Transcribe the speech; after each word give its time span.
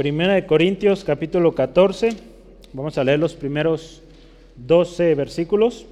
Primera 0.00 0.32
de 0.32 0.46
Corintios 0.46 1.04
capítulo 1.04 1.54
14. 1.54 2.14
Vamos 2.72 2.96
a 2.96 3.04
leer 3.04 3.18
los 3.18 3.34
primeros 3.34 4.00
12 4.56 5.14
versículos. 5.14 5.84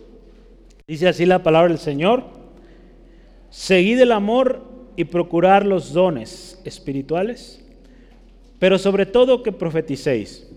Dice 0.87 1.09
así 1.09 1.27
la 1.27 1.43
palabra 1.43 1.69
del 1.69 1.79
Señor. 1.79 2.23
Seguid 3.51 4.01
el 4.01 4.13
amor 4.13 4.63
y 4.97 5.05
procurar 5.05 5.67
los 5.67 5.93
dones 5.93 6.59
espirituales, 6.65 7.63
pero 8.59 8.79
sobre 8.79 9.05
todo 9.05 9.43
que 9.43 9.53
profeticéis, 9.53 10.49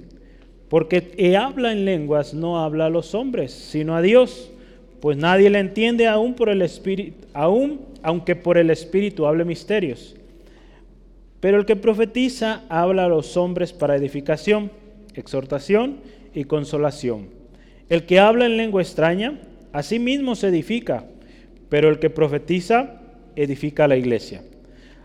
porque 0.69 1.11
el 1.17 1.35
habla 1.35 1.73
en 1.73 1.83
lenguas 1.83 2.33
no 2.33 2.63
habla 2.63 2.85
a 2.85 2.89
los 2.89 3.13
hombres, 3.13 3.51
sino 3.51 3.97
a 3.97 4.01
Dios, 4.01 4.49
pues 5.01 5.17
nadie 5.17 5.49
le 5.49 5.59
entiende 5.59 6.07
aún 6.07 6.35
por 6.35 6.47
el 6.47 6.61
espíritu, 6.61 7.27
aún 7.33 7.81
aunque 8.01 8.37
por 8.37 8.57
el 8.57 8.69
espíritu 8.69 9.25
hable 9.25 9.43
misterios. 9.43 10.15
Pero 11.41 11.57
el 11.59 11.65
que 11.65 11.75
profetiza 11.75 12.63
habla 12.69 13.05
a 13.05 13.09
los 13.09 13.35
hombres 13.35 13.73
para 13.73 13.97
edificación, 13.97 14.71
exhortación 15.15 15.97
y 16.33 16.45
consolación. 16.45 17.27
El 17.89 18.05
que 18.05 18.19
habla 18.19 18.45
en 18.45 18.55
lengua 18.55 18.81
extraña, 18.81 19.39
a 19.73 19.83
sí 19.83 19.99
mismo 19.99 20.35
se 20.35 20.47
edifica, 20.47 21.03
pero 21.67 21.89
el 21.89 21.99
que 21.99 22.09
profetiza 22.09 23.01
edifica 23.35 23.85
a 23.85 23.87
la 23.87 23.97
iglesia. 23.97 24.43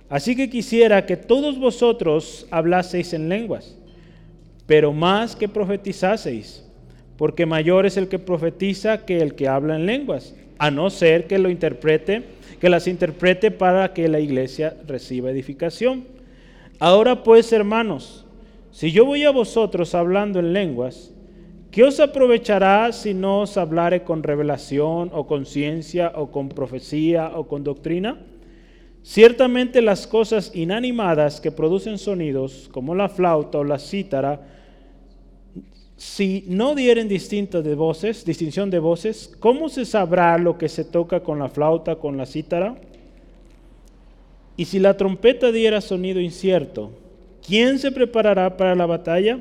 Así 0.08 0.36
que 0.36 0.50
quisiera 0.50 1.06
que 1.06 1.16
todos 1.16 1.58
vosotros 1.58 2.46
hablaseis 2.50 3.12
en 3.12 3.28
lenguas, 3.28 3.76
pero 4.66 4.92
más 4.92 5.34
que 5.34 5.48
profetizaseis, 5.48 6.64
porque 7.16 7.46
mayor 7.46 7.86
es 7.86 7.96
el 7.96 8.08
que 8.08 8.18
profetiza 8.18 9.04
que 9.04 9.18
el 9.18 9.34
que 9.34 9.48
habla 9.48 9.76
en 9.76 9.86
lenguas, 9.86 10.34
a 10.58 10.70
no 10.70 10.90
ser 10.90 11.26
que 11.26 11.38
lo 11.38 11.50
interprete, 11.50 12.22
que 12.60 12.68
las 12.68 12.86
interprete 12.86 13.50
para 13.50 13.92
que 13.92 14.08
la 14.08 14.20
iglesia 14.20 14.76
reciba 14.86 15.30
edificación. 15.30 16.15
Ahora 16.78 17.22
pues, 17.22 17.52
hermanos, 17.52 18.26
si 18.70 18.92
yo 18.92 19.06
voy 19.06 19.24
a 19.24 19.30
vosotros 19.30 19.94
hablando 19.94 20.40
en 20.40 20.52
lenguas, 20.52 21.10
¿qué 21.70 21.84
os 21.84 22.00
aprovechará 22.00 22.92
si 22.92 23.14
no 23.14 23.40
os 23.40 23.56
hablare 23.56 24.04
con 24.04 24.22
revelación 24.22 25.10
o 25.14 25.26
con 25.26 25.46
ciencia 25.46 26.12
o 26.14 26.30
con 26.30 26.50
profecía 26.50 27.32
o 27.34 27.48
con 27.48 27.64
doctrina? 27.64 28.20
Ciertamente 29.02 29.80
las 29.80 30.06
cosas 30.06 30.50
inanimadas 30.54 31.40
que 31.40 31.52
producen 31.52 31.96
sonidos, 31.96 32.68
como 32.72 32.94
la 32.94 33.08
flauta 33.08 33.58
o 33.58 33.64
la 33.64 33.78
cítara, 33.78 34.40
si 35.96 36.44
no 36.48 36.74
dieren 36.74 37.08
distinto 37.08 37.62
de 37.62 37.74
voces, 37.74 38.24
distinción 38.26 38.68
de 38.68 38.80
voces, 38.80 39.34
¿cómo 39.40 39.70
se 39.70 39.86
sabrá 39.86 40.36
lo 40.36 40.58
que 40.58 40.68
se 40.68 40.84
toca 40.84 41.20
con 41.20 41.38
la 41.38 41.48
flauta, 41.48 41.96
con 41.96 42.18
la 42.18 42.26
cítara? 42.26 42.76
Y 44.56 44.64
si 44.64 44.78
la 44.78 44.96
trompeta 44.96 45.52
diera 45.52 45.80
sonido 45.80 46.20
incierto, 46.20 46.90
¿quién 47.46 47.78
se 47.78 47.92
preparará 47.92 48.56
para 48.56 48.74
la 48.74 48.86
batalla? 48.86 49.38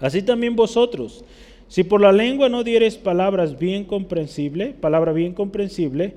Así 0.00 0.22
también 0.22 0.56
vosotros. 0.56 1.24
Si 1.68 1.84
por 1.84 2.00
la 2.00 2.12
lengua 2.12 2.48
no 2.48 2.64
diereis 2.64 2.96
palabras 2.96 3.58
bien 3.58 3.84
comprensible, 3.84 4.74
palabra 4.80 5.12
bien 5.12 5.32
comprensible, 5.32 6.14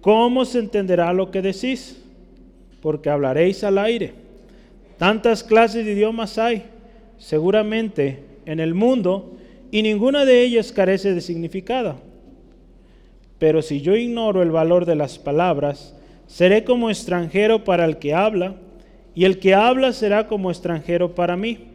¿cómo 0.00 0.44
se 0.44 0.58
entenderá 0.58 1.12
lo 1.12 1.30
que 1.30 1.42
decís? 1.42 2.02
Porque 2.80 3.10
hablaréis 3.10 3.62
al 3.64 3.78
aire. 3.78 4.12
Tantas 4.98 5.42
clases 5.42 5.84
de 5.84 5.92
idiomas 5.92 6.38
hay. 6.38 6.64
Seguramente 7.18 8.24
en 8.46 8.60
el 8.60 8.74
mundo 8.74 9.36
y 9.70 9.82
ninguna 9.82 10.24
de 10.24 10.42
ellas 10.42 10.72
carece 10.72 11.14
de 11.14 11.20
significado. 11.20 11.96
Pero 13.38 13.62
si 13.62 13.80
yo 13.80 13.96
ignoro 13.96 14.42
el 14.42 14.50
valor 14.50 14.84
de 14.84 14.96
las 14.96 15.18
palabras, 15.18 15.94
seré 16.30 16.62
como 16.62 16.90
extranjero 16.90 17.64
para 17.64 17.84
el 17.84 17.98
que 17.98 18.14
habla, 18.14 18.54
y 19.16 19.24
el 19.24 19.40
que 19.40 19.52
habla 19.52 19.92
será 19.92 20.28
como 20.28 20.50
extranjero 20.50 21.12
para 21.14 21.36
mí. 21.36 21.66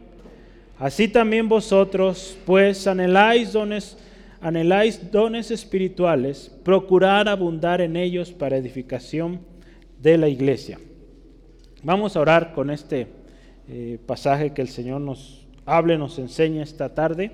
Así 0.79 1.09
también 1.09 1.49
vosotros, 1.49 2.37
pues 2.45 2.87
anheláis 2.87 3.51
dones, 3.51 3.97
anheláis 4.39 5.11
dones 5.11 5.51
espirituales, 5.51 6.49
procurad 6.63 7.27
abundar 7.27 7.81
en 7.81 7.97
ellos 7.97 8.31
para 8.31 8.55
edificación 8.55 9.41
de 10.01 10.17
la 10.17 10.29
iglesia. 10.29 10.79
Vamos 11.83 12.15
a 12.15 12.21
orar 12.21 12.53
con 12.53 12.69
este 12.69 13.07
eh, 13.67 13.99
pasaje 14.05 14.53
que 14.53 14.61
el 14.61 14.69
Señor 14.69 15.01
nos 15.01 15.45
hable, 15.65 15.97
nos 15.97 16.17
enseñe 16.17 16.61
esta 16.61 16.93
tarde 16.95 17.31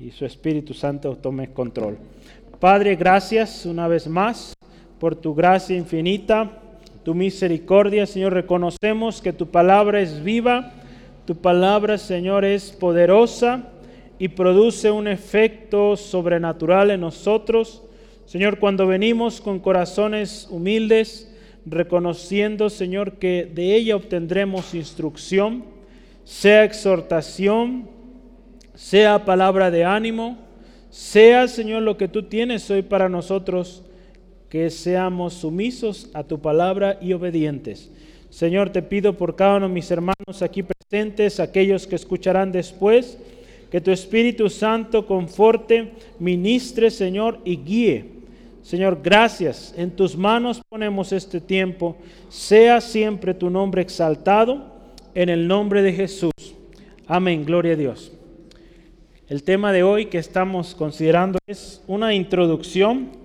y 0.00 0.10
su 0.10 0.24
Espíritu 0.24 0.72
Santo 0.72 1.14
tome 1.14 1.52
control. 1.52 1.98
Padre, 2.58 2.96
gracias 2.96 3.66
una 3.66 3.86
vez 3.86 4.06
más 4.08 4.54
por 5.02 5.16
tu 5.16 5.34
gracia 5.34 5.76
infinita, 5.76 6.48
tu 7.02 7.12
misericordia, 7.12 8.06
Señor. 8.06 8.34
Reconocemos 8.34 9.20
que 9.20 9.32
tu 9.32 9.48
palabra 9.48 10.00
es 10.00 10.22
viva, 10.22 10.74
tu 11.24 11.34
palabra, 11.34 11.98
Señor, 11.98 12.44
es 12.44 12.70
poderosa 12.70 13.64
y 14.20 14.28
produce 14.28 14.92
un 14.92 15.08
efecto 15.08 15.96
sobrenatural 15.96 16.92
en 16.92 17.00
nosotros. 17.00 17.82
Señor, 18.26 18.60
cuando 18.60 18.86
venimos 18.86 19.40
con 19.40 19.58
corazones 19.58 20.46
humildes, 20.52 21.34
reconociendo, 21.66 22.70
Señor, 22.70 23.14
que 23.14 23.50
de 23.52 23.74
ella 23.74 23.96
obtendremos 23.96 24.72
instrucción, 24.72 25.64
sea 26.22 26.62
exhortación, 26.62 27.88
sea 28.76 29.24
palabra 29.24 29.72
de 29.72 29.84
ánimo, 29.84 30.38
sea, 30.90 31.48
Señor, 31.48 31.82
lo 31.82 31.96
que 31.96 32.06
tú 32.06 32.22
tienes 32.22 32.70
hoy 32.70 32.82
para 32.82 33.08
nosotros, 33.08 33.82
que 34.52 34.68
seamos 34.68 35.32
sumisos 35.32 36.10
a 36.12 36.24
tu 36.24 36.38
palabra 36.38 36.98
y 37.00 37.14
obedientes. 37.14 37.90
Señor, 38.28 38.68
te 38.68 38.82
pido 38.82 39.16
por 39.16 39.34
cada 39.34 39.56
uno 39.56 39.66
de 39.66 39.72
mis 39.72 39.90
hermanos 39.90 40.42
aquí 40.42 40.62
presentes, 40.62 41.40
aquellos 41.40 41.86
que 41.86 41.96
escucharán 41.96 42.52
después, 42.52 43.16
que 43.70 43.80
tu 43.80 43.90
Espíritu 43.90 44.50
Santo 44.50 45.06
conforte, 45.06 45.92
ministre, 46.18 46.90
Señor, 46.90 47.38
y 47.46 47.56
guíe. 47.56 48.04
Señor, 48.62 49.00
gracias. 49.02 49.72
En 49.74 49.90
tus 49.90 50.18
manos 50.18 50.60
ponemos 50.68 51.12
este 51.12 51.40
tiempo. 51.40 51.96
Sea 52.28 52.82
siempre 52.82 53.32
tu 53.32 53.48
nombre 53.48 53.80
exaltado 53.80 54.66
en 55.14 55.30
el 55.30 55.48
nombre 55.48 55.80
de 55.80 55.94
Jesús. 55.94 56.54
Amén, 57.06 57.46
gloria 57.46 57.72
a 57.72 57.76
Dios. 57.76 58.12
El 59.30 59.44
tema 59.44 59.72
de 59.72 59.82
hoy 59.82 60.06
que 60.06 60.18
estamos 60.18 60.74
considerando 60.74 61.38
es 61.46 61.82
una 61.86 62.12
introducción 62.12 63.21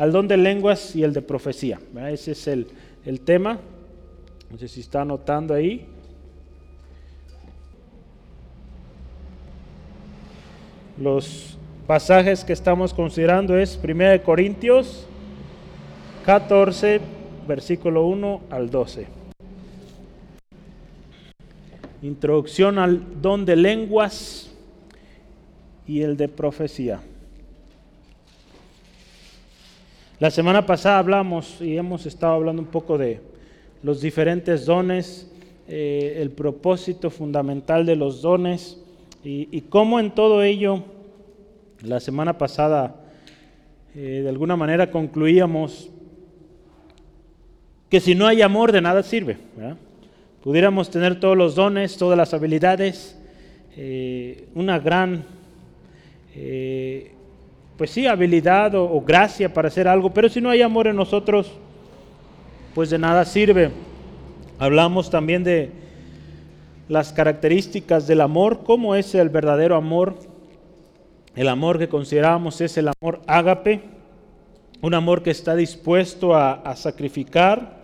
al 0.00 0.12
don 0.12 0.26
de 0.26 0.38
lenguas 0.38 0.96
y 0.96 1.02
el 1.02 1.12
de 1.12 1.20
profecía. 1.20 1.78
Ese 2.08 2.32
es 2.32 2.46
el, 2.46 2.68
el 3.04 3.20
tema. 3.20 3.58
No 4.50 4.56
sé 4.56 4.66
si 4.66 4.80
está 4.80 5.02
anotando 5.02 5.52
ahí. 5.52 5.86
Los 10.98 11.58
pasajes 11.86 12.44
que 12.44 12.54
estamos 12.54 12.94
considerando 12.94 13.58
es 13.58 13.78
1 13.84 14.22
Corintios 14.22 15.06
14, 16.24 17.02
versículo 17.46 18.06
1 18.06 18.40
al 18.48 18.70
12. 18.70 19.06
Introducción 22.00 22.78
al 22.78 23.20
don 23.20 23.44
de 23.44 23.56
lenguas 23.56 24.50
y 25.86 26.00
el 26.00 26.16
de 26.16 26.28
profecía. 26.28 27.02
La 30.20 30.30
semana 30.30 30.66
pasada 30.66 30.98
hablamos 30.98 31.62
y 31.62 31.78
hemos 31.78 32.04
estado 32.04 32.34
hablando 32.34 32.60
un 32.60 32.68
poco 32.68 32.98
de 32.98 33.22
los 33.82 34.02
diferentes 34.02 34.66
dones, 34.66 35.32
eh, 35.66 36.18
el 36.20 36.30
propósito 36.30 37.08
fundamental 37.08 37.86
de 37.86 37.96
los 37.96 38.20
dones 38.20 38.78
y, 39.24 39.62
cómo 39.70 39.98
en 39.98 40.10
todo 40.10 40.42
ello, 40.42 40.84
la 41.80 42.00
semana 42.00 42.36
pasada, 42.36 42.96
eh, 43.94 44.20
de 44.22 44.28
alguna 44.28 44.56
manera 44.56 44.90
concluíamos 44.90 45.88
que 47.88 47.98
si 47.98 48.14
no 48.14 48.26
hay 48.26 48.42
amor 48.42 48.72
de 48.72 48.82
nada 48.82 49.02
sirve. 49.02 49.38
pudiéramos 50.42 50.90
tener 50.90 51.18
todos 51.18 51.34
los 51.34 51.54
dones, 51.54 51.96
todas 51.96 52.18
las 52.18 52.34
habilidades, 52.34 53.18
eh, 53.74 54.48
una 54.54 54.78
gran, 54.78 55.24
pues 57.80 57.92
sí, 57.92 58.06
habilidad 58.06 58.74
o, 58.74 59.00
gracia 59.00 59.54
para 59.54 59.68
hacer 59.68 59.88
algo, 59.88 60.12
pero 60.12 60.28
si 60.28 60.38
no 60.38 60.50
hay 60.50 60.60
amor 60.60 60.86
en 60.86 60.96
nosotros, 60.96 61.50
pues 62.74 62.90
de 62.90 62.98
nada 62.98 63.24
sirve. 63.24 63.70
Hablamos 64.58 65.08
también 65.08 65.44
de 65.44 65.70
las 66.90 67.10
características 67.14 68.06
del 68.06 68.20
amor, 68.20 68.64
cómo 68.64 68.96
es 68.96 69.14
el 69.14 69.30
verdadero 69.30 69.76
amor. 69.76 70.16
El 71.34 71.48
amor 71.48 71.78
que 71.78 71.88
consideramos 71.88 72.60
es 72.60 72.76
el 72.76 72.88
amor 72.88 73.22
ágape, 73.26 73.80
un 74.82 74.92
amor 74.92 75.22
que 75.22 75.30
está 75.30 75.56
dispuesto 75.56 76.36
a 76.36 76.76
sacrificar, 76.76 77.78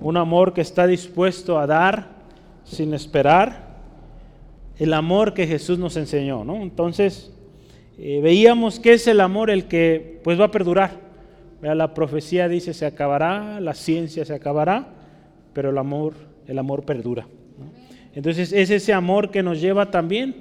un 0.00 0.16
amor 0.16 0.54
que 0.54 0.62
está 0.62 0.88
dispuesto 0.88 1.56
a 1.60 1.68
dar 1.68 2.08
sin 2.64 2.94
esperar, 2.94 3.76
el 4.76 4.92
amor 4.92 5.34
que 5.34 5.46
Jesús 5.46 5.78
nos 5.78 5.96
enseñó, 5.96 6.42
¿no? 6.42 6.56
Entonces, 6.56 7.30
eh, 8.02 8.20
veíamos 8.22 8.80
que 8.80 8.94
es 8.94 9.06
el 9.06 9.20
amor 9.20 9.50
el 9.50 9.66
que 9.66 10.20
pues 10.24 10.40
va 10.40 10.46
a 10.46 10.50
perdurar. 10.50 10.98
La 11.60 11.92
profecía 11.92 12.48
dice 12.48 12.72
se 12.72 12.86
acabará, 12.86 13.60
la 13.60 13.74
ciencia 13.74 14.24
se 14.24 14.32
acabará, 14.32 14.88
pero 15.52 15.68
el 15.68 15.76
amor, 15.76 16.14
el 16.46 16.58
amor 16.58 16.84
perdura. 16.84 17.26
Entonces 18.14 18.54
es 18.54 18.70
ese 18.70 18.94
amor 18.94 19.30
que 19.30 19.42
nos 19.42 19.60
lleva 19.60 19.90
también 19.90 20.36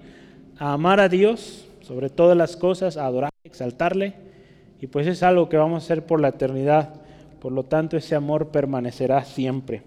a 0.58 0.72
amar 0.72 1.02
a 1.02 1.10
Dios 1.10 1.68
sobre 1.82 2.10
todas 2.10 2.38
las 2.38 2.56
cosas, 2.56 2.96
a 2.96 3.06
adorar, 3.06 3.32
exaltarle. 3.44 4.14
Y 4.80 4.88
pues 4.88 5.06
es 5.08 5.22
algo 5.22 5.50
que 5.50 5.58
vamos 5.58 5.84
a 5.84 5.86
hacer 5.86 6.06
por 6.06 6.22
la 6.22 6.30
eternidad. 6.30 6.94
Por 7.42 7.52
lo 7.52 7.64
tanto, 7.64 7.98
ese 7.98 8.16
amor 8.16 8.48
permanecerá 8.48 9.26
siempre. 9.26 9.82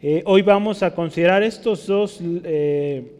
Eh, 0.00 0.22
hoy 0.24 0.40
vamos 0.40 0.82
a 0.82 0.94
considerar 0.94 1.42
estos 1.42 1.86
dos 1.86 2.20
eh, 2.22 3.18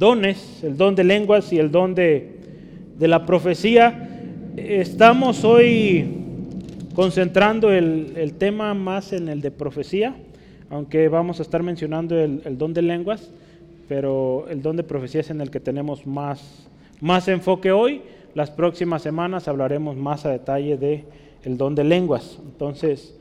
dones, 0.00 0.64
el 0.64 0.78
don 0.78 0.94
de 0.94 1.04
lenguas 1.04 1.52
y 1.52 1.58
el 1.58 1.70
don 1.70 1.94
de, 1.94 2.38
de 2.98 3.06
la 3.06 3.26
profecía. 3.26 4.08
Estamos 4.56 5.44
hoy 5.44 6.08
concentrando 6.94 7.70
el, 7.70 8.14
el, 8.16 8.32
tema 8.32 8.72
más 8.72 9.12
en 9.12 9.28
el 9.28 9.42
de 9.42 9.50
profecía, 9.50 10.16
aunque 10.70 11.08
vamos 11.08 11.38
a 11.38 11.42
estar 11.42 11.62
mencionando 11.62 12.18
el, 12.18 12.40
el, 12.46 12.56
don 12.56 12.72
de 12.72 12.80
lenguas, 12.80 13.30
pero 13.90 14.46
el 14.48 14.62
don 14.62 14.78
de 14.78 14.84
profecía 14.84 15.20
es 15.20 15.28
en 15.28 15.42
el 15.42 15.50
que 15.50 15.60
tenemos 15.60 16.06
más, 16.06 16.66
más 17.02 17.28
enfoque 17.28 17.70
hoy. 17.70 18.00
Las 18.34 18.50
próximas 18.50 19.02
semanas 19.02 19.48
hablaremos 19.48 19.98
más 19.98 20.24
a 20.24 20.30
detalle 20.30 20.78
de 20.78 21.04
el 21.44 21.58
don 21.58 21.74
de 21.74 21.84
lenguas. 21.84 22.38
Entonces, 22.42 23.14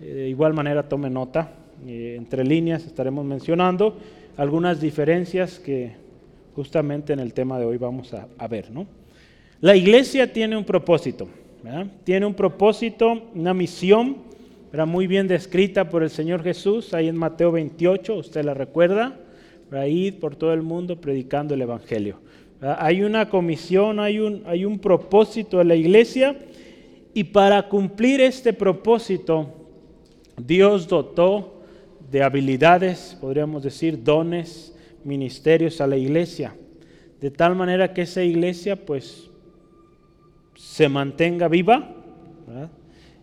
eh, 0.00 0.14
de 0.14 0.28
igual 0.28 0.54
manera 0.54 0.88
tome 0.88 1.10
nota. 1.10 1.54
Eh, 1.88 2.14
entre 2.16 2.44
líneas 2.44 2.86
estaremos 2.86 3.24
mencionando 3.24 3.96
algunas 4.36 4.80
diferencias 4.80 5.58
que 5.58 5.98
justamente 6.60 7.14
en 7.14 7.20
el 7.20 7.32
tema 7.32 7.58
de 7.58 7.64
hoy 7.64 7.78
vamos 7.78 8.12
a, 8.12 8.46
ver. 8.46 8.70
¿no? 8.70 8.86
La 9.62 9.74
iglesia 9.74 10.30
tiene 10.30 10.58
un 10.58 10.64
propósito. 10.64 11.26
¿verdad? 11.62 11.86
Tiene 12.04 12.26
un 12.26 12.34
propósito, 12.34 13.30
una 13.34 13.54
misión, 13.54 14.18
era 14.70 14.84
muy 14.84 15.06
bien 15.06 15.26
descrita 15.26 15.88
por 15.88 16.02
el 16.02 16.10
Señor 16.10 16.42
Jesús 16.42 16.92
ahí 16.92 17.08
en 17.08 17.16
Mateo 17.16 17.50
28, 17.50 18.14
usted 18.14 18.44
la 18.44 18.52
recuerda, 18.52 19.16
ir 19.88 20.20
por 20.20 20.36
todo 20.36 20.52
el 20.52 20.60
mundo 20.60 21.00
predicando 21.00 21.54
el 21.54 21.62
Evangelio. 21.62 22.16
Hay 22.60 23.02
una 23.02 23.30
comisión, 23.30 23.98
hay 23.98 24.18
un, 24.18 24.42
hay 24.44 24.66
un 24.66 24.78
propósito 24.78 25.56
de 25.56 25.64
la 25.64 25.76
iglesia 25.76 26.36
y 27.14 27.24
para 27.24 27.70
cumplir 27.70 28.20
este 28.20 28.52
propósito, 28.52 29.48
Dios 30.36 30.86
dotó 30.86 31.62
de 32.10 32.22
habilidades, 32.22 33.16
podríamos 33.18 33.62
decir, 33.62 34.04
dones, 34.04 34.69
ministerios 35.04 35.80
a 35.80 35.86
la 35.86 35.96
iglesia, 35.96 36.54
de 37.20 37.30
tal 37.30 37.54
manera 37.54 37.92
que 37.92 38.02
esa 38.02 38.22
iglesia 38.22 38.76
pues 38.76 39.30
se 40.56 40.88
mantenga 40.88 41.48
viva, 41.48 41.94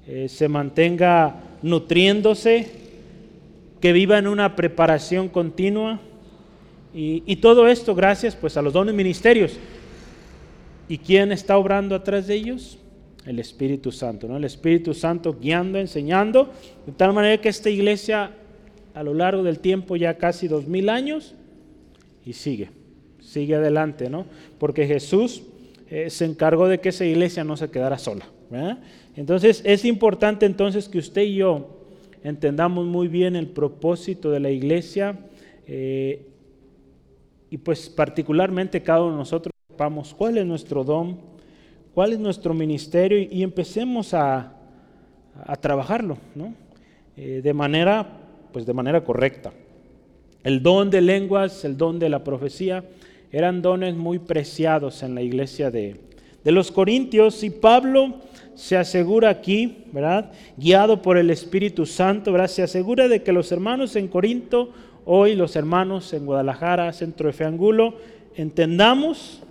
eh, 0.07 0.27
se 0.29 0.47
mantenga 0.47 1.41
nutriéndose, 1.61 2.67
que 3.79 3.93
viva 3.93 4.17
en 4.17 4.27
una 4.27 4.55
preparación 4.55 5.29
continua 5.29 5.99
y, 6.93 7.35
todo 7.35 7.67
esto 7.67 7.93
gracias 7.93 8.35
pues 8.35 8.57
a 8.57 8.61
los 8.63 8.73
dones 8.73 8.95
ministerios. 8.95 9.57
¿Y 10.89 10.97
quién 10.97 11.31
está 11.31 11.57
obrando 11.57 11.93
atrás 11.93 12.27
de 12.27 12.35
ellos? 12.35 12.79
el 13.27 13.39
Espíritu 13.39 13.91
Santo, 13.91 14.25
¿no? 14.25 14.37
El 14.37 14.45
Espíritu 14.45 14.93
Santo 14.93 15.35
guiando, 15.37 15.77
enseñando, 15.77 16.49
de 16.85 16.93
tal 16.93 17.11
manera 17.11 17.41
que 17.41 17.49
esta 17.49 17.69
iglesia 17.69 18.31
a 18.93 19.03
lo 19.03 19.13
largo 19.13 19.43
del 19.43 19.59
tiempo, 19.59 19.97
ya 19.97 20.17
casi 20.17 20.47
dos 20.47 20.65
mil 20.65 20.87
años, 20.87 21.35
y 22.27 22.33
sigue, 22.33 22.69
sigue 23.21 23.55
adelante, 23.55 24.09
¿no? 24.09 24.25
Porque 24.59 24.85
Jesús 24.85 25.43
eh, 25.89 26.09
se 26.09 26.25
encargó 26.25 26.67
de 26.67 26.81
que 26.81 26.89
esa 26.89 27.05
iglesia 27.05 27.45
no 27.45 27.55
se 27.55 27.69
quedara 27.69 27.97
sola. 27.97 28.27
Entonces 29.15 29.61
es 29.65 29.85
importante 29.85 30.45
entonces 30.45 30.89
que 30.89 30.97
usted 30.97 31.21
y 31.21 31.35
yo 31.35 31.85
entendamos 32.23 32.85
muy 32.85 33.07
bien 33.07 33.37
el 33.37 33.47
propósito 33.47 34.29
de 34.29 34.41
la 34.41 34.49
iglesia 34.49 35.17
eh, 35.65 36.25
y 37.49 37.57
pues 37.57 37.89
particularmente 37.89 38.83
cada 38.83 39.03
uno 39.03 39.13
de 39.13 39.17
nosotros 39.19 39.53
sepamos 39.69 40.13
cuál 40.13 40.37
es 40.37 40.45
nuestro 40.45 40.83
don, 40.83 41.17
cuál 41.93 42.11
es 42.11 42.19
nuestro 42.19 42.53
ministerio 42.53 43.19
y, 43.19 43.29
y 43.31 43.43
empecemos 43.43 44.13
a, 44.13 44.53
a, 45.45 45.55
trabajarlo, 45.55 46.17
¿no? 46.35 46.53
Eh, 47.15 47.39
de 47.41 47.53
manera, 47.53 48.05
pues 48.51 48.65
de 48.65 48.73
manera 48.73 49.01
correcta. 49.03 49.53
El 50.47 50.63
don 50.63 50.89
de 50.89 51.01
lenguas, 51.01 51.65
el 51.65 51.75
don 51.75 51.99
de 51.99 52.07
la 52.07 52.23
profecía, 52.23 52.85
eran 53.33 53.61
dones 53.61 53.97
muy 53.97 54.17
preciados 54.17 55.03
en 55.03 55.13
la 55.13 55.21
iglesia 55.21 55.71
de, 55.71 55.97
de 56.41 56.51
los 56.53 56.71
Corintios 56.71 57.43
y 57.43 57.49
Pablo 57.49 58.21
se 58.55 58.77
asegura 58.77 59.27
aquí, 59.27 59.79
¿verdad? 59.91 60.31
Guiado 60.55 61.01
por 61.01 61.17
el 61.17 61.31
Espíritu 61.31 61.85
Santo, 61.85 62.31
¿verdad? 62.31 62.47
Se 62.47 62.63
asegura 62.63 63.09
de 63.09 63.23
que 63.23 63.33
los 63.33 63.51
hermanos 63.51 63.97
en 63.97 64.07
Corinto, 64.07 64.71
hoy 65.03 65.35
los 65.35 65.57
hermanos 65.57 66.13
en 66.13 66.25
Guadalajara, 66.25 66.93
centro 66.93 67.27
de 67.27 67.33
Feangulo, 67.33 67.95
entendamos 68.37 69.41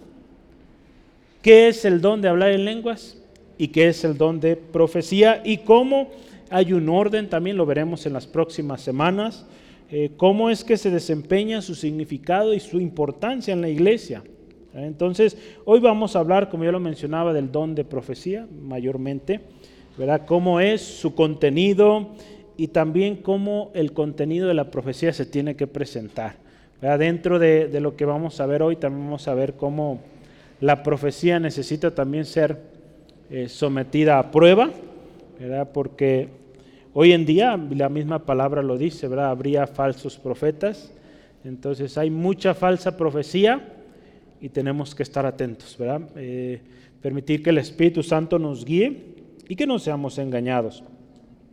qué 1.42 1.69
es 1.69 1.84
el 1.84 2.00
don 2.00 2.22
de 2.22 2.28
hablar 2.28 2.52
en 2.52 2.64
lenguas 2.64 3.19
y 3.58 3.69
qué 3.69 3.88
es 3.88 4.02
el 4.02 4.16
don 4.16 4.40
de 4.40 4.56
profecía 4.56 5.42
y 5.44 5.58
cómo 5.58 6.08
hay 6.49 6.72
un 6.72 6.88
orden, 6.88 7.28
también 7.28 7.58
lo 7.58 7.66
veremos 7.66 8.06
en 8.06 8.14
las 8.14 8.26
próximas 8.26 8.81
semanas, 8.81 9.44
eh, 9.90 10.10
cómo 10.16 10.50
es 10.50 10.64
que 10.64 10.76
se 10.76 10.90
desempeña 10.90 11.62
su 11.62 11.74
significado 11.74 12.54
y 12.54 12.60
su 12.60 12.80
importancia 12.80 13.52
en 13.52 13.60
la 13.60 13.68
iglesia. 13.68 14.22
Entonces, 14.74 15.38
hoy 15.64 15.80
vamos 15.80 16.16
a 16.16 16.18
hablar, 16.18 16.50
como 16.50 16.64
ya 16.64 16.72
lo 16.72 16.80
mencionaba, 16.80 17.32
del 17.32 17.50
don 17.50 17.74
de 17.74 17.84
profecía 17.84 18.46
mayormente, 18.62 19.40
¿verdad? 19.96 20.26
Cómo 20.26 20.60
es 20.60 20.82
su 20.82 21.14
contenido 21.14 22.10
y 22.58 22.68
también 22.68 23.16
cómo 23.16 23.70
el 23.74 23.92
contenido 23.92 24.48
de 24.48 24.54
la 24.54 24.70
profecía 24.70 25.12
se 25.12 25.24
tiene 25.24 25.56
que 25.56 25.66
presentar. 25.66 26.36
Dentro 26.80 27.38
de, 27.38 27.68
de 27.68 27.80
lo 27.80 27.96
que 27.96 28.04
vamos 28.04 28.38
a 28.40 28.46
ver 28.46 28.62
hoy, 28.62 28.76
también 28.76 29.06
vamos 29.06 29.26
a 29.28 29.34
ver 29.34 29.54
cómo 29.54 30.00
la 30.60 30.82
profecía 30.82 31.40
necesita 31.40 31.94
también 31.94 32.24
ser 32.26 32.58
eh, 33.28 33.48
sometida 33.48 34.18
a 34.18 34.30
prueba, 34.30 34.70
¿verdad? 35.38 35.68
Porque 35.72 36.28
hoy 36.98 37.12
en 37.12 37.26
día 37.26 37.60
la 37.72 37.90
misma 37.90 38.25
palabra 38.25 38.62
lo 38.62 38.78
dice, 38.78 39.06
¿verdad? 39.06 39.28
Habría 39.28 39.66
falsos 39.66 40.16
profetas. 40.16 40.90
Entonces 41.44 41.98
hay 41.98 42.08
mucha 42.08 42.54
falsa 42.54 42.96
profecía 42.96 43.60
y 44.40 44.48
tenemos 44.48 44.94
que 44.94 45.02
estar 45.02 45.26
atentos, 45.26 45.76
¿verdad? 45.78 46.00
Eh, 46.16 46.58
permitir 47.02 47.43
que 47.43 47.50
el 47.50 47.58
Espíritu 47.58 48.02
Santo 48.02 48.38
nos 48.38 48.64
guíe 48.64 49.14
y 49.46 49.56
que 49.56 49.66
no 49.66 49.78
seamos 49.78 50.16
engañados. 50.16 50.82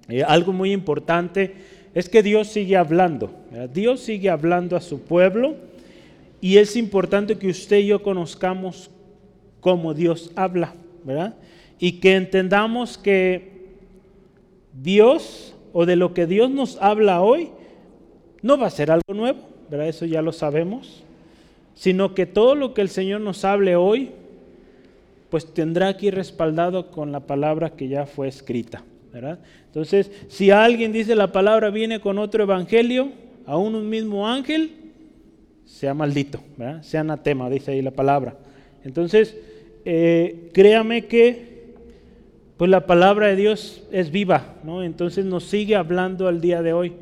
Eh, 0.08 0.24
algo 0.24 0.54
muy 0.54 0.72
importante 0.72 1.54
es 1.94 2.08
que 2.08 2.24
Dios 2.24 2.48
sigue 2.48 2.78
hablando. 2.78 3.30
¿verdad? 3.52 3.70
Dios 3.70 4.00
sigue 4.00 4.30
hablando 4.30 4.78
a 4.78 4.82
su 4.82 5.02
pueblo 5.02 5.58
y 6.40 6.56
es 6.56 6.78
importante 6.78 7.38
que 7.38 7.50
usted 7.50 7.80
y 7.80 7.88
yo 7.88 8.02
conozcamos 8.02 8.90
cómo 9.60 9.94
Dios 9.94 10.32
habla, 10.38 10.74
¿verdad? 11.04 11.36
Y 11.80 12.00
que 12.00 12.16
entendamos 12.16 12.98
que 12.98 13.53
Dios 14.82 15.56
o 15.74 15.86
de 15.86 15.96
lo 15.96 16.14
que 16.14 16.28
Dios 16.28 16.50
nos 16.50 16.78
habla 16.82 17.22
hoy 17.22 17.50
no 18.42 18.58
va 18.58 18.68
a 18.68 18.72
ser 18.72 18.92
algo 18.92 19.14
nuevo, 19.14 19.40
¿verdad? 19.70 19.88
Eso 19.88 20.06
ya 20.06 20.22
lo 20.22 20.32
sabemos, 20.32 21.04
sino 21.76 22.14
que 22.14 22.26
todo 22.26 22.56
lo 22.56 22.74
que 22.74 22.82
el 22.82 22.90
Señor 22.90 23.22
nos 23.22 23.46
hable 23.46 23.76
hoy, 23.76 24.12
pues 25.30 25.54
tendrá 25.54 25.88
aquí 25.88 26.12
respaldado 26.12 26.92
con 26.92 27.12
la 27.12 27.22
palabra 27.22 27.72
que 27.72 27.88
ya 27.88 28.06
fue 28.06 28.28
escrita, 28.28 28.84
¿verdad? 29.12 29.40
Entonces, 29.68 30.12
si 30.28 30.52
alguien 30.52 30.92
dice 30.92 31.16
la 31.16 31.32
palabra 31.32 31.70
viene 31.70 32.00
con 32.00 32.20
otro 32.20 32.44
evangelio, 32.44 33.10
aún 33.46 33.76
un 33.76 33.90
mismo 33.90 34.28
ángel, 34.28 34.72
sea 35.66 35.94
maldito, 35.94 36.40
sea 36.82 37.02
anatema, 37.02 37.50
dice 37.50 37.72
ahí 37.72 37.82
la 37.82 37.92
palabra. 37.92 38.36
Entonces, 38.84 39.36
eh, 39.86 40.50
créame 40.54 41.06
que 41.06 41.53
pues 42.58 42.70
la 42.70 42.86
palabra 42.86 43.28
de 43.28 43.36
Dios 43.36 43.84
es 43.92 44.12
viva, 44.12 44.56
¿no? 44.64 44.84
Entonces 44.84 45.26
nos 45.26 45.44
sigue 45.44 45.76
hablando 45.76 46.28
al 46.28 46.40
día 46.40 46.62
de 46.62 46.74
hoy. 46.74 46.94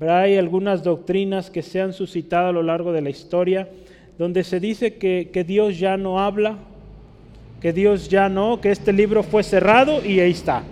Hay 0.00 0.36
algunas 0.36 0.82
doctrinas 0.82 1.50
que 1.50 1.62
se 1.62 1.80
han 1.80 1.92
suscitado 1.92 2.48
a 2.48 2.52
lo 2.52 2.62
largo 2.62 2.92
de 2.92 3.02
la 3.02 3.10
historia 3.10 3.68
donde 4.18 4.44
se 4.44 4.60
dice 4.60 4.94
que, 4.96 5.30
que 5.32 5.44
Dios 5.44 5.78
ya 5.78 5.96
no 5.96 6.20
habla, 6.20 6.58
que 7.60 7.72
Dios 7.72 8.08
ya 8.08 8.28
no, 8.28 8.60
que 8.60 8.70
este 8.70 8.92
libro 8.92 9.22
fue 9.22 9.42
cerrado 9.42 10.04
y 10.04 10.20
ahí 10.20 10.30
está. 10.30 10.62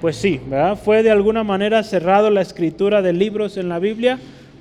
Pues 0.00 0.16
sí, 0.16 0.40
¿verdad? 0.48 0.78
Fue 0.78 1.02
de 1.02 1.10
alguna 1.10 1.44
manera 1.44 1.82
cerrado 1.82 2.30
la 2.30 2.40
escritura 2.40 3.02
de 3.02 3.12
libros 3.12 3.56
en 3.56 3.68
la 3.68 3.78
Biblia, 3.78 4.18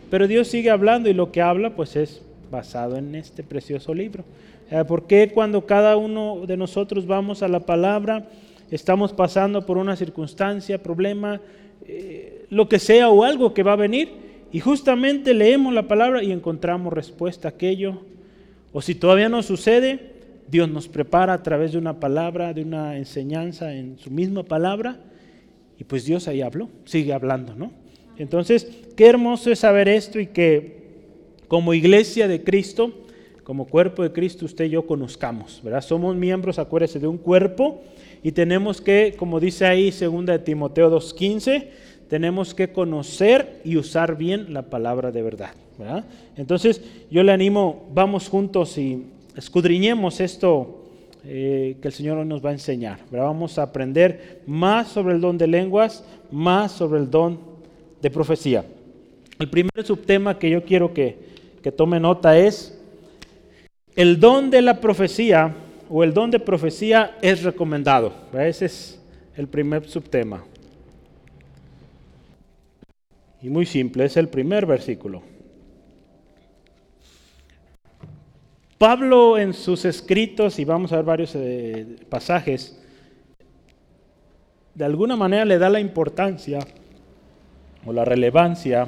pero 0.09 0.27
Dios 0.27 0.47
sigue 0.47 0.69
hablando 0.69 1.09
y 1.09 1.13
lo 1.13 1.31
que 1.31 1.41
habla 1.41 1.71
pues 1.71 1.95
es 1.95 2.21
basado 2.51 2.97
en 2.97 3.15
este 3.15 3.43
precioso 3.43 3.93
libro. 3.93 4.23
Eh, 4.69 4.83
¿Por 4.85 5.07
qué 5.07 5.31
cuando 5.33 5.65
cada 5.65 5.95
uno 5.95 6.45
de 6.45 6.57
nosotros 6.57 7.05
vamos 7.05 7.41
a 7.41 7.47
la 7.47 7.61
palabra, 7.61 8.27
estamos 8.69 9.13
pasando 9.13 9.65
por 9.65 9.77
una 9.77 9.95
circunstancia, 9.95 10.83
problema, 10.83 11.39
eh, 11.85 12.45
lo 12.49 12.67
que 12.67 12.79
sea 12.79 13.09
o 13.09 13.23
algo 13.23 13.53
que 13.53 13.63
va 13.63 13.73
a 13.73 13.77
venir, 13.77 14.09
y 14.51 14.59
justamente 14.59 15.33
leemos 15.33 15.73
la 15.73 15.87
palabra 15.87 16.21
y 16.21 16.31
encontramos 16.31 16.91
respuesta 16.91 17.47
a 17.47 17.51
aquello? 17.51 18.01
O 18.73 18.81
si 18.81 18.95
todavía 18.95 19.29
no 19.29 19.41
sucede, 19.41 20.17
Dios 20.49 20.69
nos 20.69 20.87
prepara 20.87 21.33
a 21.33 21.43
través 21.43 21.71
de 21.71 21.77
una 21.77 21.99
palabra, 21.99 22.53
de 22.53 22.61
una 22.61 22.97
enseñanza 22.97 23.73
en 23.73 23.97
su 23.97 24.11
misma 24.11 24.43
palabra, 24.43 24.97
y 25.79 25.85
pues 25.85 26.05
Dios 26.05 26.27
ahí 26.27 26.41
habló, 26.41 26.69
sigue 26.83 27.13
hablando, 27.13 27.55
¿no? 27.55 27.71
Entonces, 28.17 28.67
qué 28.97 29.05
hermoso 29.05 29.51
es 29.51 29.59
saber 29.59 29.87
esto 29.87 30.19
y 30.19 30.27
que 30.27 30.77
como 31.47 31.73
iglesia 31.73 32.27
de 32.27 32.43
Cristo, 32.43 32.91
como 33.47 33.63
cuerpo 33.63 34.03
de 34.03 34.11
Cristo, 34.11 34.43
usted 34.43 34.65
y 34.65 34.71
yo 34.71 34.85
conozcamos, 34.85 35.61
¿verdad? 35.63 35.79
Somos 35.79 36.17
miembros, 36.17 36.59
acuérdese, 36.59 36.99
de 36.99 37.07
un 37.07 37.17
cuerpo 37.17 37.81
y 38.21 38.33
tenemos 38.33 38.81
que, 38.81 39.15
como 39.17 39.39
dice 39.39 39.65
ahí 39.65 39.89
2 39.89 40.25
de 40.25 40.39
Timoteo 40.39 40.91
2.15, 40.91 41.67
tenemos 42.09 42.53
que 42.53 42.73
conocer 42.73 43.61
y 43.63 43.77
usar 43.77 44.17
bien 44.17 44.53
la 44.53 44.63
palabra 44.63 45.13
de 45.13 45.21
verdad. 45.21 45.51
¿verdad? 45.79 46.03
Entonces 46.35 46.81
yo 47.09 47.23
le 47.23 47.31
animo, 47.31 47.87
vamos 47.93 48.27
juntos 48.27 48.77
y 48.77 49.05
escudriñemos 49.37 50.19
esto 50.19 50.83
eh, 51.23 51.77
que 51.81 51.87
el 51.87 51.93
Señor 51.93 52.17
hoy 52.17 52.25
nos 52.25 52.43
va 52.43 52.49
a 52.49 52.53
enseñar. 52.53 52.99
Vamos 53.09 53.57
a 53.57 53.63
aprender 53.63 54.41
más 54.45 54.89
sobre 54.89 55.15
el 55.15 55.21
don 55.21 55.37
de 55.37 55.47
lenguas, 55.47 56.03
más 56.31 56.73
sobre 56.73 56.99
el 56.99 57.09
don 57.09 57.39
de 58.01 58.11
profecía. 58.11 58.65
El 59.39 59.49
primer 59.49 59.85
subtema 59.85 60.37
que 60.37 60.49
yo 60.49 60.65
quiero 60.65 60.93
que, 60.93 61.17
que 61.63 61.71
tome 61.71 61.97
nota 61.97 62.37
es 62.37 62.76
el 63.97 64.19
don 64.19 64.51
de 64.51 64.61
la 64.61 64.79
profecía 64.79 65.55
o 65.89 66.03
el 66.03 66.13
don 66.13 66.29
de 66.29 66.39
profecía 66.39 67.17
es 67.19 67.41
recomendado. 67.41 68.13
Ese 68.31 68.65
es 68.65 69.01
el 69.35 69.47
primer 69.47 69.89
subtema. 69.89 70.43
Y 73.41 73.49
muy 73.49 73.65
simple, 73.65 74.05
es 74.05 74.15
el 74.15 74.29
primer 74.29 74.67
versículo. 74.67 75.23
Pablo 78.77 79.39
en 79.39 79.55
sus 79.55 79.83
escritos, 79.83 80.59
y 80.59 80.65
vamos 80.65 80.91
a 80.91 80.97
ver 80.97 81.05
varios 81.05 81.33
eh, 81.33 81.97
pasajes, 82.07 82.79
de 84.75 84.85
alguna 84.85 85.15
manera 85.15 85.43
le 85.43 85.57
da 85.57 85.69
la 85.69 85.79
importancia 85.79 86.59
o 87.83 87.91
la 87.91 88.05
relevancia 88.05 88.87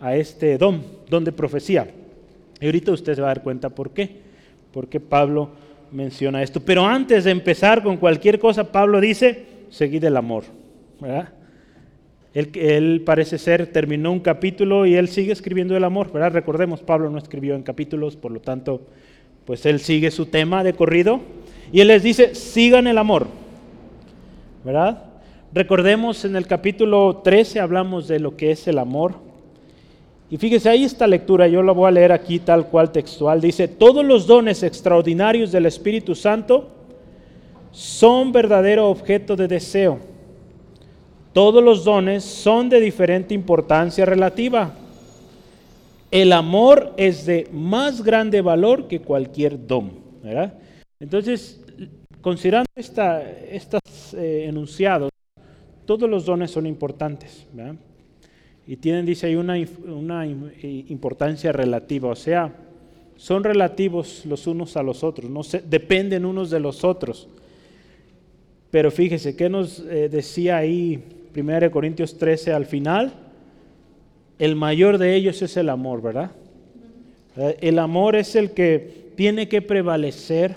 a 0.00 0.16
este 0.16 0.56
don, 0.56 0.82
don 1.10 1.24
de 1.24 1.32
profecía. 1.32 1.86
Y 2.60 2.66
ahorita 2.66 2.92
usted 2.92 3.14
se 3.14 3.20
va 3.20 3.28
a 3.28 3.34
dar 3.34 3.42
cuenta 3.42 3.70
por 3.70 3.90
qué. 3.90 4.16
Porque 4.72 5.00
Pablo 5.00 5.50
menciona 5.90 6.42
esto. 6.42 6.60
Pero 6.60 6.84
antes 6.84 7.24
de 7.24 7.30
empezar 7.30 7.82
con 7.82 7.96
cualquier 7.96 8.38
cosa, 8.38 8.70
Pablo 8.70 9.00
dice, 9.00 9.46
seguid 9.70 10.04
el 10.04 10.16
amor. 10.16 10.44
¿verdad? 11.00 11.28
Él, 12.34 13.02
parece 13.04 13.38
ser, 13.38 13.66
terminó 13.68 14.12
un 14.12 14.20
capítulo 14.20 14.86
y 14.86 14.94
él 14.94 15.08
sigue 15.08 15.32
escribiendo 15.32 15.76
el 15.76 15.84
amor. 15.84 16.12
Recordemos, 16.12 16.80
Pablo 16.82 17.10
no 17.10 17.18
escribió 17.18 17.54
en 17.54 17.62
capítulos, 17.62 18.16
por 18.16 18.30
lo 18.30 18.40
tanto, 18.40 18.82
pues 19.44 19.66
él 19.66 19.80
sigue 19.80 20.10
su 20.10 20.26
tema 20.26 20.62
de 20.62 20.74
corrido 20.74 21.20
y 21.72 21.80
él 21.80 21.88
les 21.88 22.02
dice, 22.02 22.34
sigan 22.34 22.86
el 22.86 22.98
amor. 22.98 23.26
Recordemos 25.52 26.24
en 26.24 26.36
el 26.36 26.46
capítulo 26.46 27.22
13 27.24 27.60
hablamos 27.60 28.06
de 28.06 28.20
lo 28.20 28.36
que 28.36 28.50
es 28.50 28.68
el 28.68 28.78
amor. 28.78 29.27
Y 30.30 30.36
fíjese, 30.36 30.68
ahí 30.68 30.84
esta 30.84 31.06
lectura, 31.06 31.48
yo 31.48 31.62
la 31.62 31.72
voy 31.72 31.88
a 31.88 31.90
leer 31.90 32.12
aquí 32.12 32.38
tal 32.38 32.66
cual 32.66 32.92
textual, 32.92 33.40
dice, 33.40 33.66
todos 33.66 34.04
los 34.04 34.26
dones 34.26 34.62
extraordinarios 34.62 35.52
del 35.52 35.66
Espíritu 35.66 36.14
Santo 36.14 36.68
son 37.70 38.32
verdadero 38.32 38.88
objeto 38.88 39.36
de 39.36 39.48
deseo 39.48 39.98
todos 41.38 41.62
los 41.62 41.84
dones 41.84 42.24
son 42.24 42.68
de 42.68 42.80
diferente 42.80 43.32
importancia 43.32 44.04
relativa. 44.04 44.74
El 46.10 46.32
amor 46.32 46.94
es 46.96 47.26
de 47.26 47.46
más 47.52 48.02
grande 48.02 48.40
valor 48.40 48.88
que 48.88 49.00
cualquier 49.00 49.64
don. 49.64 49.92
Entonces, 50.98 51.64
considerando 52.20 52.68
estos 52.74 53.80
eh, 54.14 54.46
enunciados, 54.48 55.10
todos 55.84 56.10
los 56.10 56.24
dones 56.24 56.50
son 56.50 56.66
importantes. 56.66 57.46
Y 58.68 58.76
tienen, 58.76 59.06
dice 59.06 59.26
ahí, 59.26 59.34
una, 59.34 59.54
una 59.86 60.26
importancia 60.26 61.50
relativa. 61.52 62.10
O 62.10 62.14
sea, 62.14 62.54
son 63.16 63.42
relativos 63.42 64.26
los 64.26 64.46
unos 64.46 64.76
a 64.76 64.82
los 64.82 65.02
otros, 65.02 65.30
no 65.30 65.40
dependen 65.64 66.26
unos 66.26 66.50
de 66.50 66.60
los 66.60 66.84
otros. 66.84 67.28
Pero 68.70 68.90
fíjese, 68.90 69.34
¿qué 69.34 69.48
nos 69.48 69.80
eh, 69.80 70.10
decía 70.10 70.58
ahí 70.58 71.02
1 71.34 71.70
Corintios 71.70 72.18
13 72.18 72.52
al 72.52 72.66
final, 72.66 73.14
el 74.38 74.54
mayor 74.54 74.98
de 74.98 75.14
ellos 75.14 75.40
es 75.40 75.56
el 75.56 75.70
amor, 75.70 76.02
¿verdad? 76.02 76.30
Eh, 77.38 77.56
el 77.62 77.78
amor 77.78 78.16
es 78.16 78.36
el 78.36 78.50
que 78.50 79.12
tiene 79.16 79.48
que 79.48 79.62
prevalecer. 79.62 80.56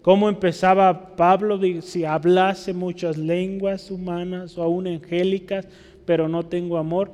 Como 0.00 0.28
empezaba 0.28 1.14
Pablo? 1.16 1.60
Si 1.82 2.04
hablase 2.04 2.72
muchas 2.72 3.18
lenguas 3.18 3.90
humanas 3.90 4.56
o 4.56 4.62
aún 4.62 4.86
angélicas, 4.86 5.68
pero 6.06 6.28
no 6.28 6.46
tengo 6.46 6.78
amor, 6.78 7.12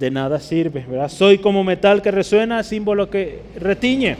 de 0.00 0.10
nada 0.10 0.40
sirve, 0.40 0.84
¿verdad? 0.88 1.08
Soy 1.08 1.38
como 1.38 1.62
metal 1.62 2.00
que 2.00 2.10
resuena, 2.10 2.62
símbolo 2.62 3.10
que 3.10 3.42
retiñe. 3.56 4.16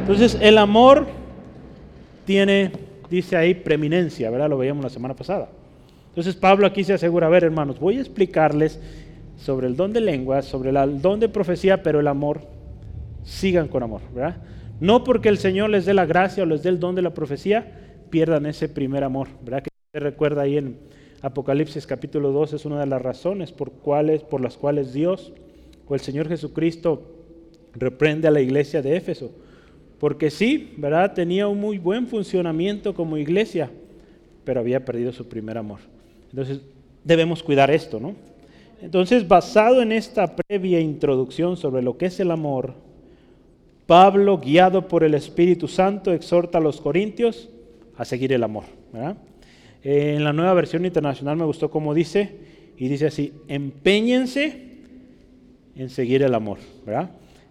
Entonces, 0.00 0.38
el 0.40 0.56
amor 0.56 1.06
tiene, 2.24 2.72
dice 3.10 3.36
ahí, 3.36 3.54
preeminencia, 3.54 4.30
¿verdad? 4.30 4.48
Lo 4.48 4.56
veíamos 4.56 4.82
la 4.82 4.90
semana 4.90 5.14
pasada. 5.14 5.50
Entonces 6.08 6.34
Pablo 6.34 6.66
aquí 6.66 6.82
se 6.82 6.92
asegura, 6.92 7.26
a 7.26 7.30
ver 7.30 7.44
hermanos, 7.44 7.78
voy 7.78 7.96
a 7.96 8.00
explicarles 8.00 8.78
sobre 9.36 9.66
el 9.66 9.76
don 9.76 9.92
de 9.92 10.00
lengua, 10.00 10.42
sobre 10.42 10.70
el 10.70 11.00
don 11.00 11.20
de 11.20 11.28
profecía, 11.28 11.82
pero 11.82 12.00
el 12.00 12.06
amor, 12.06 12.42
sigan 13.22 13.68
con 13.68 13.82
amor, 13.82 14.00
¿verdad? 14.14 14.36
No 14.80 15.04
porque 15.04 15.28
el 15.28 15.38
Señor 15.38 15.70
les 15.70 15.86
dé 15.86 15.94
la 15.94 16.06
gracia 16.06 16.42
o 16.42 16.46
les 16.46 16.62
dé 16.62 16.68
el 16.68 16.80
don 16.80 16.94
de 16.94 17.02
la 17.02 17.14
profecía, 17.14 17.66
pierdan 18.10 18.46
ese 18.46 18.68
primer 18.68 19.04
amor, 19.04 19.28
¿verdad? 19.42 19.62
Que 19.62 19.70
se 19.92 20.00
recuerda 20.00 20.42
ahí 20.42 20.58
en 20.58 20.76
Apocalipsis 21.22 21.86
capítulo 21.86 22.32
2, 22.32 22.54
es 22.54 22.64
una 22.64 22.80
de 22.80 22.86
las 22.86 23.00
razones 23.00 23.52
por, 23.52 23.70
cuales, 23.70 24.24
por 24.24 24.40
las 24.40 24.56
cuales 24.56 24.92
Dios 24.92 25.32
o 25.86 25.94
el 25.94 26.00
Señor 26.00 26.28
Jesucristo 26.28 27.02
reprende 27.74 28.26
a 28.26 28.32
la 28.32 28.40
iglesia 28.40 28.82
de 28.82 28.96
Éfeso. 28.96 29.30
Porque 30.00 30.30
sí, 30.30 30.74
¿verdad? 30.78 31.14
Tenía 31.14 31.46
un 31.46 31.60
muy 31.60 31.78
buen 31.78 32.08
funcionamiento 32.08 32.92
como 32.92 33.16
iglesia, 33.16 33.70
pero 34.44 34.58
había 34.58 34.84
perdido 34.84 35.12
su 35.12 35.28
primer 35.28 35.56
amor. 35.56 35.78
Entonces, 36.30 36.60
debemos 37.04 37.40
cuidar 37.42 37.70
esto, 37.70 38.00
¿no? 38.00 38.16
Entonces, 38.80 39.28
basado 39.28 39.80
en 39.80 39.92
esta 39.92 40.34
previa 40.34 40.80
introducción 40.80 41.56
sobre 41.56 41.82
lo 41.82 41.96
que 41.96 42.06
es 42.06 42.18
el 42.18 42.32
amor, 42.32 42.74
Pablo, 43.86 44.38
guiado 44.38 44.88
por 44.88 45.04
el 45.04 45.14
Espíritu 45.14 45.68
Santo, 45.68 46.12
exhorta 46.12 46.58
a 46.58 46.60
los 46.60 46.80
corintios 46.80 47.48
a 47.96 48.04
seguir 48.04 48.32
el 48.32 48.42
amor. 48.42 48.64
En 49.84 50.22
la 50.22 50.32
nueva 50.32 50.54
versión 50.54 50.84
internacional 50.84 51.36
me 51.36 51.44
gustó 51.44 51.70
como 51.70 51.94
dice, 51.94 52.36
y 52.76 52.88
dice 52.88 53.06
así, 53.06 53.32
empeñense 53.48 54.72
en 55.76 55.88
seguir 55.88 56.22
el 56.22 56.34
amor. 56.34 56.58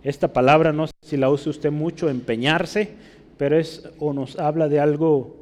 Esta 0.04 0.32
palabra 0.32 0.72
no 0.72 0.88
sé 0.88 0.94
si 1.02 1.18
la 1.18 1.30
usa 1.30 1.50
usted 1.50 1.72
mucho, 1.72 2.10
empeñarse, 2.10 2.90
pero 3.38 3.58
es 3.58 3.90
o 4.00 4.14
nos 4.14 4.40
habla 4.40 4.68
de 4.68 4.80
algo 4.80 5.36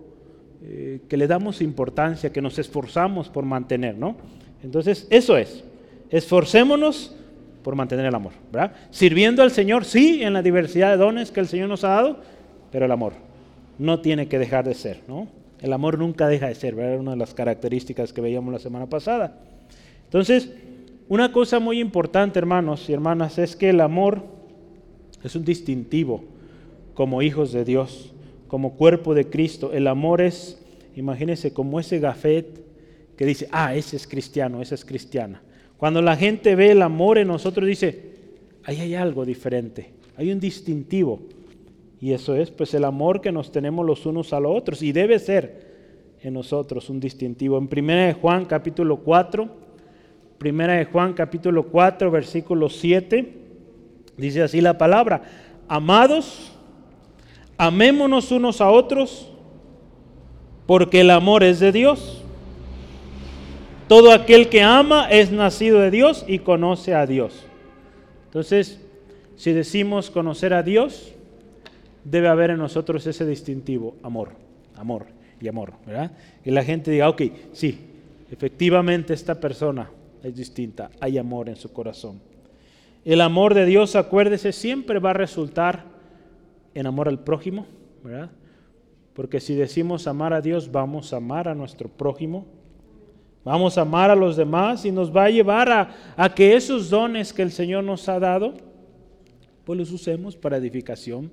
eh, 0.63 1.01
que 1.07 1.17
le 1.17 1.27
damos 1.27 1.61
importancia, 1.61 2.31
que 2.31 2.41
nos 2.41 2.59
esforzamos 2.59 3.29
por 3.29 3.45
mantener, 3.45 3.95
¿no? 3.97 4.17
Entonces, 4.63 5.07
eso 5.09 5.37
es. 5.37 5.63
Esforcémonos 6.09 7.15
por 7.63 7.75
mantener 7.75 8.05
el 8.05 8.15
amor, 8.15 8.33
¿verdad? 8.51 8.73
Sirviendo 8.89 9.43
al 9.43 9.51
Señor, 9.51 9.85
sí, 9.85 10.23
en 10.23 10.33
la 10.33 10.41
diversidad 10.41 10.91
de 10.91 10.97
dones 10.97 11.31
que 11.31 11.39
el 11.39 11.47
Señor 11.47 11.69
nos 11.69 11.83
ha 11.83 11.89
dado, 11.89 12.19
pero 12.71 12.85
el 12.85 12.91
amor 12.91 13.13
no 13.77 14.01
tiene 14.01 14.27
que 14.27 14.39
dejar 14.39 14.65
de 14.65 14.73
ser, 14.73 15.01
¿no? 15.07 15.27
El 15.61 15.73
amor 15.73 15.97
nunca 15.97 16.27
deja 16.27 16.47
de 16.47 16.55
ser, 16.55 16.75
¿verdad? 16.75 16.99
Una 16.99 17.11
de 17.11 17.17
las 17.17 17.33
características 17.33 18.13
que 18.13 18.21
veíamos 18.21 18.53
la 18.53 18.59
semana 18.59 18.87
pasada. 18.87 19.39
Entonces, 20.05 20.51
una 21.07 21.31
cosa 21.31 21.59
muy 21.59 21.79
importante, 21.79 22.39
hermanos 22.39 22.89
y 22.89 22.93
hermanas, 22.93 23.37
es 23.37 23.55
que 23.55 23.69
el 23.69 23.81
amor 23.81 24.23
es 25.23 25.35
un 25.35 25.43
distintivo 25.43 26.23
como 26.93 27.21
hijos 27.21 27.51
de 27.51 27.65
Dios 27.65 28.13
como 28.49 28.73
cuerpo 28.73 29.13
de 29.13 29.29
Cristo. 29.29 29.71
El 29.71 29.87
amor 29.87 30.21
es, 30.21 30.59
imagínense, 30.95 31.53
como 31.53 31.79
ese 31.79 31.99
gafet 31.99 32.45
que 33.15 33.25
dice, 33.25 33.47
ah, 33.51 33.75
ese 33.75 33.95
es 33.95 34.07
cristiano, 34.07 34.61
esa 34.61 34.75
es 34.75 34.83
cristiana. 34.83 35.41
Cuando 35.77 36.01
la 36.01 36.17
gente 36.17 36.55
ve 36.55 36.71
el 36.71 36.81
amor 36.81 37.17
en 37.17 37.29
nosotros, 37.29 37.65
dice, 37.65 38.11
ahí 38.65 38.81
hay 38.81 38.95
algo 38.95 39.25
diferente, 39.25 39.91
hay 40.17 40.31
un 40.31 40.39
distintivo. 40.39 41.21
Y 42.01 42.13
eso 42.13 42.35
es, 42.35 42.49
pues, 42.51 42.73
el 42.73 42.85
amor 42.85 43.21
que 43.21 43.31
nos 43.31 43.51
tenemos 43.51 43.85
los 43.85 44.05
unos 44.05 44.31
a 44.33 44.39
los 44.39 44.55
otros. 44.55 44.81
Y 44.81 44.91
debe 44.91 45.19
ser 45.19 45.69
en 46.21 46.33
nosotros 46.33 46.89
un 46.89 46.99
distintivo. 46.99 47.57
En 47.57 47.69
1 47.71 47.93
de 47.93 48.13
Juan 48.13 48.45
capítulo 48.45 48.97
4, 48.97 49.49
1 50.43 50.67
de 50.67 50.85
Juan 50.85 51.13
capítulo 51.13 51.63
4, 51.63 52.11
versículo 52.11 52.69
7, 52.69 53.33
dice 54.17 54.41
así 54.41 54.61
la 54.61 54.77
palabra, 54.77 55.23
amados, 55.67 56.51
amémonos 57.57 58.31
unos 58.31 58.61
a 58.61 58.69
otros, 58.69 59.29
porque 60.65 61.01
el 61.01 61.11
amor 61.11 61.43
es 61.43 61.59
de 61.59 61.71
Dios. 61.71 62.23
Todo 63.87 64.13
aquel 64.13 64.49
que 64.49 64.61
ama 64.61 65.09
es 65.09 65.31
nacido 65.31 65.79
de 65.79 65.89
Dios 65.89 66.23
y 66.27 66.39
conoce 66.39 66.93
a 66.93 67.07
Dios. 67.07 67.45
Entonces, 68.25 68.79
si 69.35 69.51
decimos 69.51 70.11
conocer 70.11 70.53
a 70.53 70.61
Dios, 70.61 71.13
debe 72.03 72.27
haber 72.27 72.51
en 72.51 72.57
nosotros 72.57 73.05
ese 73.05 73.25
distintivo, 73.25 73.95
amor, 74.03 74.29
amor 74.75 75.07
y 75.41 75.47
amor, 75.47 75.73
¿verdad? 75.85 76.11
Y 76.43 76.51
la 76.51 76.63
gente 76.63 76.91
diga, 76.91 77.09
ok, 77.09 77.21
sí, 77.53 77.79
efectivamente 78.31 79.13
esta 79.13 79.39
persona 79.39 79.89
es 80.23 80.35
distinta. 80.35 80.89
Hay 80.99 81.17
amor 81.17 81.49
en 81.49 81.55
su 81.55 81.71
corazón. 81.71 82.19
El 83.05 83.21
amor 83.21 83.53
de 83.53 83.65
Dios, 83.65 83.95
acuérdese, 83.95 84.51
siempre 84.51 84.99
va 84.99 85.11
a 85.11 85.13
resultar 85.13 85.85
en 86.73 86.85
amor 86.85 87.07
al 87.07 87.19
prójimo, 87.19 87.65
¿verdad? 88.03 88.29
Porque 89.13 89.39
si 89.39 89.55
decimos 89.55 90.07
amar 90.07 90.33
a 90.33 90.41
Dios, 90.41 90.71
vamos 90.71 91.13
a 91.13 91.17
amar 91.17 91.47
a 91.47 91.55
nuestro 91.55 91.89
prójimo, 91.89 92.45
vamos 93.43 93.77
a 93.77 93.81
amar 93.81 94.11
a 94.11 94.15
los 94.15 94.37
demás 94.37 94.85
y 94.85 94.91
nos 94.91 95.15
va 95.15 95.25
a 95.25 95.29
llevar 95.29 95.71
a, 95.71 95.95
a 96.15 96.33
que 96.33 96.55
esos 96.55 96.89
dones 96.89 97.33
que 97.33 97.41
el 97.41 97.51
Señor 97.51 97.83
nos 97.83 98.07
ha 98.09 98.19
dado, 98.19 98.53
pues 99.65 99.79
los 99.79 99.91
usemos 99.91 100.35
para 100.35 100.57
edificación 100.57 101.31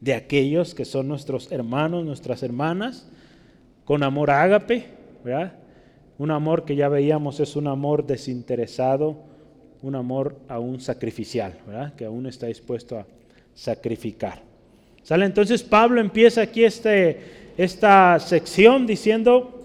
de 0.00 0.14
aquellos 0.14 0.74
que 0.74 0.84
son 0.84 1.08
nuestros 1.08 1.50
hermanos, 1.50 2.04
nuestras 2.04 2.42
hermanas, 2.42 3.08
con 3.84 4.02
amor 4.02 4.30
ágape. 4.30 4.86
Un 6.18 6.30
amor 6.30 6.64
que 6.64 6.76
ya 6.76 6.88
veíamos 6.88 7.40
es 7.40 7.56
un 7.56 7.66
amor 7.66 8.06
desinteresado, 8.06 9.16
un 9.82 9.94
amor 9.94 10.36
aún 10.48 10.80
sacrificial. 10.80 11.58
Que 11.96 12.04
aún 12.04 12.26
está 12.26 12.46
dispuesto 12.46 12.98
a 12.98 13.06
sacrificar. 13.54 14.42
¿Sale? 15.02 15.24
Entonces 15.24 15.62
Pablo 15.62 16.00
empieza 16.00 16.42
aquí 16.42 16.64
este, 16.64 17.52
esta 17.56 18.18
sección 18.20 18.86
diciendo, 18.86 19.64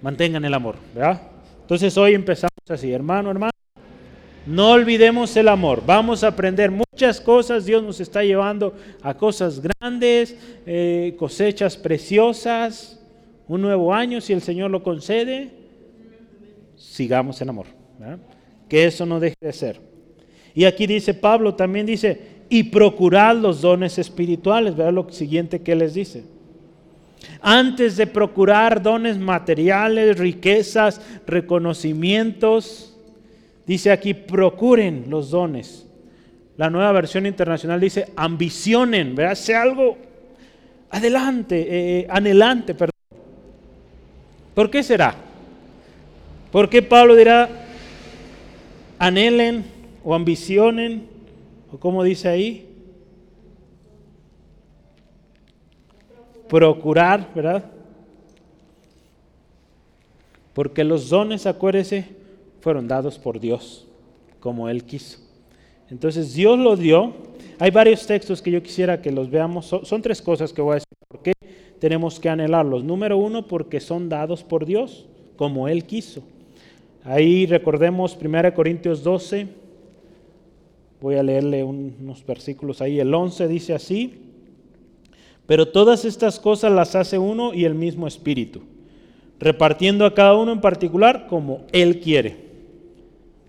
mantengan 0.00 0.44
el 0.44 0.54
amor, 0.54 0.76
¿verdad? 0.94 1.22
Entonces 1.62 1.96
hoy 1.98 2.14
empezamos 2.14 2.50
así, 2.68 2.92
hermano, 2.92 3.30
hermano, 3.30 3.50
no 4.50 4.72
olvidemos 4.72 5.36
el 5.36 5.46
amor. 5.46 5.82
Vamos 5.86 6.24
a 6.24 6.28
aprender 6.28 6.72
muchas 6.72 7.20
cosas. 7.20 7.66
Dios 7.66 7.84
nos 7.84 8.00
está 8.00 8.24
llevando 8.24 8.74
a 9.00 9.14
cosas 9.14 9.60
grandes, 9.60 10.36
eh, 10.66 11.14
cosechas 11.16 11.76
preciosas, 11.76 13.00
un 13.46 13.62
nuevo 13.62 13.94
año, 13.94 14.20
si 14.20 14.32
el 14.32 14.42
Señor 14.42 14.72
lo 14.72 14.82
concede. 14.82 15.50
Sigamos 16.76 17.40
en 17.40 17.48
amor. 17.48 17.66
Que 18.68 18.86
eso 18.86 19.06
no 19.06 19.20
deje 19.20 19.36
de 19.40 19.52
ser. 19.52 19.80
Y 20.52 20.64
aquí 20.64 20.88
dice 20.88 21.14
Pablo, 21.14 21.54
también 21.54 21.86
dice, 21.86 22.20
y 22.48 22.64
procurad 22.64 23.36
los 23.36 23.60
dones 23.60 23.98
espirituales. 23.98 24.76
Vean 24.76 24.96
lo 24.96 25.08
siguiente 25.12 25.62
que 25.62 25.76
les 25.76 25.94
dice. 25.94 26.24
Antes 27.40 27.96
de 27.96 28.08
procurar 28.08 28.82
dones 28.82 29.16
materiales, 29.16 30.18
riquezas, 30.18 31.00
reconocimientos, 31.24 32.89
Dice 33.70 33.92
aquí, 33.92 34.14
procuren 34.14 35.04
los 35.06 35.30
dones. 35.30 35.86
La 36.56 36.68
nueva 36.68 36.90
versión 36.90 37.24
internacional 37.24 37.78
dice, 37.78 38.08
ambicionen, 38.16 39.14
¿verdad? 39.14 39.36
Sea 39.36 39.62
algo 39.62 39.96
adelante, 40.90 41.60
eh, 41.60 42.00
eh, 42.00 42.06
anhelante, 42.10 42.74
perdón. 42.74 42.90
¿Por 44.56 44.72
qué 44.72 44.82
será? 44.82 45.14
¿Por 46.50 46.68
qué 46.68 46.82
Pablo 46.82 47.14
dirá, 47.14 47.48
anhelen 48.98 49.64
o 50.02 50.16
ambicionen? 50.16 51.06
¿O 51.72 51.78
como 51.78 52.02
dice 52.02 52.26
ahí? 52.26 52.68
Procurar, 56.48 57.28
¿verdad? 57.36 57.66
Porque 60.54 60.82
los 60.82 61.08
dones, 61.08 61.46
acuérdese, 61.46 62.18
fueron 62.60 62.88
dados 62.88 63.18
por 63.18 63.40
Dios 63.40 63.86
como 64.38 64.68
Él 64.68 64.84
quiso. 64.84 65.18
Entonces 65.90 66.34
Dios 66.34 66.58
lo 66.58 66.76
dio. 66.76 67.12
Hay 67.58 67.70
varios 67.70 68.06
textos 68.06 68.40
que 68.40 68.50
yo 68.50 68.62
quisiera 68.62 69.02
que 69.02 69.10
los 69.10 69.28
veamos. 69.28 69.66
Son, 69.66 70.02
tres 70.02 70.22
cosas 70.22 70.52
que 70.52 70.62
voy 70.62 70.72
a 70.72 70.74
decir. 70.74 70.86
¿Por 71.08 71.22
qué 71.22 71.32
tenemos 71.78 72.20
que 72.20 72.28
anhelarlos? 72.28 72.84
Número 72.84 73.18
uno, 73.18 73.46
porque 73.46 73.80
son 73.80 74.08
dados 74.08 74.42
por 74.44 74.64
Dios 74.64 75.06
como 75.36 75.68
Él 75.68 75.84
quiso. 75.84 76.22
Ahí 77.02 77.46
recordemos 77.46 78.16
1 78.20 78.54
Corintios 78.54 79.02
12. 79.02 79.48
Voy 81.00 81.16
a 81.16 81.22
leerle 81.22 81.64
unos 81.64 82.24
versículos 82.24 82.80
ahí. 82.80 83.00
El 83.00 83.12
11 83.12 83.48
dice 83.48 83.74
así. 83.74 84.26
Pero 85.46 85.66
todas 85.66 86.04
estas 86.04 86.38
cosas 86.38 86.70
las 86.70 86.94
hace 86.94 87.18
uno 87.18 87.52
y 87.52 87.64
el 87.64 87.74
mismo 87.74 88.06
Espíritu, 88.06 88.60
repartiendo 89.40 90.06
a 90.06 90.14
cada 90.14 90.36
uno 90.36 90.52
en 90.52 90.60
particular 90.60 91.26
como 91.26 91.62
Él 91.72 91.98
quiere. 91.98 92.49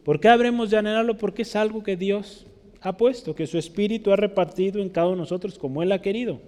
¿Por 0.03 0.19
qué 0.19 0.29
habremos 0.29 0.69
de 0.69 0.77
anhelarlo? 0.77 1.17
Porque 1.17 1.43
es 1.43 1.55
algo 1.55 1.83
que 1.83 1.95
Dios 1.95 2.45
ha 2.81 2.97
puesto, 2.97 3.35
que 3.35 3.47
su 3.47 3.57
Espíritu 3.57 4.11
ha 4.11 4.15
repartido 4.15 4.81
en 4.81 4.89
cada 4.89 5.07
uno 5.07 5.17
de 5.17 5.21
nosotros 5.21 5.57
como 5.59 5.83
Él 5.83 5.91
ha 5.91 6.01
querido. 6.01 6.39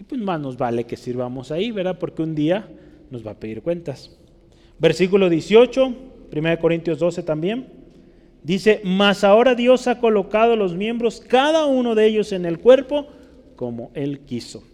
Y 0.00 0.04
pues 0.04 0.20
más 0.20 0.40
nos 0.40 0.56
vale 0.56 0.84
que 0.84 0.96
sirvamos 0.96 1.50
ahí, 1.50 1.70
¿verdad? 1.70 1.98
Porque 1.98 2.22
un 2.22 2.34
día 2.34 2.66
nos 3.10 3.26
va 3.26 3.32
a 3.32 3.38
pedir 3.38 3.62
cuentas. 3.62 4.16
Versículo 4.78 5.28
18, 5.28 5.94
1 6.34 6.58
Corintios 6.58 6.98
12 6.98 7.22
también. 7.22 7.66
Dice, 8.42 8.80
mas 8.82 9.22
ahora 9.22 9.54
Dios 9.54 9.86
ha 9.86 10.00
colocado 10.00 10.56
los 10.56 10.74
miembros, 10.74 11.20
cada 11.20 11.66
uno 11.66 11.94
de 11.94 12.06
ellos 12.06 12.32
en 12.32 12.46
el 12.46 12.58
cuerpo, 12.58 13.06
como 13.54 13.90
Él 13.94 14.20
quiso. 14.20 14.64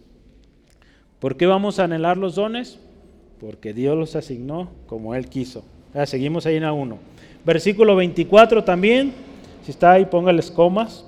¿Por 1.19 1.37
qué 1.37 1.45
vamos 1.45 1.77
a 1.77 1.83
anhelar 1.83 2.17
los 2.17 2.35
dones? 2.35 2.79
Porque 3.39 3.73
Dios 3.73 3.97
los 3.97 4.15
asignó 4.15 4.71
como 4.87 5.13
Él 5.13 5.27
quiso. 5.27 5.63
seguimos 6.05 6.45
ahí 6.45 6.55
en 6.55 6.63
a 6.63 6.73
uno. 6.73 6.97
Versículo 7.45 7.95
24 7.95 8.63
también, 8.63 9.13
si 9.65 9.71
está 9.71 9.93
ahí, 9.93 10.05
póngales 10.05 10.51
comas. 10.51 11.05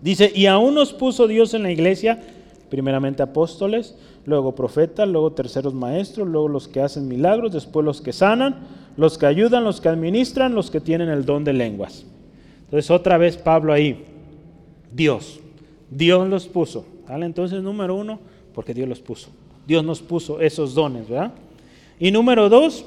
Dice, 0.00 0.30
y 0.34 0.46
aún 0.46 0.74
nos 0.74 0.92
puso 0.92 1.26
Dios 1.26 1.54
en 1.54 1.62
la 1.62 1.72
iglesia, 1.72 2.22
primeramente 2.68 3.22
apóstoles, 3.22 3.96
luego 4.26 4.54
profetas, 4.54 5.08
luego 5.08 5.32
terceros 5.32 5.74
maestros, 5.74 6.28
luego 6.28 6.48
los 6.48 6.68
que 6.68 6.80
hacen 6.80 7.08
milagros, 7.08 7.52
después 7.52 7.84
los 7.84 8.00
que 8.00 8.12
sanan, 8.12 8.66
los 8.96 9.18
que 9.18 9.26
ayudan, 9.26 9.64
los 9.64 9.80
que 9.80 9.88
administran, 9.88 10.54
los 10.54 10.70
que 10.70 10.80
tienen 10.80 11.08
el 11.08 11.24
don 11.24 11.44
de 11.44 11.52
lenguas. 11.52 12.04
Entonces 12.64 12.90
otra 12.90 13.18
vez 13.18 13.36
Pablo 13.36 13.72
ahí, 13.72 14.04
Dios, 14.92 15.40
Dios 15.90 16.28
los 16.28 16.46
puso. 16.46 16.84
Entonces 17.08 17.62
número 17.62 17.94
uno, 17.94 18.18
porque 18.54 18.74
Dios 18.74 18.88
los 18.88 19.00
puso. 19.00 19.30
Dios 19.66 19.84
nos 19.84 20.00
puso 20.00 20.40
esos 20.40 20.74
dones, 20.74 21.08
¿verdad? 21.08 21.32
Y 21.98 22.10
número 22.10 22.48
dos, 22.48 22.84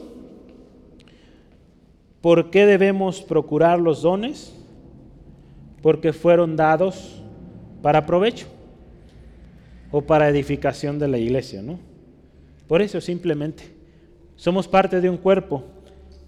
¿Por 2.21 2.49
qué 2.49 2.65
debemos 2.65 3.21
procurar 3.21 3.79
los 3.79 4.01
dones? 4.01 4.55
Porque 5.81 6.13
fueron 6.13 6.55
dados 6.55 7.21
para 7.81 8.05
provecho 8.05 8.47
o 9.91 10.01
para 10.01 10.29
edificación 10.29 10.99
de 10.99 11.07
la 11.07 11.17
iglesia, 11.17 11.61
¿no? 11.61 11.79
Por 12.67 12.81
eso 12.81 12.99
simplemente 12.99 13.63
somos 14.35 14.67
parte 14.67 14.99
de 14.99 15.09
un 15.09 15.17
cuerpo 15.17 15.63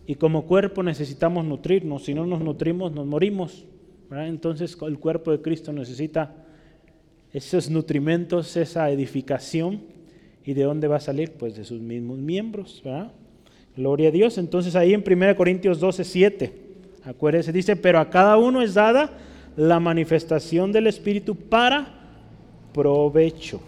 y 0.06 0.16
como 0.16 0.46
cuerpo 0.46 0.82
necesitamos 0.82 1.46
nutrirnos, 1.46 2.06
si 2.06 2.14
no 2.14 2.26
nos 2.26 2.42
nutrimos 2.42 2.92
nos 2.92 3.06
morimos, 3.06 3.66
Entonces 4.12 4.76
el 4.82 4.98
cuerpo 4.98 5.32
de 5.32 5.42
Cristo 5.42 5.72
necesita 5.72 6.34
esos 7.32 7.70
nutrimentos, 7.70 8.58
esa 8.58 8.90
edificación 8.90 9.82
y 10.44 10.54
de 10.54 10.64
dónde 10.64 10.88
va 10.88 10.96
a 10.96 11.00
salir? 11.00 11.34
Pues 11.34 11.56
de 11.56 11.64
sus 11.64 11.80
mismos 11.80 12.18
miembros, 12.18 12.82
¿verdad? 12.84 13.12
Gloria 13.80 14.10
a 14.10 14.12
Dios. 14.12 14.38
Entonces 14.38 14.76
ahí 14.76 14.94
en 14.94 15.06
1 15.08 15.38
Corintios 15.38 15.80
12, 15.80 16.04
7, 16.04 16.54
acuérdense, 17.06 17.54
dice, 17.54 17.78
pero 17.78 17.98
a 18.02 18.10
cada 18.10 18.36
uno 18.36 18.62
es 18.62 18.74
dada 18.74 19.10
la 19.56 19.80
manifestación 19.80 20.74
del 20.74 20.88
Espíritu 20.88 21.34
para 21.34 21.88
provecho. 22.74 23.62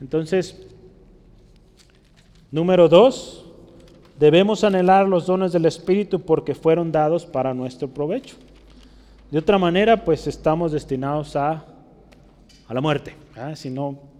Entonces, 0.00 0.64
número 2.52 2.88
dos, 2.88 3.44
debemos 4.20 4.62
anhelar 4.62 5.08
los 5.08 5.26
dones 5.26 5.50
del 5.50 5.66
Espíritu 5.66 6.20
porque 6.20 6.54
fueron 6.54 6.92
dados 6.92 7.26
para 7.26 7.54
nuestro 7.54 7.88
provecho. 7.88 8.36
De 9.32 9.38
otra 9.38 9.58
manera, 9.58 10.04
pues 10.04 10.28
estamos 10.28 10.70
destinados 10.70 11.34
a, 11.34 11.64
a 12.68 12.72
la 12.74 12.80
muerte. 12.80 13.16
Si 13.56 13.68
no 13.68 14.13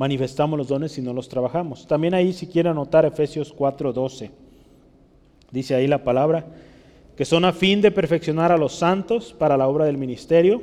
manifestamos 0.00 0.58
los 0.58 0.68
dones 0.68 0.92
si 0.92 1.02
no 1.02 1.12
los 1.12 1.28
trabajamos. 1.28 1.86
También 1.86 2.14
ahí 2.14 2.32
si 2.32 2.46
quiere 2.46 2.70
anotar 2.70 3.04
Efesios 3.04 3.54
4:12. 3.54 4.30
Dice 5.50 5.74
ahí 5.74 5.86
la 5.86 6.02
palabra 6.02 6.46
que 7.18 7.26
son 7.26 7.44
a 7.44 7.52
fin 7.52 7.82
de 7.82 7.90
perfeccionar 7.90 8.50
a 8.50 8.56
los 8.56 8.72
santos 8.72 9.34
para 9.38 9.58
la 9.58 9.68
obra 9.68 9.84
del 9.84 9.98
ministerio, 9.98 10.62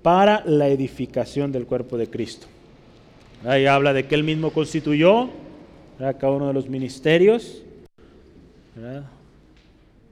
para 0.00 0.42
la 0.46 0.68
edificación 0.68 1.52
del 1.52 1.66
cuerpo 1.66 1.98
de 1.98 2.08
Cristo. 2.08 2.46
Ahí 3.44 3.66
habla 3.66 3.92
de 3.92 4.06
que 4.06 4.14
él 4.14 4.24
mismo 4.24 4.50
constituyó 4.50 5.28
cada 5.98 6.30
uno 6.30 6.46
de 6.46 6.54
los 6.54 6.66
ministerios. 6.66 7.62
¿verdad? 8.74 9.04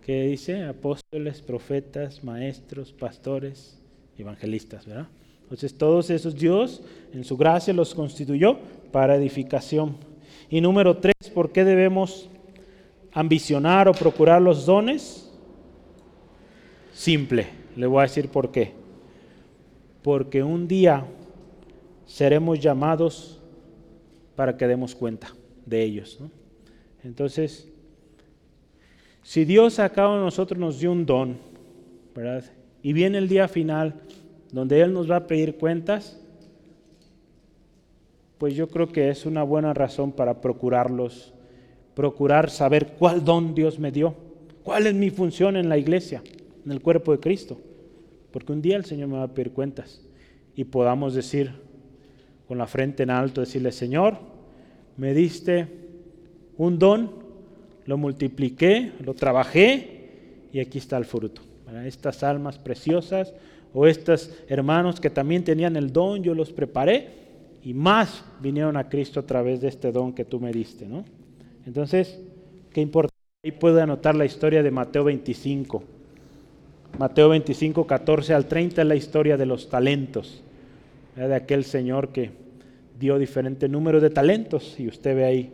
¿Qué 0.05 0.25
dice? 0.25 0.65
Apóstoles, 0.65 1.41
profetas, 1.41 2.23
maestros, 2.23 2.93
pastores, 2.93 3.79
evangelistas, 4.19 4.85
¿verdad? 4.85 5.07
Entonces 5.51 5.75
todos 5.75 6.11
esos 6.11 6.37
Dios 6.37 6.81
en 7.13 7.25
su 7.25 7.37
gracia 7.37 7.75
los 7.75 7.93
constituyó 7.93 8.57
para 8.93 9.17
edificación. 9.17 9.97
Y 10.49 10.61
número 10.61 10.99
tres, 10.99 11.17
¿por 11.35 11.51
qué 11.51 11.65
debemos 11.65 12.29
ambicionar 13.13 13.89
o 13.89 13.93
procurar 13.93 14.41
los 14.41 14.65
dones? 14.65 15.29
Simple, 16.93 17.49
le 17.75 17.85
voy 17.89 17.99
a 17.99 18.03
decir 18.03 18.29
por 18.29 18.53
qué. 18.53 18.75
Porque 20.03 20.45
un 20.45 20.69
día 20.69 21.05
seremos 22.07 22.61
llamados 22.61 23.41
para 24.37 24.57
que 24.57 24.69
demos 24.69 24.95
cuenta 24.95 25.35
de 25.67 25.83
ellos. 25.83 26.21
Entonces, 27.03 27.67
Si 29.23 29.45
Dios 29.45 29.81
a 29.81 29.91
uno 29.97 30.19
de 30.19 30.25
nosotros 30.25 30.59
nos 30.59 30.79
dio 30.79 30.93
un 30.93 31.05
don, 31.05 31.39
¿verdad? 32.15 32.45
Y 32.83 32.93
viene 32.93 33.19
el 33.19 33.29
día 33.29 33.49
final 33.49 34.01
donde 34.53 34.81
Él 34.81 34.93
nos 34.93 35.11
va 35.11 35.17
a 35.17 35.27
pedir 35.27 35.57
cuentas, 35.57 36.19
pues 38.39 38.55
yo 38.55 38.69
creo 38.69 38.89
que 38.89 39.11
es 39.11 39.27
una 39.27 39.43
buena 39.43 39.75
razón 39.75 40.13
para 40.13 40.41
procurarlos, 40.41 41.35
procurar 41.95 42.51
saber 42.51 42.95
cuál 42.99 43.25
don 43.25 43.55
Dios 43.55 43.79
me 43.79 43.93
dio, 43.93 44.15
cuál 44.63 44.87
es 44.87 44.95
mi 44.95 45.11
función 45.11 45.57
en 45.57 45.69
la 45.69 45.77
iglesia, 45.77 46.23
en 46.65 46.73
el 46.73 46.81
cuerpo 46.81 47.13
de 47.13 47.21
Cristo. 47.21 47.61
Porque 48.31 48.53
un 48.53 48.63
día 48.63 48.77
el 48.77 48.85
Señor 48.85 49.09
me 49.09 49.19
va 49.19 49.25
a 49.25 49.35
pedir 49.35 49.53
cuentas 49.53 50.01
y 50.55 50.65
podamos 50.65 51.15
decir 51.15 51.53
con 52.49 52.59
la 52.59 52.67
frente 52.67 53.03
en 53.03 53.11
alto, 53.11 53.41
decirle, 53.41 53.73
Señor, 53.73 54.17
me 54.97 55.15
diste 55.15 55.69
un 56.57 56.79
don, 56.79 57.11
lo 57.87 57.97
multipliqué, 57.97 58.93
lo 59.05 59.15
trabajé 59.15 60.49
y 60.53 60.61
aquí 60.61 60.79
está 60.79 60.97
el 60.97 61.05
fruto. 61.05 61.43
Estas 61.85 62.23
almas 62.23 62.59
preciosas 62.59 63.33
o 63.73 63.87
estos 63.87 64.31
hermanos 64.49 65.01
que 65.01 65.11
también 65.11 65.45
tenían 65.45 65.77
el 65.77 65.93
don, 65.93 66.23
yo 66.23 66.35
los 66.35 66.53
preparé 66.53 67.09
y 67.63 67.75
más 67.75 68.25
vinieron 68.41 68.77
a 68.77 68.89
Cristo 68.89 69.21
a 69.21 69.27
través 69.27 69.61
de 69.61 69.69
este 69.69 69.93
don 69.93 70.13
que 70.13 70.25
tú 70.25 70.41
me 70.41 70.53
diste. 70.53 70.87
¿no? 70.87 71.05
Entonces, 71.67 72.21
qué 72.73 72.81
importante. 72.81 73.11
Ahí 73.43 73.53
puede 73.53 73.81
anotar 73.81 74.15
la 74.15 74.27
historia 74.27 74.63
de 74.63 74.71
Mateo 74.71 75.05
25. 75.05 75.83
Mateo 76.99 77.31
25, 77.31 77.87
14 77.87 78.35
al 78.35 78.47
30 78.47 78.83
es 78.83 78.87
la 78.87 78.97
historia 78.97 79.37
de 79.39 79.47
los 79.47 79.71
talentos, 79.71 80.43
de 81.17 81.35
aquel 81.35 81.65
Señor 81.65 82.09
que 82.09 82.33
dio 82.99 83.19
diferente 83.19 83.69
número 83.69 84.01
de 84.01 84.11
talentos. 84.11 84.79
Y 84.79 84.89
usted 84.89 85.17
ve 85.17 85.25
ahí 85.25 85.53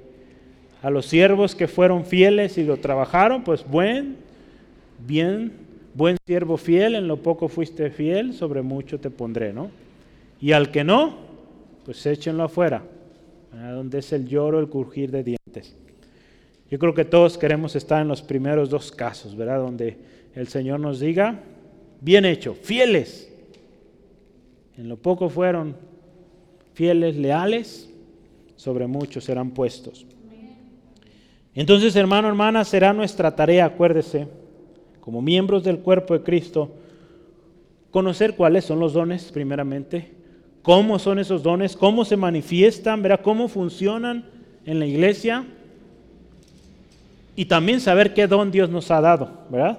a 0.82 0.90
los 0.90 1.06
siervos 1.06 1.54
que 1.54 1.68
fueron 1.68 2.04
fieles 2.04 2.58
y 2.58 2.64
lo 2.64 2.78
trabajaron, 2.78 3.44
pues 3.44 3.64
buen, 3.64 4.16
bien, 5.06 5.52
buen 5.96 6.18
siervo 6.26 6.58
fiel, 6.58 6.94
en 6.94 7.08
lo 7.08 7.16
poco 7.16 7.48
fuiste 7.48 7.90
fiel, 7.90 8.34
sobre 8.34 8.60
mucho 8.60 9.00
te 9.00 9.08
pondré, 9.08 9.52
¿no? 9.52 9.70
Y 10.40 10.52
al 10.52 10.70
que 10.70 10.84
no, 10.84 11.16
pues 11.86 12.04
échenlo 12.04 12.44
afuera, 12.44 12.82
donde 13.50 14.00
es 14.00 14.12
el 14.12 14.28
lloro, 14.28 14.60
el 14.60 14.68
crujir 14.68 15.10
de 15.10 15.24
dientes. 15.24 15.74
Yo 16.70 16.78
creo 16.78 16.92
que 16.92 17.06
todos 17.06 17.38
queremos 17.38 17.74
estar 17.76 18.02
en 18.02 18.08
los 18.08 18.20
primeros 18.20 18.68
dos 18.68 18.92
casos, 18.92 19.34
¿verdad? 19.34 19.60
Donde 19.60 19.96
el 20.34 20.48
Señor 20.48 20.80
nos 20.80 21.00
diga, 21.00 21.40
bien 22.02 22.26
hecho, 22.26 22.54
fieles. 22.54 23.32
En 24.76 24.90
lo 24.90 24.98
poco 24.98 25.30
fueron 25.30 25.76
fieles, 26.74 27.16
leales, 27.16 27.88
sobre 28.56 28.86
muchos 28.86 29.24
serán 29.24 29.52
puestos. 29.52 30.04
Entonces, 31.54 31.96
hermano, 31.96 32.28
hermana, 32.28 32.64
será 32.64 32.92
nuestra 32.92 33.34
tarea, 33.34 33.64
acuérdese, 33.64 34.26
como 35.06 35.22
miembros 35.22 35.62
del 35.62 35.78
cuerpo 35.78 36.14
de 36.14 36.24
Cristo, 36.24 36.68
conocer 37.92 38.34
cuáles 38.34 38.64
son 38.64 38.80
los 38.80 38.92
dones, 38.92 39.30
primeramente, 39.30 40.10
cómo 40.62 40.98
son 40.98 41.20
esos 41.20 41.44
dones, 41.44 41.76
cómo 41.76 42.04
se 42.04 42.16
manifiestan, 42.16 43.02
verá 43.02 43.18
cómo 43.18 43.46
funcionan 43.46 44.24
en 44.64 44.80
la 44.80 44.86
iglesia 44.86 45.44
y 47.36 47.44
también 47.44 47.80
saber 47.80 48.14
qué 48.14 48.26
don 48.26 48.50
Dios 48.50 48.68
nos 48.68 48.90
ha 48.90 49.00
dado, 49.00 49.30
¿verdad? 49.48 49.78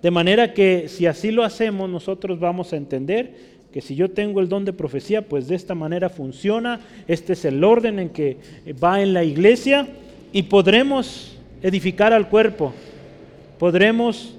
De 0.00 0.10
manera 0.10 0.54
que 0.54 0.88
si 0.88 1.04
así 1.04 1.30
lo 1.30 1.44
hacemos, 1.44 1.90
nosotros 1.90 2.40
vamos 2.40 2.72
a 2.72 2.78
entender 2.78 3.34
que 3.70 3.82
si 3.82 3.94
yo 3.94 4.12
tengo 4.12 4.40
el 4.40 4.48
don 4.48 4.64
de 4.64 4.72
profecía, 4.72 5.28
pues 5.28 5.46
de 5.46 5.56
esta 5.56 5.74
manera 5.74 6.08
funciona, 6.08 6.80
este 7.06 7.34
es 7.34 7.44
el 7.44 7.62
orden 7.62 7.98
en 7.98 8.08
que 8.08 8.38
va 8.82 9.02
en 9.02 9.12
la 9.12 9.24
iglesia 9.24 9.88
y 10.32 10.44
podremos 10.44 11.36
edificar 11.60 12.14
al 12.14 12.30
cuerpo, 12.30 12.72
podremos 13.58 14.38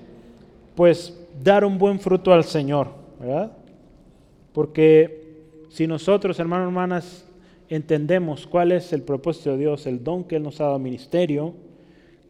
pues 0.76 1.18
dar 1.42 1.64
un 1.64 1.78
buen 1.78 2.00
fruto 2.00 2.34
al 2.34 2.44
Señor, 2.44 2.90
¿verdad? 3.20 3.52
Porque 4.54 5.26
si 5.70 5.88
nosotros, 5.88 6.40
hermanos 6.40 6.66
y 6.66 6.70
hermanas, 6.70 7.26
entendemos 7.70 8.46
cuál 8.46 8.72
es 8.72 8.94
el 8.94 9.02
propósito 9.02 9.52
de 9.52 9.58
Dios, 9.58 9.88
el 9.88 10.04
don 10.04 10.24
que 10.24 10.36
Él 10.36 10.44
nos 10.44 10.62
ha 10.62 10.66
dado 10.66 10.80
ministerio, 10.80 11.54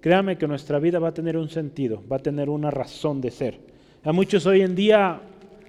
créame 0.01 0.37
que 0.37 0.47
nuestra 0.47 0.79
vida 0.79 0.99
va 0.99 1.09
a 1.09 1.13
tener 1.13 1.37
un 1.37 1.49
sentido, 1.49 2.01
va 2.11 2.17
a 2.17 2.19
tener 2.19 2.49
una 2.49 2.71
razón 2.71 3.21
de 3.21 3.31
ser. 3.31 3.59
A 4.03 4.11
muchos 4.11 4.45
hoy 4.45 4.61
en 4.61 4.75
día 4.75 5.21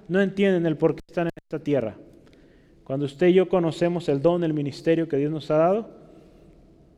no 0.07 0.21
entienden 0.21 0.65
el 0.65 0.77
por 0.77 0.95
qué 0.95 1.01
están 1.07 1.27
en 1.27 1.31
esta 1.35 1.59
tierra. 1.59 1.95
Cuando 2.83 3.05
usted 3.05 3.27
y 3.27 3.33
yo 3.33 3.49
conocemos 3.49 4.07
el 4.07 4.21
don, 4.21 4.43
el 4.43 4.53
ministerio 4.53 5.09
que 5.09 5.17
Dios 5.17 5.31
nos 5.31 5.51
ha 5.51 5.57
dado, 5.57 5.89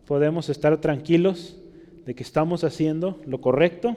podemos 0.05 0.49
estar 0.49 0.79
tranquilos 0.79 1.57
de 2.05 2.13
que 2.13 2.23
estamos 2.23 2.63
haciendo 2.63 3.19
lo 3.25 3.41
correcto 3.41 3.95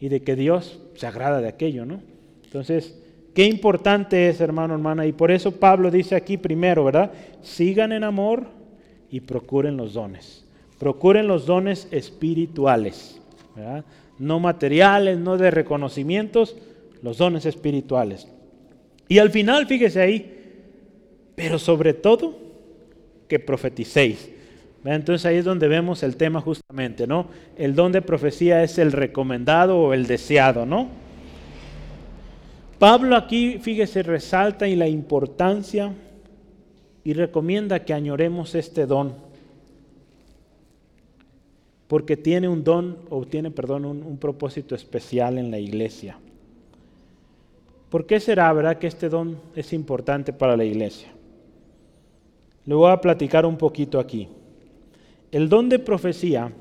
y 0.00 0.08
de 0.08 0.22
que 0.22 0.36
Dios 0.36 0.80
se 0.94 1.06
agrada 1.06 1.40
de 1.40 1.48
aquello, 1.48 1.84
¿no? 1.84 2.00
Entonces, 2.44 2.98
qué 3.34 3.46
importante 3.46 4.28
es, 4.28 4.40
hermano, 4.40 4.74
hermana, 4.74 5.06
y 5.06 5.12
por 5.12 5.30
eso 5.30 5.52
Pablo 5.52 5.90
dice 5.90 6.14
aquí 6.14 6.36
primero, 6.36 6.84
¿verdad? 6.84 7.12
Sigan 7.42 7.92
en 7.92 8.04
amor 8.04 8.46
y 9.10 9.20
procuren 9.20 9.76
los 9.76 9.94
dones. 9.94 10.44
Procuren 10.78 11.26
los 11.26 11.46
dones 11.46 11.88
espirituales, 11.90 13.20
¿verdad? 13.56 13.84
No 14.18 14.40
materiales, 14.40 15.18
no 15.18 15.36
de 15.36 15.50
reconocimientos, 15.50 16.56
los 17.02 17.18
dones 17.18 17.46
espirituales. 17.46 18.28
Y 19.08 19.18
al 19.18 19.30
final, 19.30 19.66
fíjese 19.66 20.00
ahí, 20.00 20.34
pero 21.34 21.58
sobre 21.58 21.94
todo 21.94 22.38
que 23.28 23.38
profeticéis. 23.38 24.30
Entonces 24.84 25.24
ahí 25.24 25.36
es 25.36 25.44
donde 25.44 25.66
vemos 25.66 26.02
el 26.02 26.16
tema 26.16 26.40
justamente, 26.40 27.06
¿no? 27.06 27.26
El 27.56 27.74
don 27.74 27.90
de 27.90 28.02
profecía 28.02 28.62
es 28.62 28.78
el 28.78 28.92
recomendado 28.92 29.78
o 29.78 29.94
el 29.94 30.06
deseado, 30.06 30.66
¿no? 30.66 30.88
Pablo 32.78 33.16
aquí, 33.16 33.58
fíjese, 33.58 34.02
resalta 34.02 34.68
y 34.68 34.76
la 34.76 34.86
importancia 34.86 35.94
y 37.02 37.14
recomienda 37.14 37.84
que 37.84 37.94
añoremos 37.94 38.54
este 38.54 38.84
don, 38.84 39.14
porque 41.86 42.16
tiene 42.16 42.48
un 42.48 42.62
don, 42.62 42.98
o 43.08 43.24
tiene, 43.24 43.50
perdón, 43.50 43.86
un, 43.86 44.18
propósito 44.18 44.74
especial 44.74 45.38
en 45.38 45.50
la 45.50 45.58
iglesia. 45.58 46.18
¿Por 47.88 48.06
qué 48.06 48.20
será, 48.20 48.52
verdad, 48.52 48.78
que 48.78 48.86
este 48.86 49.08
don 49.08 49.38
es 49.54 49.72
importante 49.72 50.32
para 50.34 50.56
la 50.56 50.64
iglesia? 50.64 51.08
Le 52.66 52.74
voy 52.74 52.90
a 52.90 53.00
platicar 53.00 53.46
un 53.46 53.56
poquito 53.56 53.98
aquí. 53.98 54.28
El 55.34 55.48
don 55.48 55.68
de 55.68 55.80
profecía, 55.80 56.52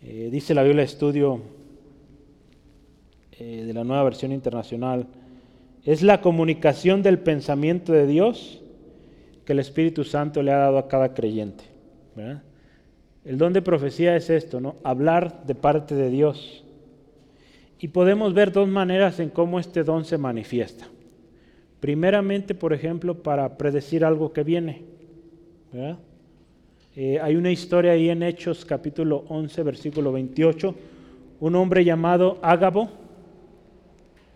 eh, 0.00 0.30
dice 0.32 0.54
la 0.54 0.62
Biblia 0.62 0.84
Estudio 0.84 1.42
eh, 3.32 3.64
de 3.66 3.74
la 3.74 3.84
nueva 3.84 4.04
versión 4.04 4.32
internacional, 4.32 5.06
es 5.84 6.00
la 6.00 6.22
comunicación 6.22 7.02
del 7.02 7.18
pensamiento 7.18 7.92
de 7.92 8.06
Dios 8.06 8.62
que 9.44 9.52
el 9.52 9.58
Espíritu 9.58 10.02
Santo 10.02 10.42
le 10.42 10.50
ha 10.50 10.56
dado 10.56 10.78
a 10.78 10.88
cada 10.88 11.12
creyente. 11.12 11.64
El 13.26 13.36
don 13.36 13.52
de 13.52 13.60
profecía 13.60 14.16
es 14.16 14.30
esto, 14.30 14.58
¿no? 14.58 14.76
Hablar 14.82 15.44
de 15.44 15.54
parte 15.54 15.94
de 15.94 16.08
Dios 16.08 16.64
y 17.78 17.88
podemos 17.88 18.32
ver 18.32 18.50
dos 18.50 18.66
maneras 18.66 19.20
en 19.20 19.28
cómo 19.28 19.60
este 19.60 19.84
don 19.84 20.06
se 20.06 20.16
manifiesta. 20.16 20.88
Primeramente, 21.80 22.54
por 22.54 22.72
ejemplo, 22.72 23.22
para 23.22 23.58
predecir 23.58 24.06
algo 24.06 24.32
que 24.32 24.42
viene. 24.42 24.84
Eh, 26.98 27.20
hay 27.20 27.36
una 27.36 27.50
historia 27.50 27.92
ahí 27.92 28.08
en 28.08 28.22
Hechos 28.22 28.64
capítulo 28.64 29.26
11, 29.28 29.62
versículo 29.62 30.12
28. 30.12 30.74
Un 31.40 31.54
hombre 31.54 31.84
llamado 31.84 32.38
Ágabo, 32.40 32.88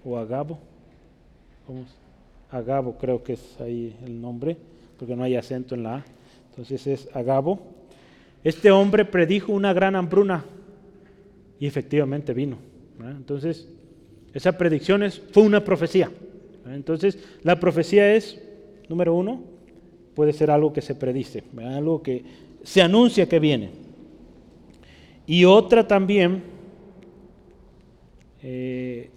o 0.05 0.19
Agabo. 0.19 0.59
Agabo 2.51 2.99
creo 2.99 3.23
que 3.23 3.33
es 3.33 3.61
ahí 3.63 3.97
el 4.05 4.21
nombre, 4.21 4.59
porque 4.99 5.17
no 5.17 5.25
hay 5.25 5.37
acento 5.37 5.75
en 5.75 5.85
la 5.85 5.97
A. 5.97 6.05
Entonces 6.51 6.87
es 6.87 7.17
Agabo. 7.17 7.61
Este 8.45 8.71
hombre 8.71 9.07
predijo 9.07 9.55
una 9.55 9.73
gran 9.73 9.97
hambruna 9.97 10.45
y 11.59 11.67
efectivamente 11.67 12.35
vino. 12.35 12.59
Entonces, 13.01 13.71
esa 14.35 14.59
predicción 14.59 15.03
es, 15.03 15.19
fue 15.33 15.45
una 15.45 15.65
profecía. 15.65 16.11
Entonces, 16.67 17.19
la 17.43 17.59
profecía 17.59 18.15
es, 18.15 18.39
número 18.87 19.15
uno, 19.15 19.43
puede 20.15 20.35
ser 20.35 20.51
algo 20.51 20.75
que 20.75 20.83
se 20.83 20.95
predice, 20.95 21.43
algo 21.57 22.03
que 22.03 22.50
se 22.63 22.83
anuncia 22.83 23.29
que 23.29 23.39
viene. 23.39 23.71
Y 25.27 25.45
otra 25.45 25.87
también, 25.87 26.43
eh, 28.43 29.11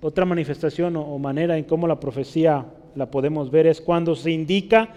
otra 0.00 0.24
manifestación 0.24 0.96
o, 0.96 1.18
manera 1.18 1.56
en 1.58 1.64
cómo 1.64 1.86
la 1.88 1.98
profecía 1.98 2.66
la 2.94 3.10
podemos 3.10 3.50
ver 3.50 3.66
es 3.66 3.80
cuando 3.80 4.14
se 4.14 4.30
indica 4.30 4.90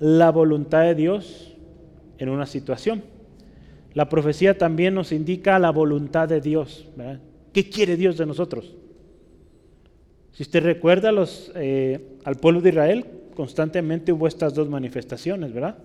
la 0.00 0.30
voluntad 0.30 0.82
de 0.82 0.94
Dios 0.94 1.54
en 2.18 2.28
una 2.28 2.46
situación. 2.46 3.02
La 3.92 4.08
profecía 4.08 4.56
también 4.56 4.94
nos 4.94 5.12
indica 5.12 5.58
la 5.58 5.70
voluntad 5.70 6.28
de 6.28 6.40
Dios. 6.40 6.86
¿verdad? 6.96 7.20
¿Qué 7.52 7.68
quiere 7.68 7.96
Dios 7.96 8.16
de 8.16 8.26
nosotros? 8.26 8.74
Si 10.32 10.42
usted 10.42 10.64
recuerda 10.64 11.12
eh, 11.54 12.18
al 12.24 12.36
pueblo 12.36 12.60
de 12.60 12.70
Israel, 12.70 13.06
constantemente 13.34 14.12
hubo 14.12 14.26
estas 14.26 14.54
dos 14.54 14.68
manifestaciones, 14.68 15.52
¿verdad? 15.52 15.76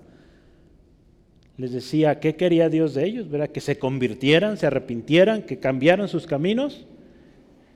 Les 1.60 1.74
decía 1.74 2.22
qué 2.22 2.38
quería 2.38 2.70
Dios 2.70 2.94
de 2.94 3.06
ellos, 3.06 3.30
¿verdad? 3.30 3.50
Que 3.50 3.60
se 3.60 3.78
convirtieran, 3.78 4.56
se 4.56 4.66
arrepintieran, 4.66 5.42
que 5.42 5.60
cambiaran 5.60 6.08
sus 6.08 6.26
caminos. 6.26 6.86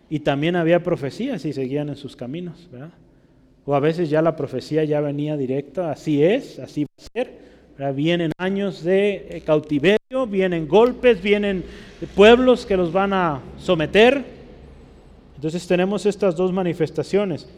Y 0.09 0.21
también 0.21 0.55
había 0.55 0.81
profecías 0.83 1.43
y 1.43 1.51
seguían 1.51 1.89
en 1.89 1.97
sus 1.97 2.15
caminos, 2.15 2.69
¿verdad? 2.71 2.91
O 3.65 3.75
a 3.75 3.81
veces 3.81 4.09
ya 4.09 4.21
la 4.21 4.37
profecía 4.37 4.85
ya 4.85 5.01
venía 5.01 5.35
directa, 5.35 5.91
así 5.91 6.23
es, 6.23 6.59
así 6.59 6.83
va 6.83 6.87
a 6.97 7.09
ser. 7.13 7.93
Vienen 7.93 8.31
años 8.37 8.85
de 8.85 9.27
eh, 9.29 9.41
cautiverio, 9.41 10.27
vienen 10.29 10.65
golpes, 10.65 11.21
vienen 11.21 11.65
pueblos 12.15 12.65
que 12.65 12.77
los 12.77 12.93
van 12.93 13.11
a 13.11 13.41
someter. 13.57 14.23
Entonces 15.35 15.67
tenemos 15.67 16.05
estas 16.05 16.37
dos 16.37 16.53
manifestaciones. 16.53 17.49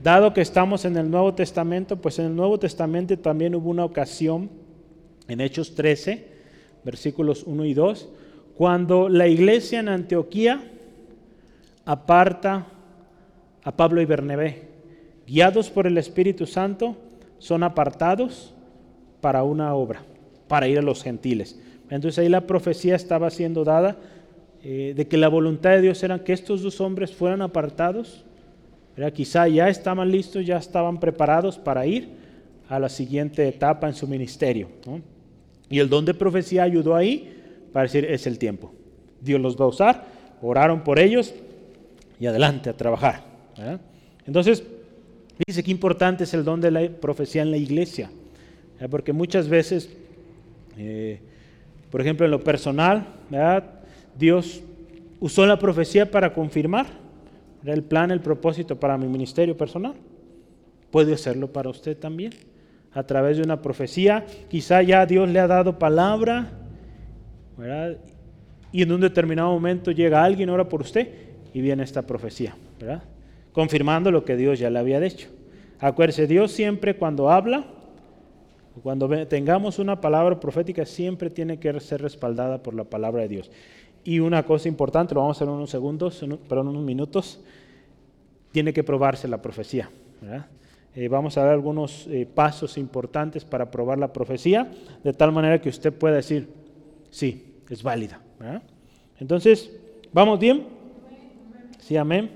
Dado 0.00 0.32
que 0.32 0.42
estamos 0.42 0.84
en 0.84 0.96
el 0.96 1.10
Nuevo 1.10 1.34
Testamento, 1.34 1.96
pues 1.96 2.20
en 2.20 2.26
el 2.26 2.36
Nuevo 2.36 2.56
Testamento 2.56 3.18
también 3.18 3.56
hubo 3.56 3.68
una 3.70 3.84
ocasión, 3.84 4.48
en 5.28 5.40
Hechos 5.40 5.74
13, 5.74 6.26
versículos 6.84 7.44
1 7.44 7.64
y 7.64 7.74
2, 7.74 8.08
cuando 8.56 9.08
la 9.08 9.28
iglesia 9.28 9.80
en 9.80 9.88
Antioquía 9.88 10.60
aparta 11.84 12.66
a 13.62 13.76
Pablo 13.76 14.00
y 14.00 14.04
Bernabé 14.04 14.68
guiados 15.26 15.70
por 15.70 15.86
el 15.86 15.98
Espíritu 15.98 16.46
Santo, 16.46 16.96
son 17.38 17.62
apartados 17.62 18.54
para 19.20 19.42
una 19.42 19.74
obra, 19.74 20.02
para 20.48 20.68
ir 20.68 20.78
a 20.78 20.82
los 20.82 21.02
gentiles. 21.02 21.58
Entonces 21.90 22.18
ahí 22.18 22.28
la 22.28 22.46
profecía 22.46 22.94
estaba 22.94 23.30
siendo 23.30 23.64
dada 23.64 23.96
eh, 24.62 24.94
de 24.96 25.06
que 25.06 25.16
la 25.16 25.28
voluntad 25.28 25.70
de 25.70 25.82
Dios 25.82 26.02
era 26.02 26.22
que 26.22 26.32
estos 26.32 26.62
dos 26.62 26.80
hombres 26.80 27.12
fueran 27.12 27.42
apartados. 27.42 28.24
Era, 28.96 29.10
quizá 29.10 29.46
ya 29.48 29.68
estaban 29.68 30.10
listos, 30.10 30.46
ya 30.46 30.56
estaban 30.56 30.98
preparados 30.98 31.58
para 31.58 31.86
ir 31.86 32.08
a 32.68 32.78
la 32.78 32.88
siguiente 32.88 33.46
etapa 33.46 33.86
en 33.86 33.94
su 33.94 34.06
ministerio. 34.08 34.68
Y 35.68 35.78
el 35.78 35.88
don 35.88 36.04
de 36.04 36.14
profecía 36.14 36.62
ayudó 36.62 36.94
ahí 36.94 37.42
para 37.72 37.84
decir, 37.84 38.04
es 38.04 38.26
el 38.26 38.38
tiempo. 38.38 38.72
Dios 39.20 39.40
los 39.40 39.56
va 39.56 39.64
a 39.64 39.68
usar, 39.68 40.04
oraron 40.40 40.84
por 40.84 40.98
ellos 40.98 41.34
y 42.20 42.26
adelante 42.26 42.70
a 42.70 42.76
trabajar. 42.76 43.24
Entonces, 44.26 44.62
Dice 45.44 45.62
que 45.62 45.70
importante 45.70 46.24
es 46.24 46.32
el 46.32 46.44
don 46.44 46.60
de 46.60 46.70
la 46.70 46.88
profecía 46.88 47.42
en 47.42 47.50
la 47.50 47.58
iglesia, 47.58 48.10
porque 48.90 49.12
muchas 49.12 49.48
veces, 49.48 49.90
eh, 50.78 51.20
por 51.90 52.00
ejemplo, 52.00 52.24
en 52.24 52.30
lo 52.30 52.42
personal, 52.42 53.06
Dios 54.18 54.62
usó 55.20 55.44
la 55.44 55.58
profecía 55.58 56.10
para 56.10 56.32
confirmar 56.32 56.86
el 57.64 57.82
plan, 57.82 58.10
el 58.10 58.20
propósito 58.20 58.80
para 58.80 58.96
mi 58.96 59.08
ministerio 59.08 59.56
personal. 59.56 59.94
Puede 60.90 61.12
hacerlo 61.12 61.52
para 61.52 61.68
usted 61.68 61.98
también. 61.98 62.32
A 62.96 63.02
través 63.02 63.36
de 63.36 63.42
una 63.42 63.60
profecía, 63.60 64.24
quizá 64.48 64.80
ya 64.80 65.04
Dios 65.04 65.28
le 65.28 65.38
ha 65.38 65.46
dado 65.46 65.78
palabra, 65.78 66.50
y 68.72 68.82
en 68.82 68.90
un 68.90 69.00
determinado 69.02 69.50
momento 69.50 69.90
llega 69.90 70.24
alguien, 70.24 70.48
ora 70.48 70.68
por 70.68 70.80
usted, 70.80 71.08
y 71.52 71.60
viene 71.60 71.82
esta 71.82 72.02
profecía, 72.02 72.56
¿verdad? 72.80 73.02
confirmando 73.52 74.10
lo 74.10 74.22
que 74.22 74.36
Dios 74.36 74.58
ya 74.58 74.68
le 74.68 74.78
había 74.78 75.00
dicho. 75.00 75.28
Acuérdese, 75.78 76.26
Dios 76.26 76.52
siempre 76.52 76.96
cuando 76.96 77.30
habla, 77.30 77.64
cuando 78.82 79.08
tengamos 79.26 79.78
una 79.78 79.98
palabra 79.98 80.38
profética, 80.38 80.84
siempre 80.84 81.30
tiene 81.30 81.58
que 81.58 81.80
ser 81.80 82.02
respaldada 82.02 82.62
por 82.62 82.74
la 82.74 82.84
palabra 82.84 83.22
de 83.22 83.28
Dios. 83.28 83.50
Y 84.04 84.20
una 84.20 84.42
cosa 84.42 84.68
importante, 84.68 85.14
lo 85.14 85.20
vamos 85.20 85.36
a 85.36 85.38
hacer 85.38 85.48
en 85.48 85.54
unos 85.54 85.70
segundos, 85.70 86.22
pero 86.48 86.60
en 86.60 86.68
unos 86.68 86.82
minutos, 86.82 87.40
tiene 88.52 88.74
que 88.74 88.84
probarse 88.84 89.26
la 89.26 89.40
profecía. 89.40 89.88
Eh, 90.96 91.08
vamos 91.08 91.36
a 91.36 91.42
dar 91.42 91.50
algunos 91.52 92.06
eh, 92.06 92.26
pasos 92.26 92.78
importantes 92.78 93.44
para 93.44 93.70
probar 93.70 93.98
la 93.98 94.14
profecía, 94.14 94.72
de 95.04 95.12
tal 95.12 95.30
manera 95.30 95.60
que 95.60 95.68
usted 95.68 95.92
pueda 95.92 96.16
decir, 96.16 96.48
sí, 97.10 97.54
es 97.68 97.82
válida. 97.82 98.18
Entonces, 99.20 99.70
¿vamos 100.10 100.40
bien? 100.40 100.64
Sí, 101.80 101.98
amén. 101.98 102.30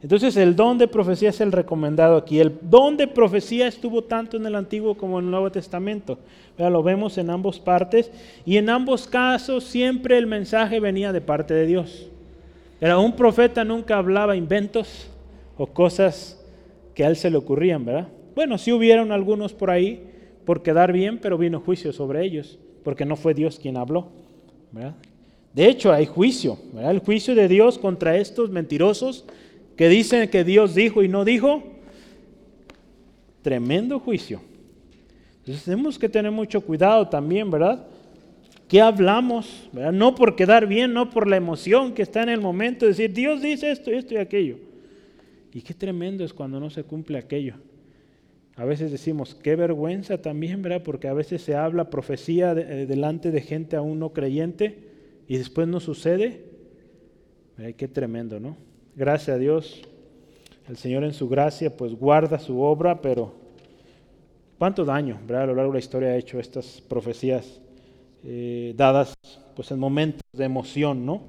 Entonces 0.00 0.36
el 0.36 0.54
don 0.54 0.78
de 0.78 0.86
profecía 0.86 1.30
es 1.30 1.40
el 1.40 1.50
recomendado 1.50 2.16
aquí. 2.16 2.38
El 2.38 2.56
don 2.62 2.96
de 2.96 3.08
profecía 3.08 3.66
estuvo 3.66 4.04
tanto 4.04 4.36
en 4.36 4.46
el 4.46 4.54
Antiguo 4.54 4.96
como 4.96 5.18
en 5.18 5.24
el 5.24 5.30
Nuevo 5.32 5.50
Testamento. 5.50 6.20
lo 6.56 6.82
vemos 6.84 7.18
en 7.18 7.30
ambos 7.30 7.58
partes 7.58 8.12
y 8.46 8.58
en 8.58 8.70
ambos 8.70 9.08
casos 9.08 9.64
siempre 9.64 10.16
el 10.18 10.28
mensaje 10.28 10.78
venía 10.78 11.12
de 11.12 11.20
parte 11.20 11.52
de 11.52 11.66
Dios. 11.66 12.08
Era 12.80 12.96
un 12.96 13.16
profeta 13.16 13.64
nunca 13.64 13.98
hablaba 13.98 14.36
inventos 14.36 15.10
o 15.56 15.66
cosas 15.66 16.37
que 16.98 17.04
a 17.04 17.06
él 17.06 17.14
se 17.14 17.30
le 17.30 17.36
ocurrían, 17.36 17.84
¿verdad? 17.84 18.08
Bueno, 18.34 18.58
sí 18.58 18.72
hubieron 18.72 19.12
algunos 19.12 19.52
por 19.52 19.70
ahí 19.70 20.02
por 20.44 20.64
quedar 20.64 20.92
bien, 20.92 21.18
pero 21.18 21.38
vino 21.38 21.60
juicio 21.60 21.92
sobre 21.92 22.24
ellos, 22.24 22.58
porque 22.82 23.04
no 23.04 23.14
fue 23.14 23.34
Dios 23.34 23.60
quien 23.60 23.76
habló, 23.76 24.08
De 25.54 25.68
hecho, 25.68 25.92
hay 25.92 26.06
juicio, 26.06 26.58
El 26.76 26.98
juicio 26.98 27.36
de 27.36 27.46
Dios 27.46 27.78
contra 27.78 28.16
estos 28.16 28.50
mentirosos 28.50 29.24
que 29.76 29.88
dicen 29.88 30.28
que 30.28 30.42
Dios 30.42 30.74
dijo 30.74 31.04
y 31.04 31.08
no 31.08 31.24
dijo, 31.24 31.62
tremendo 33.42 34.00
juicio. 34.00 34.40
Entonces 35.36 35.62
tenemos 35.66 36.00
que 36.00 36.08
tener 36.08 36.32
mucho 36.32 36.62
cuidado 36.62 37.06
también, 37.06 37.48
¿verdad? 37.48 37.86
¿Qué 38.66 38.80
hablamos? 38.80 39.68
No 39.92 40.16
por 40.16 40.34
quedar 40.34 40.66
bien, 40.66 40.92
no 40.92 41.10
por 41.10 41.28
la 41.28 41.36
emoción 41.36 41.94
que 41.94 42.02
está 42.02 42.24
en 42.24 42.30
el 42.30 42.40
momento, 42.40 42.86
de 42.86 42.90
decir, 42.90 43.12
Dios 43.12 43.40
dice 43.40 43.70
esto, 43.70 43.92
esto 43.92 44.14
y 44.14 44.16
aquello. 44.16 44.67
Y 45.52 45.62
qué 45.62 45.74
tremendo 45.74 46.24
es 46.24 46.32
cuando 46.32 46.60
no 46.60 46.70
se 46.70 46.84
cumple 46.84 47.18
aquello. 47.18 47.54
A 48.56 48.64
veces 48.64 48.90
decimos, 48.90 49.34
qué 49.34 49.56
vergüenza 49.56 50.20
también, 50.20 50.62
¿verdad? 50.62 50.82
Porque 50.82 51.08
a 51.08 51.14
veces 51.14 51.42
se 51.42 51.54
habla 51.54 51.90
profecía 51.90 52.52
eh, 52.52 52.86
delante 52.86 53.30
de 53.30 53.40
gente 53.40 53.76
aún 53.76 53.98
no 53.98 54.12
creyente 54.12 54.78
y 55.28 55.38
después 55.38 55.68
no 55.68 55.80
sucede. 55.80 56.42
qué 57.76 57.88
tremendo, 57.88 58.40
¿no? 58.40 58.56
Gracias 58.96 59.36
a 59.36 59.38
Dios, 59.38 59.82
el 60.68 60.76
Señor 60.76 61.04
en 61.04 61.14
su 61.14 61.28
gracia 61.28 61.76
pues 61.76 61.94
guarda 61.94 62.38
su 62.38 62.60
obra, 62.60 63.00
pero 63.00 63.32
cuánto 64.58 64.84
daño 64.84 65.18
a 65.28 65.46
lo 65.46 65.54
largo 65.54 65.72
de 65.72 65.78
la 65.78 65.84
historia 65.84 66.08
ha 66.08 66.16
hecho 66.16 66.40
estas 66.40 66.80
profecías 66.80 67.60
eh, 68.24 68.74
dadas 68.76 69.14
pues 69.54 69.70
en 69.70 69.78
momentos 69.78 70.22
de 70.32 70.44
emoción, 70.44 71.06
¿no? 71.06 71.22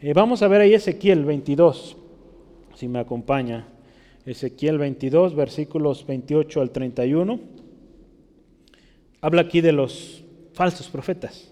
Eh, 0.00 0.12
vamos 0.12 0.42
a 0.42 0.48
ver 0.48 0.60
ahí 0.60 0.72
Ezequiel 0.72 1.24
22, 1.24 1.96
si 2.78 2.86
me 2.86 3.00
acompaña. 3.00 3.66
Ezequiel 4.24 4.78
22, 4.78 5.34
versículos 5.34 6.06
28 6.06 6.60
al 6.60 6.70
31. 6.70 7.40
Habla 9.20 9.40
aquí 9.40 9.60
de 9.60 9.72
los 9.72 10.22
falsos 10.52 10.86
profetas. 10.86 11.50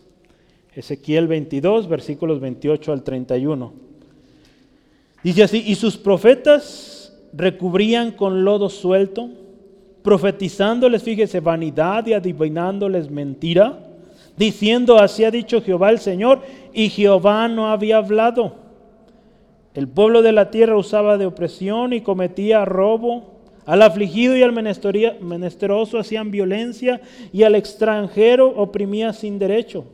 Ezequiel 0.72 1.26
22, 1.26 1.88
versículos 1.88 2.38
28 2.38 2.92
al 2.92 3.02
31. 3.02 3.72
Dice 5.24 5.42
así, 5.42 5.64
y 5.66 5.74
sus 5.74 5.96
profetas 5.96 7.18
recubrían 7.32 8.12
con 8.12 8.44
lodo 8.44 8.68
suelto, 8.68 9.28
profetizándoles, 10.02 11.02
fíjese, 11.02 11.40
vanidad 11.40 12.06
y 12.06 12.12
adivinándoles 12.12 13.10
mentira, 13.10 13.84
diciendo, 14.36 15.00
así 15.00 15.24
ha 15.24 15.32
dicho 15.32 15.60
Jehová 15.60 15.90
el 15.90 15.98
Señor, 15.98 16.42
y 16.72 16.88
Jehová 16.88 17.48
no 17.48 17.68
había 17.68 17.96
hablado. 17.96 18.65
El 19.76 19.88
pueblo 19.88 20.22
de 20.22 20.32
la 20.32 20.50
tierra 20.50 20.74
usaba 20.74 21.18
de 21.18 21.26
opresión 21.26 21.92
y 21.92 22.00
cometía 22.00 22.64
robo. 22.64 23.34
Al 23.66 23.82
afligido 23.82 24.34
y 24.34 24.42
al 24.42 24.54
menesteroso 24.54 25.98
hacían 25.98 26.30
violencia 26.30 27.02
y 27.30 27.42
al 27.42 27.54
extranjero 27.54 28.48
oprimía 28.48 29.12
sin 29.12 29.38
derecho. 29.38 29.84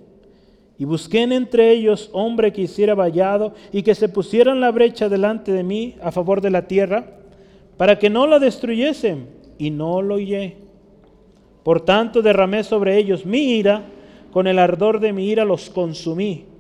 Y 0.79 0.85
busqué 0.85 1.23
entre 1.23 1.73
ellos 1.73 2.11
hombre 2.13 2.53
que 2.53 2.63
hiciera 2.63 2.95
vallado 2.95 3.55
y 3.73 3.83
que 3.83 3.97
se 3.97 4.09
pusieran 4.09 4.61
la 4.61 4.71
brecha 4.71 5.09
delante 5.09 5.51
de 5.51 5.65
mí 5.65 5.97
a 6.01 6.13
favor 6.13 6.41
de 6.41 6.51
la 6.51 6.69
tierra, 6.69 7.19
para 7.77 7.99
que 7.99 8.09
no 8.09 8.29
la 8.29 8.39
destruyesen, 8.39 9.27
y 9.59 9.71
no 9.71 10.01
lo 10.01 10.15
oye. 10.15 10.59
Por 11.65 11.81
tanto 11.81 12.23
derramé 12.23 12.63
sobre 12.63 12.99
ellos 12.99 13.27
mi 13.27 13.55
ira, 13.55 13.83
con 14.33 14.47
el 14.47 14.61
ardor 14.61 15.01
de 15.01 15.13
mi 15.13 15.29
ira 15.29 15.45
los 15.45 15.71
consumí. 15.71 16.52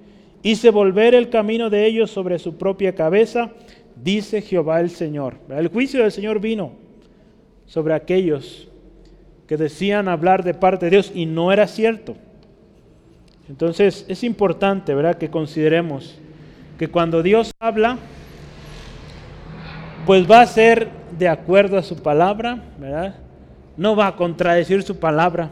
Hice 0.43 0.71
volver 0.71 1.15
el 1.15 1.31
camino 1.31 1.71
de 1.71 1.87
ellos 1.87 2.11
sobre 2.11 2.39
su 2.39 2.57
propia 2.57 2.95
cabeza, 2.95 3.51
dice 3.97 4.43
Jehová 4.43 4.81
el 4.81 4.91
Señor. 4.91 5.37
El 5.49 5.69
juicio 5.69 6.03
del 6.03 6.11
Señor 6.11 6.41
vino 6.41 6.73
sobre 7.67 7.95
aquellos 7.95 8.69
que 9.47 9.57
decían 9.57 10.09
hablar 10.09 10.43
de 10.43 10.55
parte 10.55 10.87
de 10.87 10.91
Dios 10.91 11.13
y 11.15 11.27
no 11.27 11.53
era 11.53 11.67
cierto. 11.67 12.17
Entonces 13.49 14.05
es 14.09 14.25
importante, 14.25 14.95
¿verdad?, 14.95 15.17
que 15.17 15.31
consideremos 15.31 16.19
que 16.79 16.89
cuando 16.89 17.23
Dios 17.23 17.53
habla, 17.61 17.99
pues 20.07 20.29
va 20.29 20.41
a 20.41 20.47
ser 20.47 20.89
de 21.17 21.29
acuerdo 21.29 21.79
a 21.79 21.83
su 21.83 22.03
palabra, 22.03 22.63
¿verdad? 22.79 23.17
No 23.77 23.95
va 23.95 24.09
a 24.09 24.17
contradecir 24.17 24.83
su 24.83 24.99
palabra. 24.99 25.51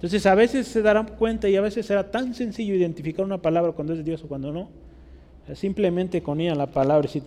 Entonces 0.00 0.24
a 0.24 0.34
veces 0.34 0.66
se 0.66 0.80
darán 0.80 1.08
cuenta 1.08 1.46
y 1.46 1.56
a 1.56 1.60
veces 1.60 1.84
será 1.84 2.10
tan 2.10 2.32
sencillo 2.32 2.74
identificar 2.74 3.22
una 3.22 3.36
palabra 3.36 3.72
cuando 3.72 3.92
es 3.92 3.98
de 3.98 4.04
Dios 4.04 4.24
o 4.24 4.28
cuando 4.28 4.50
no. 4.50 4.70
Simplemente 5.52 6.22
con 6.22 6.40
ella 6.40 6.54
la 6.54 6.68
palabra 6.68 7.02
decir, 7.02 7.22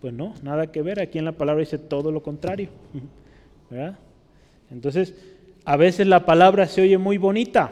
pues 0.00 0.12
no, 0.12 0.34
nada 0.42 0.72
que 0.72 0.82
ver, 0.82 0.98
aquí 0.98 1.18
en 1.18 1.24
la 1.24 1.32
palabra 1.32 1.60
dice 1.60 1.78
todo 1.78 2.10
lo 2.10 2.24
contrario. 2.24 2.70
¿verdad? 3.70 3.98
Entonces, 4.68 5.14
a 5.64 5.76
veces 5.76 6.08
la 6.08 6.26
palabra 6.26 6.66
se 6.66 6.82
oye 6.82 6.98
muy 6.98 7.18
bonita. 7.18 7.70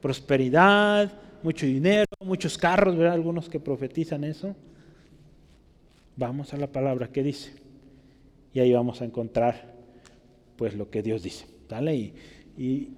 Prosperidad, 0.00 1.12
mucho 1.42 1.66
dinero, 1.66 2.06
muchos 2.24 2.56
carros, 2.56 2.96
¿verdad? 2.96 3.12
Algunos 3.12 3.50
que 3.50 3.60
profetizan 3.60 4.24
eso. 4.24 4.56
Vamos 6.16 6.54
a 6.54 6.56
la 6.56 6.68
palabra 6.68 7.08
que 7.08 7.22
dice. 7.22 7.52
Y 8.54 8.60
ahí 8.60 8.72
vamos 8.72 9.02
a 9.02 9.04
encontrar 9.04 9.74
pues 10.56 10.74
lo 10.74 10.88
que 10.88 11.02
Dios 11.02 11.22
dice. 11.22 11.52
¿vale? 11.68 11.96
Y, 11.96 12.14
y, 12.56 12.88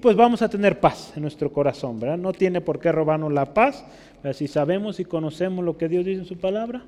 pues 0.00 0.16
vamos 0.16 0.42
a 0.42 0.48
tener 0.48 0.80
paz 0.80 1.12
en 1.14 1.22
nuestro 1.22 1.52
corazón, 1.52 2.00
¿verdad? 2.00 2.18
No 2.18 2.32
tiene 2.32 2.60
por 2.60 2.80
qué 2.80 2.90
robarnos 2.90 3.32
la 3.32 3.54
paz. 3.54 3.84
Si 4.32 4.48
sabemos 4.48 4.98
y 4.98 5.04
conocemos 5.04 5.64
lo 5.64 5.78
que 5.78 5.88
Dios 5.88 6.04
dice 6.04 6.20
en 6.20 6.26
su 6.26 6.36
palabra, 6.36 6.82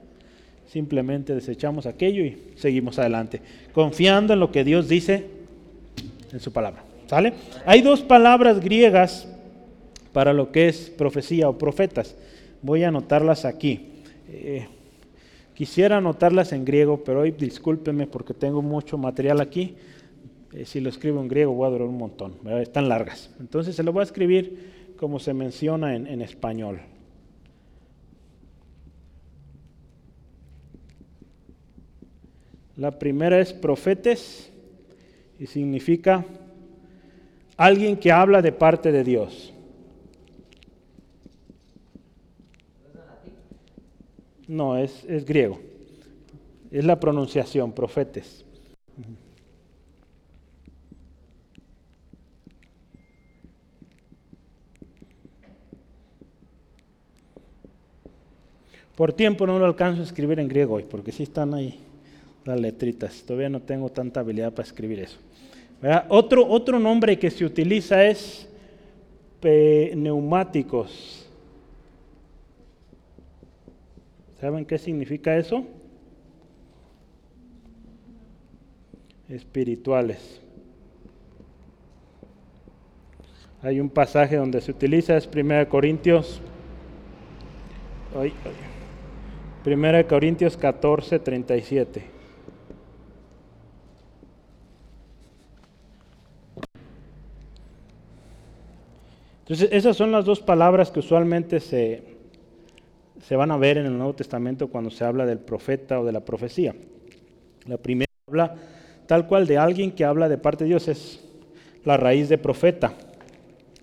simplemente 0.67 1.35
desechamos 1.35 1.87
aquello 1.87 2.25
y 2.25 2.37
seguimos 2.57 2.99
adelante, 2.99 3.41
confiando 3.73 4.33
en 4.33 4.41
lo 4.41 4.51
que 4.51 4.65
Dios 4.65 4.89
dice 4.89 5.27
en 6.33 6.41
su 6.41 6.53
palabra. 6.53 6.83
¿Sale? 7.07 7.35
Hay 7.65 7.83
dos 7.83 8.03
palabras 8.03 8.59
griegas 8.59 9.29
para 10.13 10.33
lo 10.33 10.51
que 10.51 10.69
es 10.69 10.91
profecía 10.91 11.49
o 11.49 11.59
profetas. 11.59 12.17
Voy 12.63 12.83
a 12.83 12.89
anotarlas 12.89 13.45
aquí. 13.45 13.87
Eh, 14.29 14.67
quisiera 15.55 15.99
anotarlas 15.99 16.53
en 16.53 16.65
griego, 16.65 17.05
pero 17.05 17.21
hoy 17.21 17.31
discúlpeme 17.31 18.07
porque 18.07 18.35
tengo 18.35 18.63
mucho 18.63 18.99
material 18.99 19.41
aquí. 19.41 19.77
Eh, 20.53 20.65
si 20.65 20.81
lo 20.81 20.89
escribo 20.89 21.21
en 21.21 21.29
griego 21.29 21.53
voy 21.53 21.67
a 21.67 21.71
durar 21.71 21.89
un 21.89 21.99
montón, 21.99 22.35
están 22.61 22.89
largas. 22.89 23.35
Entonces 23.41 23.75
se 23.75 23.83
lo 23.83 23.93
voy 23.93 24.01
a 24.01 24.05
escribir 24.05 24.95
como 24.97 25.19
se 25.19 25.35
menciona 25.35 25.95
en, 25.95 26.07
en 26.07 26.23
español. 26.23 26.81
La 32.77 32.99
primera 32.99 33.41
es 33.41 33.53
profetes 33.53 34.51
y 35.39 35.47
significa 35.47 36.25
alguien 37.57 37.97
que 37.97 38.13
habla 38.13 38.43
de 38.43 38.53
parte 38.53 38.93
de 38.93 39.03
Dios. 39.03 39.53
No, 44.47 44.77
es, 44.77 45.05
es 45.05 45.25
griego. 45.25 45.59
Es 46.71 46.85
la 46.85 47.01
pronunciación, 47.01 47.73
profetes. 47.73 48.45
Por 58.97 59.13
tiempo 59.13 59.47
no 59.47 59.59
lo 59.59 59.67
alcanzo 59.67 60.01
a 60.01 60.05
escribir 60.05 60.41
en 60.41 60.49
griego 60.49 60.75
hoy, 60.75 60.85
porque 60.85 61.13
sí 61.13 61.23
están 61.23 61.53
ahí 61.53 61.79
las 62.47 62.59
letritas. 62.59 63.23
Todavía 63.23 63.51
no 63.51 63.61
tengo 63.61 63.91
tanta 63.91 64.21
habilidad 64.21 64.53
para 64.53 64.67
escribir 64.67 65.01
eso. 65.01 65.19
Otro, 66.09 66.47
otro 66.49 66.79
nombre 66.79 67.19
que 67.19 67.31
se 67.31 67.45
utiliza 67.45 68.05
es 68.05 68.49
neumáticos. 69.95 71.29
¿Saben 74.41 74.65
qué 74.65 74.79
significa 74.79 75.37
eso? 75.37 75.65
Espirituales. 79.29 80.41
Hay 83.63 83.81
un 83.81 83.91
pasaje 83.91 84.37
donde 84.37 84.61
se 84.61 84.71
utiliza, 84.71 85.17
es 85.17 85.29
1 85.33 85.69
Corintios. 85.69 86.41
Ay, 88.19 88.33
1 89.67 90.07
Corintios 90.07 90.57
14, 90.57 91.19
37. 91.19 92.05
Entonces, 99.41 99.69
esas 99.73 99.97
son 99.97 100.13
las 100.13 100.25
dos 100.25 100.41
palabras 100.41 100.93
que 100.93 101.01
usualmente 101.01 101.59
se, 101.59 102.05
se 103.25 103.35
van 103.35 103.51
a 103.51 103.57
ver 103.57 103.79
en 103.79 103.87
el 103.87 103.97
Nuevo 103.97 104.15
Testamento 104.15 104.69
cuando 104.69 104.91
se 104.91 105.05
habla 105.05 105.27
del 105.27 105.41
profeta 105.41 105.99
o 106.01 106.05
de 106.05 106.13
la 106.13 106.21
profecía. 106.21 106.73
La 107.67 107.77
primera 107.77 108.13
habla 108.29 108.55
tal 109.07 109.27
cual 109.27 109.49
de 109.49 109.59
alguien 109.59 109.91
que 109.91 110.05
habla 110.05 110.29
de 110.29 110.39
parte 110.39 110.63
de 110.63 110.71
Dios, 110.71 110.87
es 110.87 111.25
la 111.85 111.97
raíz 111.97 112.29
de 112.29 112.39
profeta. 112.39 112.95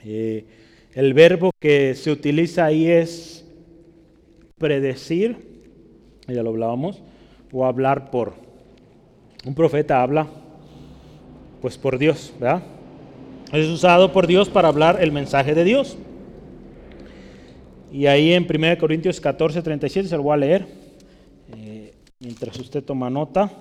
Eh, 0.06 0.46
el 0.94 1.14
verbo 1.14 1.52
que 1.60 1.94
se 1.96 2.10
utiliza 2.10 2.64
ahí 2.64 2.88
es 2.90 3.46
predecir 4.58 5.53
ya 6.28 6.44
lo 6.44 6.50
hablábamos, 6.50 7.02
o 7.52 7.66
hablar 7.66 8.10
por. 8.12 8.34
Un 9.46 9.56
profeta 9.56 10.02
habla, 10.02 10.28
pues 11.62 11.78
por 11.78 11.98
Dios, 11.98 12.34
¿verdad? 12.40 12.64
Es 13.52 13.68
usado 13.68 14.12
por 14.12 14.26
Dios 14.26 14.50
para 14.50 14.70
hablar 14.70 14.98
el 15.02 15.12
mensaje 15.12 15.54
de 15.54 15.64
Dios. 15.64 15.98
Y 17.92 18.08
ahí 18.08 18.34
en 18.34 18.48
1 18.50 18.78
Corintios 18.80 19.20
14, 19.20 19.62
37, 19.62 20.10
se 20.10 20.18
lo 20.18 20.24
voy 20.24 20.34
a 20.34 20.38
leer. 20.38 20.66
Eh, 21.56 21.94
mientras 22.20 22.58
usted 22.58 22.84
toma 22.84 23.10
nota, 23.10 23.52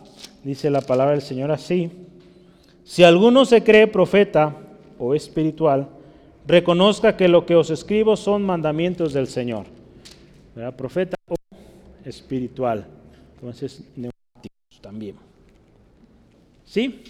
dice 0.43 0.71
la 0.71 0.81
palabra 0.81 1.13
del 1.13 1.21
Señor 1.21 1.51
así. 1.51 1.91
Si 2.85 3.05
alguno 3.05 3.45
se 3.45 3.63
cree 3.63 3.87
profeta 3.87 4.57
o 4.99 5.15
espiritual, 5.15 5.89
reconozca 6.47 7.17
que 7.17 7.29
lo 7.29 7.45
que 7.45 7.55
os 7.55 7.71
escribo 7.71 8.17
son 8.17 8.43
mandamientos 8.43 9.13
del 9.13 9.27
Señor. 9.27 9.67
¿Verdad? 10.55 10.75
Profeta 10.75 11.17
espiritual. 12.05 12.87
Entonces, 13.35 13.83
neumáticos 13.97 14.81
también. 14.81 15.17
¿Sí? 16.65 17.03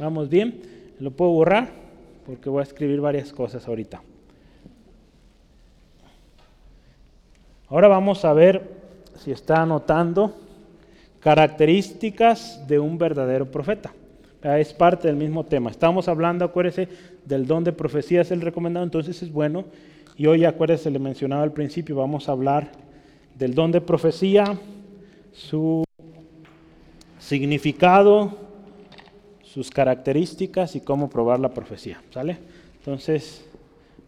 ¿Vamos 0.00 0.28
bien? 0.28 0.62
¿Lo 1.00 1.10
puedo 1.10 1.32
borrar? 1.32 1.70
Porque 2.26 2.48
voy 2.48 2.60
a 2.60 2.64
escribir 2.64 3.00
varias 3.00 3.32
cosas 3.32 3.66
ahorita. 3.66 4.02
Ahora 7.68 7.88
vamos 7.88 8.24
a 8.24 8.32
ver 8.32 8.62
si 9.16 9.30
está 9.30 9.62
anotando 9.62 10.34
características 11.20 12.66
de 12.66 12.78
un 12.78 12.96
verdadero 12.96 13.50
profeta. 13.50 13.92
Es 14.42 14.72
parte 14.72 15.08
del 15.08 15.16
mismo 15.16 15.44
tema. 15.44 15.70
Estamos 15.70 16.08
hablando, 16.08 16.44
acuérdese, 16.44 16.88
del 17.24 17.46
don 17.46 17.64
de 17.64 17.72
profecía 17.72 18.22
es 18.22 18.30
el 18.30 18.40
recomendado, 18.40 18.84
entonces 18.84 19.22
es 19.22 19.32
bueno. 19.32 19.64
Y 20.16 20.26
hoy, 20.26 20.44
acuérdese, 20.44 20.90
le 20.90 20.98
mencionaba 20.98 21.42
al 21.42 21.52
principio, 21.52 21.96
vamos 21.96 22.28
a 22.28 22.32
hablar 22.32 22.70
del 23.38 23.54
don 23.54 23.70
de 23.70 23.80
profecía, 23.80 24.58
su 25.32 25.84
significado, 27.20 28.36
sus 29.42 29.70
características 29.70 30.74
y 30.74 30.80
cómo 30.80 31.08
probar 31.08 31.38
la 31.38 31.54
profecía. 31.54 32.02
¿Sale? 32.10 32.38
Entonces, 32.78 33.44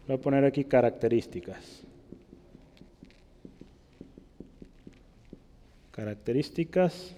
voy 0.07 0.17
a 0.17 0.21
poner 0.21 0.43
aquí 0.43 0.65
características. 0.65 1.81
Características. 5.91 7.15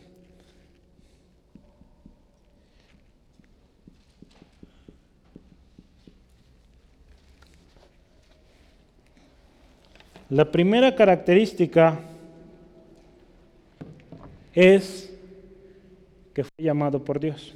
La 10.30 10.52
primera 10.52 10.96
característica 10.96 12.00
es 14.54 15.14
que 16.34 16.44
fue 16.44 16.52
llamado 16.58 17.04
por 17.04 17.20
Dios. 17.20 17.54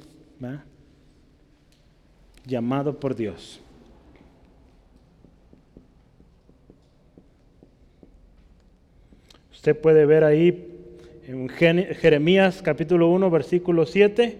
Llamado 2.44 2.98
por 2.98 3.14
Dios. 3.14 3.60
Usted 9.52 9.76
puede 9.76 10.06
ver 10.06 10.22
ahí 10.24 10.78
en 11.26 11.48
Jeremías 11.48 12.62
capítulo 12.62 13.08
1, 13.10 13.28
versículo 13.28 13.84
7, 13.84 14.38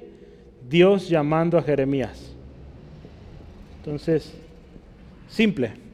Dios 0.68 1.08
llamando 1.08 1.58
a 1.58 1.62
Jeremías. 1.62 2.32
Entonces, 3.78 4.32
simple. 5.28 5.87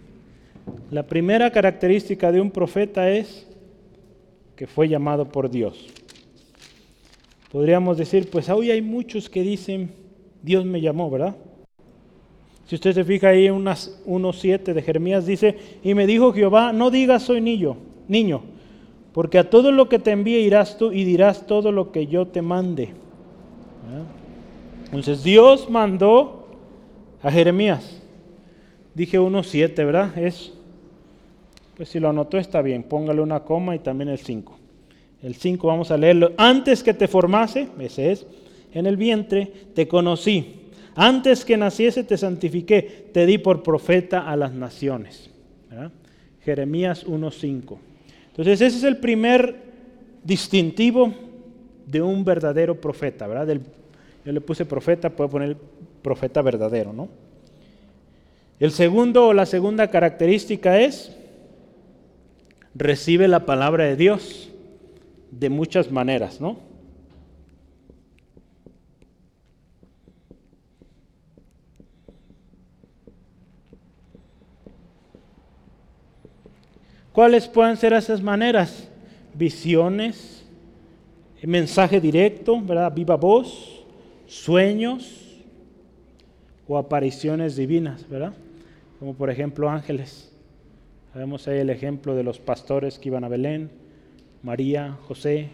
La 0.91 1.03
primera 1.03 1.51
característica 1.51 2.31
de 2.31 2.41
un 2.41 2.51
profeta 2.51 3.11
es 3.11 3.47
que 4.57 4.67
fue 4.67 4.89
llamado 4.89 5.27
por 5.29 5.51
Dios. 5.51 5.89
Podríamos 7.51 7.99
decir, 7.99 8.31
pues 8.31 8.49
hoy 8.49 8.71
hay 8.71 8.83
muchos 8.83 9.29
que 9.29 9.43
dicen, 9.43 9.91
Dios 10.43 10.65
me 10.65 10.81
llamó, 10.81 11.11
¿verdad? 11.11 11.37
Si 12.67 12.75
usted 12.75 12.93
se 12.93 13.05
fija 13.05 13.29
ahí 13.29 13.47
en 13.47 13.65
1.7 13.65 14.73
de 14.73 14.83
Jeremías 14.83 15.27
dice, 15.27 15.57
y 15.83 15.95
me 15.95 16.07
dijo 16.07 16.33
Jehová, 16.33 16.73
no 16.73 16.91
digas 16.91 17.23
soy 17.25 17.41
niño, 17.41 17.77
niño, 18.09 18.43
porque 19.13 19.39
a 19.39 19.51
todo 19.51 19.71
lo 19.71 19.89
que 19.89 19.99
te 19.99 20.13
envíe 20.13 20.39
irás 20.39 20.79
tú 20.79 20.91
y 20.91 21.05
dirás 21.05 21.47
todo 21.47 21.73
lo 21.73 21.93
que 21.93 22.07
yo 22.07 22.27
te 22.27 22.43
mande. 22.43 22.91
Entonces 24.87 25.23
Dios 25.23 25.69
mandó 25.69 26.49
a 27.23 27.31
Jeremías. 27.31 28.04
Dije 28.95 29.19
1.7, 29.19 29.75
¿verdad? 29.77 30.17
Es 30.17 30.53
pues 31.77 31.89
si 31.89 31.99
lo 31.99 32.09
anotó 32.09 32.39
está 32.39 32.63
bien, 32.63 32.85
póngale 32.85 33.21
una 33.21 33.41
coma 33.41 33.75
y 33.75 33.81
también 33.81 34.09
el 34.09 34.19
5. 34.19 34.59
El 35.23 35.35
5 35.35 35.67
vamos 35.67 35.91
a 35.91 35.97
leerlo. 35.97 36.33
Antes 36.37 36.83
que 36.83 36.95
te 36.95 37.09
formase, 37.09 37.69
ese 37.81 38.13
es, 38.13 38.27
en 38.73 38.87
el 38.87 38.97
vientre, 38.97 39.51
te 39.75 39.89
conocí. 39.89 40.71
Antes 40.95 41.45
que 41.45 41.57
naciese 41.57 42.05
te 42.05 42.17
santifiqué, 42.17 43.11
te 43.13 43.27
di 43.27 43.39
por 43.39 43.63
profeta 43.63 44.31
a 44.31 44.37
las 44.37 44.53
naciones. 44.53 45.31
Jeremías 46.45 47.07
1.5. 47.07 47.79
Entonces 48.29 48.61
ese 48.61 48.77
es 48.77 48.85
el 48.85 48.99
primer 48.99 49.57
distintivo 50.23 51.13
de 51.87 52.03
un 52.03 52.25
verdadero 52.25 52.81
profeta, 52.81 53.27
¿verdad? 53.27 53.61
yo 54.25 54.33
le 54.33 54.41
puse 54.41 54.65
profeta, 54.65 55.11
puedo 55.11 55.31
poner 55.31 55.57
profeta 56.03 56.43
verdadero, 56.43 56.93
¿no? 56.93 57.09
El 58.65 58.73
segundo 58.73 59.27
o 59.27 59.35
la 59.35 59.45
segunda 59.45 59.91
característica 59.91 60.81
es 60.81 61.15
recibe 62.75 63.29
la 63.29 63.45
palabra 63.45 63.85
de 63.85 63.95
Dios 63.95 64.49
de 65.31 65.51
muchas 65.51 65.93
maneras, 65.93 66.41
¿no? 66.41 66.57
¿Cuáles 77.13 77.47
pueden 77.49 77.77
ser 77.77 77.93
esas 77.93 78.23
maneras? 78.23 78.89
Visiones, 79.35 80.47
mensaje 81.43 82.01
directo, 82.01 82.59
¿verdad? 82.63 82.91
Viva 82.95 83.17
voz, 83.17 83.85
sueños 84.27 85.45
o 86.67 86.79
apariciones 86.79 87.57
divinas, 87.57 88.09
¿verdad? 88.09 88.33
Como 89.05 89.13
por 89.13 89.29
ejemplo 89.29 89.69
ángeles. 89.69 90.33
Vemos 91.15 91.47
ahí 91.47 91.59
el 91.59 91.69
ejemplo 91.69 92.15
de 92.15 92.23
los 92.23 92.39
pastores 92.39 92.99
que 92.99 93.11
iban 93.11 93.23
a 93.23 93.29
Belén, 93.29 93.69
María, 94.43 94.97
José. 95.03 95.51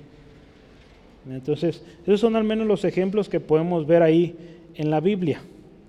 Entonces, 1.28 1.84
esos 2.04 2.20
son 2.20 2.36
al 2.36 2.44
menos 2.44 2.68
los 2.68 2.84
ejemplos 2.84 3.28
que 3.28 3.40
podemos 3.40 3.88
ver 3.88 4.04
ahí 4.04 4.36
en 4.76 4.88
la 4.88 5.00
Biblia. 5.00 5.40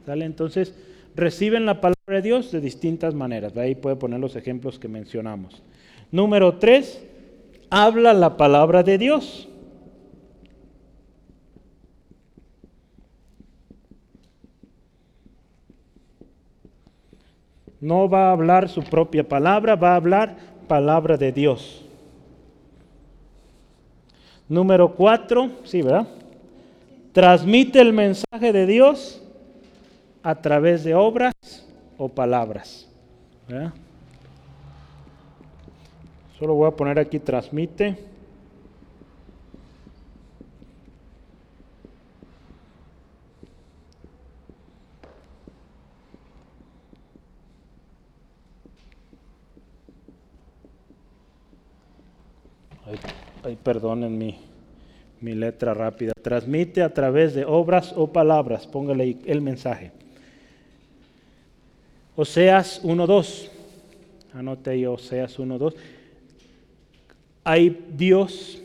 ¿sale? 0.07 0.26
Entonces, 0.26 0.74
reciben 1.16 1.68
la 1.68 1.82
palabra 1.82 2.16
de 2.16 2.24
Dios 2.24 2.51
de 2.51 2.62
distintas 2.62 3.14
maneras. 3.14 3.55
Ahí 3.55 3.76
puede 3.76 3.95
poner 3.95 4.20
los 4.20 4.36
ejemplos 4.36 4.80
que 4.80 4.88
mencionamos. 4.88 5.62
Número 6.12 6.55
tres, 6.55 7.05
habla 7.70 8.16
la 8.16 8.38
palabra 8.38 8.82
de 8.82 8.97
Dios. 8.97 9.47
No 17.82 18.08
va 18.08 18.30
a 18.30 18.32
hablar 18.32 18.70
su 18.70 18.84
propia 18.84 19.28
palabra, 19.28 19.76
va 19.76 19.94
a 19.94 19.96
hablar 19.96 20.38
palabra 20.68 21.18
de 21.18 21.32
Dios. 21.32 21.84
Número 24.48 24.94
cuatro, 24.94 25.50
sí, 25.64 25.82
¿verdad? 25.82 26.08
Transmite 27.12 27.82
el 27.82 27.92
mensaje 27.92 28.54
de 28.54 28.66
Dios 28.68 29.22
a 30.22 30.36
través 30.36 30.84
de 30.84 30.94
obras 30.94 31.34
o 31.98 32.08
palabras. 32.08 32.88
Solo 36.38 36.54
voy 36.54 36.68
a 36.68 36.72
poner 36.72 37.00
aquí 37.00 37.20
transmite. 37.20 38.11
Ay, 53.44 53.58
perdonen 53.62 54.18
mi, 54.18 54.38
mi 55.20 55.34
letra 55.34 55.74
rápida. 55.74 56.14
Transmite 56.22 56.84
a 56.84 56.94
través 56.94 57.34
de 57.34 57.44
obras 57.44 57.94
o 57.96 58.12
palabras. 58.12 58.68
Póngale 58.68 59.04
ahí 59.04 59.22
el 59.26 59.42
mensaje. 59.42 59.92
Oseas 62.16 62.84
1.2. 62.84 63.50
Anote 64.34 64.70
ahí 64.70 64.86
Oseas 64.86 65.39
1.2. 65.39 65.74
Ahí 67.44 67.86
Dios 67.98 68.62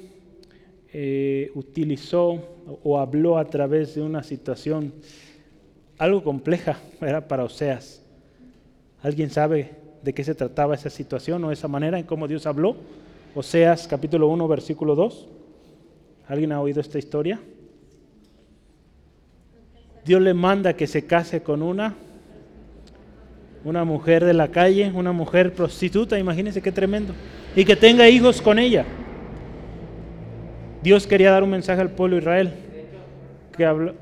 eh, 0.92 1.50
utilizó 1.54 2.38
o 2.84 2.98
habló 2.98 3.38
a 3.38 3.46
través 3.46 3.94
de 3.94 4.02
una 4.02 4.22
situación 4.22 4.92
algo 5.98 6.22
compleja 6.22 6.78
era 7.00 7.26
para 7.26 7.44
Oseas. 7.44 8.02
¿Alguien 9.02 9.30
sabe 9.30 9.70
de 10.02 10.12
qué 10.12 10.22
se 10.22 10.34
trataba 10.34 10.74
esa 10.74 10.90
situación 10.90 11.42
o 11.44 11.52
esa 11.52 11.68
manera 11.68 11.98
en 11.98 12.04
cómo 12.04 12.28
Dios 12.28 12.46
habló? 12.46 12.76
Oseas 13.36 13.86
capítulo 13.86 14.28
1, 14.28 14.48
versículo 14.48 14.94
2. 14.94 15.28
¿Alguien 16.26 16.52
ha 16.52 16.60
oído 16.62 16.80
esta 16.80 16.98
historia? 16.98 17.38
Dios 20.06 20.22
le 20.22 20.32
manda 20.32 20.72
que 20.72 20.86
se 20.86 21.06
case 21.06 21.42
con 21.42 21.62
una 21.62 21.94
una 23.62 23.84
mujer 23.84 24.24
de 24.24 24.32
la 24.32 24.48
calle, 24.48 24.90
una 24.94 25.12
mujer 25.12 25.52
prostituta, 25.52 26.18
imagínense 26.18 26.62
qué 26.62 26.70
tremendo, 26.70 27.12
y 27.54 27.64
que 27.64 27.74
tenga 27.76 28.08
hijos 28.08 28.40
con 28.40 28.58
ella. 28.58 28.86
Dios 30.82 31.06
quería 31.06 31.32
dar 31.32 31.42
un 31.42 31.50
mensaje 31.50 31.80
al 31.80 31.90
pueblo 31.90 32.16
de 32.16 32.22
Israel. 32.22 32.52
Que 33.56 33.66
habló. 33.66 33.94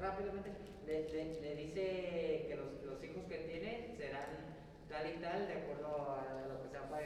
Rápidamente, 0.00 0.50
le, 0.86 1.56
dice 1.56 2.46
que 2.48 2.56
los, 2.56 3.04
hijos 3.04 3.24
que 3.28 3.38
tiene 3.50 3.88
serán 3.98 4.30
tal 4.88 5.06
y 5.08 5.20
tal 5.20 5.48
de 5.48 5.54
acuerdo 5.54 5.88
a 6.14 6.46
lo 6.48 6.62
que 6.62 6.70
sea 6.70 6.88
para 6.88 7.02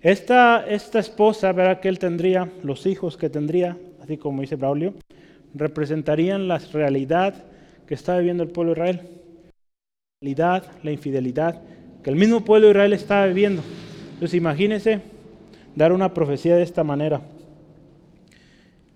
Esta, 0.00 0.66
esposa, 0.66 1.52
verá 1.52 1.80
que 1.80 1.88
él 1.88 1.98
tendría, 1.98 2.50
los 2.62 2.86
hijos 2.86 3.16
que 3.16 3.30
tendría, 3.30 3.76
así 4.02 4.16
como 4.16 4.40
dice 4.40 4.56
Braulio, 4.56 4.94
representarían 5.54 6.48
la 6.48 6.58
realidad 6.58 7.34
que 7.86 7.94
está 7.94 8.18
viviendo 8.18 8.42
el 8.42 8.50
pueblo 8.50 8.74
de 8.74 8.80
Israel 8.80 9.22
la 10.82 10.92
infidelidad 10.92 11.60
que 12.02 12.10
el 12.10 12.16
mismo 12.16 12.44
pueblo 12.44 12.68
de 12.68 12.72
Israel 12.72 12.92
estaba 12.92 13.26
viviendo. 13.26 13.62
Entonces 14.14 14.34
imagínense 14.34 15.00
dar 15.74 15.92
una 15.92 16.14
profecía 16.14 16.56
de 16.56 16.62
esta 16.62 16.84
manera. 16.84 17.22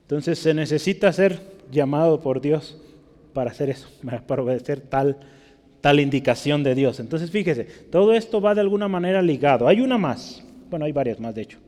Entonces 0.03 0.39
se 0.39 0.55
necesita 0.55 1.13
ser 1.13 1.41
llamado 1.71 2.21
por 2.21 2.41
Dios 2.41 2.81
para 3.33 3.51
hacer 3.51 3.71
eso, 3.71 3.89
para 4.27 4.43
obedecer 4.43 4.81
tal, 4.81 5.17
tal 5.87 6.01
indicación 6.01 6.65
de 6.65 6.75
Dios. 6.75 6.99
Entonces 6.99 7.31
fíjese, 7.31 7.63
todo 7.63 8.13
esto 8.13 8.41
va 8.41 8.57
de 8.57 8.61
alguna 8.61 8.89
manera 8.89 9.23
ligado. 9.23 9.69
Hay 9.69 9.81
una 9.81 9.97
más, 9.97 10.43
bueno, 10.69 10.85
hay 10.85 10.91
varias 10.91 11.21
más 11.21 11.33
de 11.33 11.43
hecho. 11.43 11.59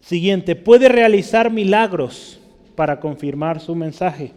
Siguiente, 0.00 0.56
puede 0.56 0.88
realizar 0.88 1.52
milagros 1.52 2.40
para 2.74 2.98
confirmar 2.98 3.60
su 3.60 3.76
mensaje. 3.76 4.32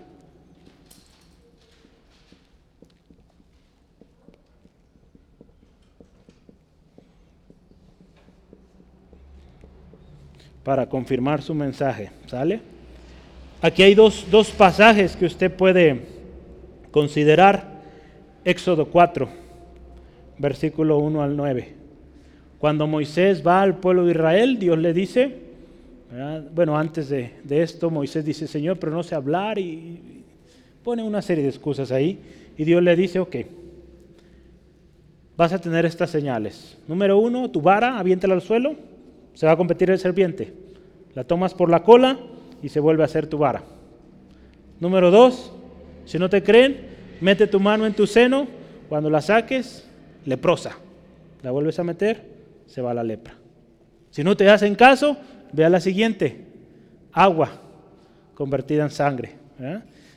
para 10.63 10.87
confirmar 10.87 11.41
su 11.41 11.55
mensaje. 11.55 12.11
¿Sale? 12.27 12.61
Aquí 13.63 13.81
hay 13.81 13.95
dos, 13.95 14.23
pasajes 14.55 15.15
que 15.15 15.25
usted 15.25 15.51
puede 15.51 16.01
considerar. 16.91 17.70
Éxodo 18.43 18.87
4, 18.87 19.27
versículo 20.37 20.97
1 20.99 21.21
al 21.21 21.35
9. 21.35 21.73
Cuando 22.59 22.87
Moisés 22.87 23.45
va 23.45 23.61
al 23.61 23.77
pueblo 23.77 24.05
de 24.05 24.11
Israel, 24.11 24.59
Dios 24.59 24.77
le 24.77 24.93
dice, 24.93 25.35
bueno, 26.53 26.77
antes 26.77 27.09
de, 27.09 27.33
esto, 27.49 27.89
Moisés 27.89 28.25
dice, 28.25 28.47
Señor, 28.47 28.77
pero 28.77 28.91
no 28.91 29.03
sé 29.03 29.15
hablar 29.15 29.57
y 29.57 30.23
pone 30.83 31.03
una 31.03 31.21
serie 31.21 31.43
de 31.43 31.49
excusas 31.49 31.91
ahí. 31.91 32.19
Y 32.57 32.63
Dios 32.63 32.83
le 32.83 32.95
dice, 32.95 33.19
ok, 33.19 33.35
vas 35.37 35.53
a 35.53 35.59
tener 35.59 35.85
estas 35.85 36.09
señales. 36.09 36.77
Número 36.87 37.17
uno, 37.17 37.49
tu 37.49 37.61
vara, 37.61 37.97
aviéntala 37.97 38.33
al 38.33 38.41
suelo 38.41 38.75
se 39.33 39.45
va 39.45 39.53
a 39.53 39.57
competir 39.57 39.89
el 39.89 39.99
serpiente. 39.99 40.53
La 41.13 41.23
tomas 41.23 41.53
por 41.53 41.69
la 41.69 41.83
cola 41.83 42.17
y 42.61 42.69
se 42.69 42.79
vuelve 42.79 43.03
a 43.03 43.05
hacer 43.05 43.27
tu 43.27 43.37
vara. 43.37 43.63
Número 44.79 45.11
dos, 45.11 45.51
si 46.05 46.17
no 46.19 46.29
te 46.29 46.43
creen, 46.43 46.90
mete 47.21 47.47
tu 47.47 47.59
mano 47.59 47.85
en 47.85 47.93
tu 47.93 48.05
seno, 48.05 48.47
cuando 48.89 49.09
la 49.09 49.21
saques, 49.21 49.87
leprosa. 50.25 50.77
La 51.43 51.51
vuelves 51.51 51.79
a 51.79 51.83
meter, 51.83 52.23
se 52.67 52.81
va 52.81 52.93
la 52.93 53.03
lepra. 53.03 53.35
Si 54.09 54.23
no 54.23 54.35
te 54.35 54.49
hacen 54.49 54.75
caso, 54.75 55.17
ve 55.53 55.63
a 55.63 55.69
la 55.69 55.79
siguiente, 55.79 56.45
agua 57.13 57.61
convertida 58.33 58.83
en 58.83 58.91
sangre. 58.91 59.31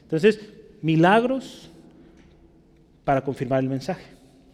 Entonces, 0.03 0.41
milagros 0.83 1.71
para 3.05 3.23
confirmar 3.23 3.63
el 3.63 3.69
mensaje. 3.69 4.05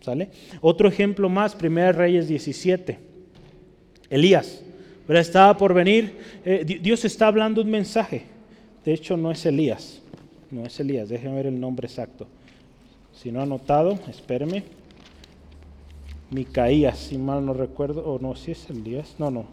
¿Sale? 0.00 0.30
Otro 0.62 0.88
ejemplo 0.88 1.28
más, 1.28 1.56
1 1.60 1.92
Reyes 1.92 2.26
17. 2.26 2.98
Elías, 4.08 4.62
pero 5.06 5.18
estaba 5.18 5.56
por 5.56 5.74
venir. 5.74 6.16
Eh, 6.44 6.64
Dios 6.80 7.04
está 7.04 7.26
hablando 7.26 7.62
un 7.62 7.70
mensaje. 7.70 8.22
De 8.84 8.92
hecho, 8.92 9.16
no 9.16 9.30
es 9.30 9.44
Elías. 9.44 10.00
No 10.50 10.64
es 10.64 10.80
Elías. 10.80 11.08
Déjenme 11.08 11.36
ver 11.36 11.46
el 11.46 11.60
nombre 11.60 11.86
exacto. 11.86 12.26
Si 13.20 13.30
no 13.30 13.40
ha 13.40 13.42
anotado, 13.42 13.98
espéreme. 14.08 14.64
Micaías, 16.30 16.96
si 16.96 17.18
mal 17.18 17.44
no 17.44 17.52
recuerdo. 17.52 18.02
O 18.06 18.18
no, 18.18 18.34
si 18.34 18.52
es 18.52 18.70
Elías. 18.70 19.16
No, 19.18 19.30
no. 19.30 19.44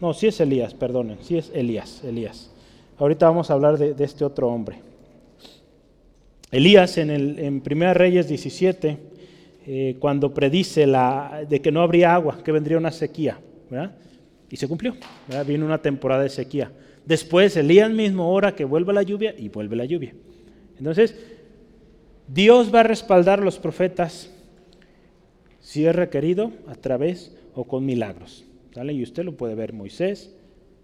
No, 0.00 0.12
si 0.12 0.26
es 0.26 0.40
Elías, 0.40 0.74
perdonen. 0.74 1.18
Si 1.22 1.38
es 1.38 1.52
Elías. 1.54 2.02
Elías. 2.02 2.50
ahorita 2.98 3.28
vamos 3.28 3.48
a 3.48 3.54
hablar 3.54 3.78
de, 3.78 4.04
este 4.04 4.24
otro 4.24 4.48
hombre. 4.48 4.80
Elías 6.50 6.98
en, 6.98 7.10
el, 7.10 7.38
en 7.38 7.62
1 7.64 7.94
Reyes 7.94 8.26
17, 8.26 8.98
eh, 9.64 9.96
cuando 10.00 10.34
predice 10.34 10.84
la, 10.84 11.46
de 11.48 11.62
que 11.62 11.70
no 11.70 11.80
habría 11.80 12.12
agua, 12.12 12.42
que 12.42 12.50
vendría 12.50 12.76
una 12.76 12.90
sequía, 12.90 13.38
¿verdad? 13.70 13.94
Y 14.50 14.56
se 14.56 14.66
cumplió. 14.66 14.96
Viene 15.46 15.64
una 15.64 15.78
temporada 15.78 16.24
de 16.24 16.28
sequía. 16.28 16.72
Después 17.06 17.56
Elías 17.56 17.92
mismo 17.92 18.32
ora 18.32 18.56
que 18.56 18.64
vuelva 18.64 18.92
la 18.92 19.04
lluvia 19.04 19.32
y 19.38 19.48
vuelve 19.48 19.76
la 19.76 19.84
lluvia. 19.84 20.12
Entonces, 20.76 21.14
Dios 22.28 22.74
va 22.74 22.80
a 22.80 22.84
respaldar 22.84 23.40
a 23.40 23.44
los 23.44 23.58
profetas 23.58 24.30
si 25.60 25.86
es 25.86 25.94
requerido 25.94 26.52
a 26.66 26.74
través 26.74 27.36
o 27.54 27.64
con 27.64 27.84
milagros. 27.84 28.44
¿sale? 28.74 28.92
Y 28.92 29.02
usted 29.02 29.24
lo 29.24 29.36
puede 29.36 29.54
ver, 29.54 29.72
Moisés, 29.72 30.34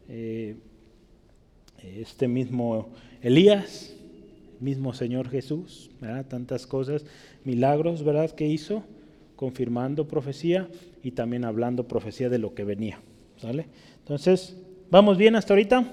eh, 0.09 0.57
este 1.83 2.29
mismo 2.29 2.89
Elías, 3.23 3.95
mismo 4.61 4.93
Señor 4.93 5.29
Jesús, 5.29 5.91
¿verdad? 6.01 6.27
tantas 6.27 6.67
cosas, 6.67 7.05
milagros, 7.45 8.03
¿verdad? 8.03 8.31
Que 8.31 8.47
hizo, 8.47 8.83
confirmando 9.37 10.09
profecía 10.09 10.69
y 11.03 11.13
también 11.13 11.45
hablando 11.45 11.87
profecía 11.87 12.29
de 12.29 12.39
lo 12.39 12.55
que 12.55 12.65
venía, 12.65 13.01
¿sale? 13.37 13.67
Entonces, 14.01 14.57
¿vamos 14.91 15.17
bien 15.17 15.37
hasta 15.37 15.55
ahorita? 15.55 15.85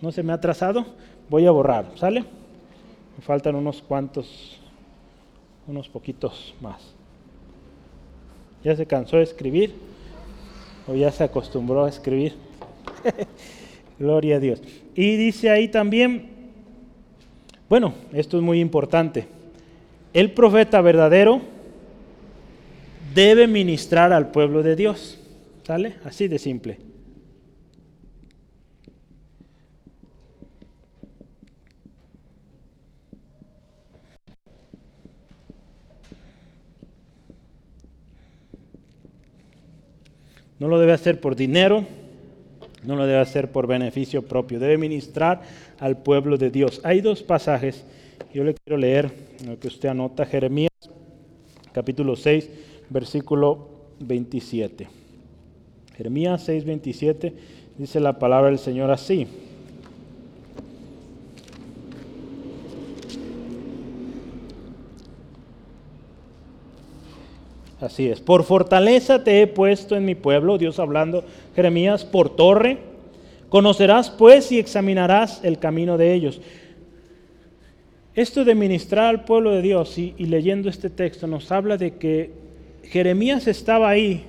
¿No 0.00 0.12
se 0.12 0.22
me 0.22 0.32
ha 0.32 0.36
atrasado? 0.36 0.84
Voy 1.28 1.46
a 1.46 1.50
borrar, 1.50 1.92
¿sale? 1.96 2.24
Faltan 3.20 3.54
unos 3.54 3.82
cuantos, 3.82 4.58
unos 5.66 5.88
poquitos 5.88 6.54
más. 6.60 6.94
¿Ya 8.64 8.76
se 8.76 8.86
cansó 8.86 9.16
de 9.16 9.22
escribir? 9.22 9.74
¿O 10.86 10.94
ya 10.94 11.10
se 11.10 11.24
acostumbró 11.24 11.84
a 11.84 11.88
escribir? 11.88 12.34
Gloria 13.98 14.36
a 14.36 14.40
Dios. 14.40 14.62
Y 14.94 15.16
dice 15.16 15.50
ahí 15.50 15.68
también, 15.68 16.30
bueno, 17.68 17.94
esto 18.12 18.36
es 18.36 18.42
muy 18.42 18.60
importante. 18.60 19.26
El 20.12 20.32
profeta 20.32 20.80
verdadero 20.80 21.40
debe 23.14 23.46
ministrar 23.46 24.12
al 24.12 24.30
pueblo 24.30 24.62
de 24.62 24.76
Dios. 24.76 25.18
¿Sale? 25.64 25.96
Así 26.04 26.26
de 26.26 26.38
simple. 26.38 26.89
No 40.60 40.68
lo 40.68 40.78
debe 40.78 40.92
hacer 40.92 41.20
por 41.20 41.34
dinero, 41.34 41.84
no 42.84 42.94
lo 42.94 43.06
debe 43.06 43.18
hacer 43.18 43.50
por 43.50 43.66
beneficio 43.66 44.22
propio, 44.22 44.60
debe 44.60 44.78
ministrar 44.78 45.42
al 45.80 45.96
pueblo 45.96 46.36
de 46.36 46.50
Dios. 46.50 46.80
Hay 46.84 47.00
dos 47.00 47.22
pasajes, 47.22 47.84
yo 48.32 48.44
le 48.44 48.54
quiero 48.54 48.76
leer 48.76 49.10
lo 49.44 49.58
que 49.58 49.66
usted 49.66 49.88
anota, 49.88 50.24
Jeremías 50.24 50.70
capítulo 51.72 52.16
6, 52.16 52.50
versículo 52.90 53.68
27. 54.00 54.88
Jeremías 55.96 56.42
6, 56.44 56.64
27 56.64 57.34
dice 57.78 58.00
la 58.00 58.18
palabra 58.18 58.50
del 58.50 58.58
Señor 58.58 58.90
así. 58.90 59.26
Así 67.80 68.08
es. 68.08 68.20
Por 68.20 68.44
fortaleza 68.44 69.24
te 69.24 69.40
he 69.40 69.46
puesto 69.46 69.96
en 69.96 70.04
mi 70.04 70.14
pueblo, 70.14 70.58
Dios 70.58 70.78
hablando, 70.78 71.24
Jeremías, 71.56 72.04
por 72.04 72.36
torre. 72.36 72.78
Conocerás 73.48 74.10
pues 74.10 74.52
y 74.52 74.58
examinarás 74.58 75.42
el 75.42 75.58
camino 75.58 75.96
de 75.96 76.14
ellos. 76.14 76.40
Esto 78.14 78.44
de 78.44 78.54
ministrar 78.54 79.06
al 79.06 79.24
pueblo 79.24 79.52
de 79.52 79.62
Dios 79.62 79.96
y, 79.96 80.12
leyendo 80.18 80.68
este 80.68 80.90
texto 80.90 81.26
nos 81.26 81.50
habla 81.50 81.76
de 81.76 81.94
que 81.96 82.32
Jeremías 82.84 83.46
estaba 83.46 83.88
ahí 83.88 84.24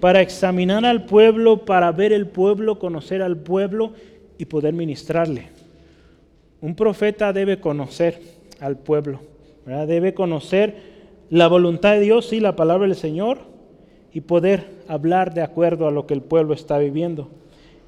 para 0.00 0.20
examinar 0.20 0.84
al 0.84 1.04
pueblo, 1.04 1.64
para 1.64 1.92
ver 1.92 2.12
el 2.12 2.26
pueblo, 2.26 2.78
conocer 2.78 3.22
al 3.22 3.36
pueblo 3.36 3.92
y 4.38 4.46
poder 4.46 4.74
ministrarle. 4.74 5.48
Un 6.60 6.74
profeta 6.74 7.32
debe 7.32 7.60
conocer 7.60 8.20
al 8.60 8.78
pueblo, 8.78 9.20
debe 9.66 10.14
conocer 10.14 10.95
la 11.30 11.48
voluntad 11.48 11.92
de 11.92 12.00
Dios 12.00 12.32
y 12.32 12.40
la 12.40 12.56
palabra 12.56 12.86
del 12.86 12.96
Señor 12.96 13.38
y 14.12 14.20
poder 14.20 14.66
hablar 14.88 15.34
de 15.34 15.42
acuerdo 15.42 15.86
a 15.86 15.90
lo 15.90 16.06
que 16.06 16.14
el 16.14 16.22
pueblo 16.22 16.54
está 16.54 16.78
viviendo. 16.78 17.28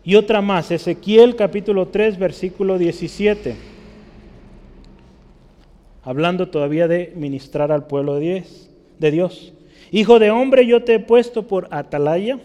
Y 0.04 0.16
otra 0.16 0.40
más, 0.40 0.70
Ezequiel 0.70 1.36
capítulo 1.36 1.88
3, 1.88 2.18
versículo 2.18 2.78
17, 2.78 3.56
hablando 6.02 6.48
todavía 6.48 6.88
de 6.88 7.12
ministrar 7.16 7.72
al 7.72 7.86
pueblo 7.86 8.16
de 8.16 9.10
Dios. 9.10 9.52
Hijo 9.90 10.18
de 10.18 10.30
hombre, 10.30 10.66
yo 10.66 10.82
te 10.84 10.94
he 10.94 11.00
puesto 11.00 11.46
por 11.46 11.68
atalaya 11.70 12.38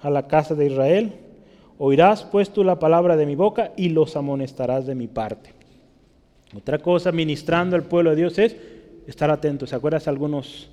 a 0.00 0.10
la 0.10 0.26
casa 0.26 0.54
de 0.54 0.66
Israel. 0.66 1.12
Oirás 1.78 2.24
pues 2.24 2.50
tú 2.50 2.62
la 2.64 2.78
palabra 2.78 3.16
de 3.16 3.26
mi 3.26 3.34
boca 3.34 3.72
y 3.76 3.88
los 3.88 4.16
amonestarás 4.16 4.86
de 4.86 4.94
mi 4.94 5.06
parte. 5.06 5.50
Otra 6.56 6.78
cosa, 6.78 7.10
ministrando 7.10 7.74
al 7.74 7.82
pueblo 7.82 8.10
de 8.10 8.16
Dios 8.16 8.38
es 8.38 8.56
estar 9.06 9.30
atentos. 9.30 9.70
¿Se 9.70 9.76
acuerdas 9.76 10.08
algunos? 10.08 10.70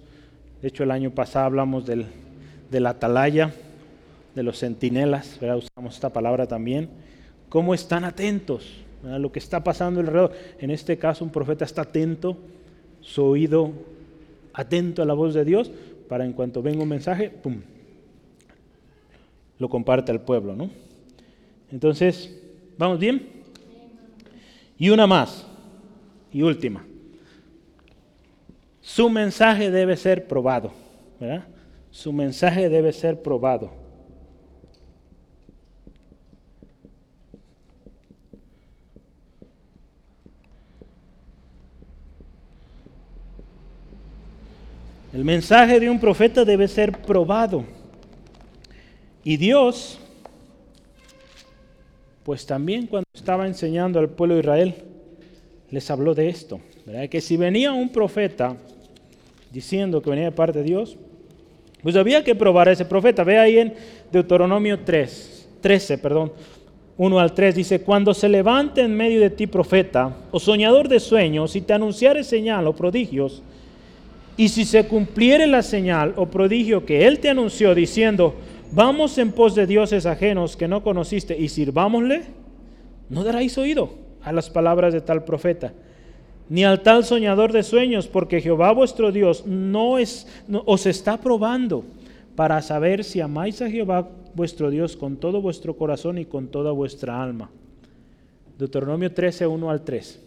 De 0.61 0.67
hecho, 0.67 0.84
el 0.84 0.91
año 0.91 1.11
pasado 1.11 1.45
hablamos 1.45 1.86
del, 1.86 2.05
la 2.69 2.91
atalaya, 2.91 3.53
de 4.36 4.43
los 4.43 4.59
centinelas, 4.59 5.38
¿verdad? 5.41 5.57
usamos 5.57 5.95
esta 5.95 6.09
palabra 6.09 6.47
también. 6.47 6.89
¿Cómo 7.49 7.73
están 7.73 8.05
atentos 8.05 8.71
a 9.03 9.19
lo 9.19 9.32
que 9.32 9.39
está 9.39 9.63
pasando 9.63 9.99
alrededor? 9.99 10.32
En 10.59 10.71
este 10.71 10.97
caso, 10.97 11.25
un 11.25 11.32
profeta 11.32 11.65
está 11.65 11.82
atento, 11.82 12.38
su 13.01 13.23
oído 13.23 13.71
atento 14.53 15.01
a 15.01 15.05
la 15.05 15.13
voz 15.13 15.34
de 15.34 15.43
Dios, 15.43 15.71
para 16.07 16.25
en 16.25 16.34
cuanto 16.34 16.61
venga 16.61 16.84
un 16.84 16.89
mensaje, 16.89 17.29
¡pum! 17.29 17.61
lo 19.61 19.69
comparte 19.69 20.11
al 20.11 20.21
pueblo, 20.21 20.55
¿no? 20.55 20.71
Entonces, 21.71 22.36
¿vamos 22.77 22.99
bien? 22.99 23.29
Y 24.77 24.89
una 24.89 25.05
más, 25.05 25.45
y 26.34 26.41
última. 26.41 26.84
Su 28.93 29.09
mensaje 29.09 29.71
debe 29.71 29.95
ser 29.95 30.27
probado. 30.27 30.73
¿verdad? 31.17 31.45
Su 31.91 32.11
mensaje 32.11 32.67
debe 32.67 32.91
ser 32.91 33.21
probado. 33.21 33.71
El 45.13 45.23
mensaje 45.23 45.79
de 45.79 45.89
un 45.89 45.97
profeta 45.97 46.43
debe 46.43 46.67
ser 46.67 46.91
probado. 46.91 47.63
Y 49.23 49.37
Dios, 49.37 49.99
pues 52.23 52.45
también 52.45 52.87
cuando 52.87 53.07
estaba 53.13 53.47
enseñando 53.47 53.99
al 53.99 54.09
pueblo 54.09 54.35
de 54.35 54.41
Israel, 54.41 54.75
les 55.69 55.89
habló 55.89 56.13
de 56.13 56.27
esto. 56.27 56.59
¿verdad? 56.85 57.07
Que 57.07 57.21
si 57.21 57.37
venía 57.37 57.71
un 57.71 57.87
profeta 57.87 58.57
diciendo 59.52 60.02
que 60.02 60.10
venía 60.10 60.26
de 60.26 60.32
parte 60.32 60.60
de 60.60 60.66
Dios, 60.66 60.97
pues 61.84 61.95
había 61.95 62.24
que 62.24 62.36
probar 62.36 62.70
a 62.70 62.72
ese 62.72 62.86
profeta. 62.86 63.24
Ve 63.24 63.38
ahí 63.38 63.58
en 63.58 63.74
Deuteronomio 64.12 64.80
3, 64.80 65.49
13, 65.62 65.97
perdón, 65.97 66.32
1 66.97 67.20
al 67.20 67.34
3, 67.34 67.56
dice, 67.56 67.82
cuando 67.82 68.14
se 68.14 68.30
levante 68.30 68.82
en 68.82 68.95
medio 68.95 69.20
de 69.20 69.30
ti 69.30 69.47
profeta 69.47 70.16
o 70.32 70.39
soñador 70.39 70.88
de 70.88 70.99
sueños 70.99 71.56
y 71.56 71.62
te 71.62 71.74
anunciare 71.74 72.24
señal 72.24 72.68
o 72.68 72.76
prodigios, 72.76 73.41
y 74.38 74.49
si 74.49 74.66
se 74.66 74.88
cumpliere 74.88 75.47
la 75.47 75.62
señal 75.62 76.14
o 76.16 76.28
prodigio 76.28 76.86
que 76.86 77.08
él 77.08 77.20
te 77.20 77.30
anunció 77.30 77.76
diciendo, 77.76 78.36
vamos 78.72 79.18
en 79.18 79.32
pos 79.32 79.56
de 79.56 79.68
dioses 79.68 80.06
ajenos 80.06 80.56
que 80.56 80.68
no 80.68 80.84
conociste 80.84 81.38
y 81.38 81.49
sirvámosle, 81.49 82.24
no 83.10 83.24
daréis 83.24 83.58
oído 83.58 83.95
a 84.22 84.32
las 84.32 84.49
palabras 84.49 84.93
de 84.93 85.02
tal 85.02 85.24
profeta 85.24 85.74
ni 86.49 86.63
al 86.63 86.81
tal 86.81 87.05
soñador 87.05 87.53
de 87.53 87.63
sueños, 87.63 88.07
porque 88.07 88.41
Jehová 88.41 88.71
vuestro 88.73 89.11
Dios 89.11 89.45
no 89.45 89.97
es, 89.97 90.27
os 90.65 90.85
está 90.85 91.19
probando 91.19 91.85
para 92.35 92.61
saber 92.61 93.03
si 93.03 93.21
amáis 93.21 93.61
a 93.61 93.69
Jehová 93.69 94.09
vuestro 94.33 94.69
Dios 94.69 94.97
con 94.97 95.17
todo 95.17 95.41
vuestro 95.41 95.75
corazón 95.75 96.17
y 96.17 96.25
con 96.25 96.47
toda 96.47 96.71
vuestra 96.71 97.21
alma. 97.21 97.49
Deuteronomio 98.57 99.11
13, 99.11 99.47
1 99.47 99.69
al 99.69 99.83
3. 99.83 100.19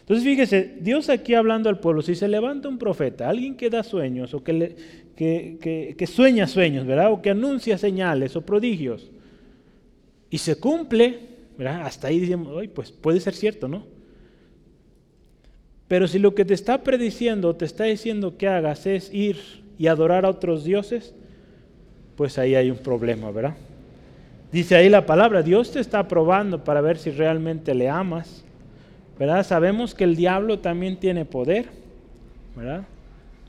Entonces 0.00 0.24
fíjese, 0.24 0.76
Dios 0.80 1.10
aquí 1.10 1.34
hablando 1.34 1.68
al 1.68 1.80
pueblo, 1.80 2.00
si 2.00 2.14
se 2.14 2.28
levanta 2.28 2.68
un 2.68 2.78
profeta, 2.78 3.28
alguien 3.28 3.56
que 3.56 3.68
da 3.68 3.82
sueños 3.82 4.32
o 4.32 4.42
que, 4.42 4.74
que, 5.14 6.06
sueña 6.06 6.46
sueños, 6.46 6.86
¿verdad? 6.86 7.12
O 7.12 7.20
que 7.20 7.30
anuncia 7.30 7.76
señales 7.76 8.34
o 8.34 8.40
prodigios, 8.40 9.10
y 10.30 10.38
se 10.38 10.56
cumple, 10.56 11.18
¿verdad? 11.58 11.82
Hasta 11.82 12.08
ahí 12.08 12.20
decimos, 12.20 12.48
pues 12.74 12.90
puede 12.90 13.20
ser 13.20 13.34
cierto, 13.34 13.68
¿no? 13.68 13.84
Pero 15.88 16.06
si 16.06 16.18
lo 16.18 16.34
que 16.34 16.44
te 16.44 16.54
está 16.54 16.82
prediciendo, 16.84 17.56
te 17.56 17.64
está 17.64 17.84
diciendo 17.84 18.36
que 18.36 18.46
hagas 18.46 18.86
es 18.86 19.12
ir 19.12 19.38
y 19.78 19.86
adorar 19.86 20.26
a 20.26 20.30
otros 20.30 20.64
dioses, 20.64 21.14
pues 22.14 22.36
ahí 22.38 22.54
hay 22.54 22.70
un 22.70 22.78
problema, 22.78 23.30
¿verdad? 23.30 23.54
Dice 24.52 24.76
ahí 24.76 24.88
la 24.88 25.06
palabra, 25.06 25.42
Dios 25.42 25.72
te 25.72 25.80
está 25.80 26.06
probando 26.08 26.64
para 26.64 26.80
ver 26.80 26.98
si 26.98 27.10
realmente 27.10 27.74
le 27.74 27.88
amas. 27.88 28.44
¿Verdad? 29.18 29.44
Sabemos 29.44 29.94
que 29.94 30.04
el 30.04 30.14
diablo 30.14 30.60
también 30.60 30.98
tiene 30.98 31.24
poder. 31.24 31.66
¿Verdad? 32.54 32.84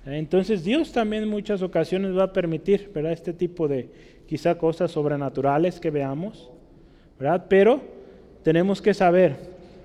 Entonces 0.06 0.64
Dios 0.64 0.92
también 0.92 1.24
en 1.24 1.30
muchas 1.30 1.62
ocasiones 1.62 2.18
va 2.18 2.24
a 2.24 2.34
permitir, 2.34 2.90
¿verdad? 2.94 3.12
Este 3.12 3.34
tipo 3.34 3.68
de 3.68 3.90
quizá 4.28 4.58
cosas 4.58 4.92
sobrenaturales 4.92 5.80
que 5.80 5.90
veamos, 5.90 6.50
¿verdad? 7.20 7.46
Pero 7.50 7.82
tenemos 8.44 8.82
que 8.82 8.94
saber 8.94 9.36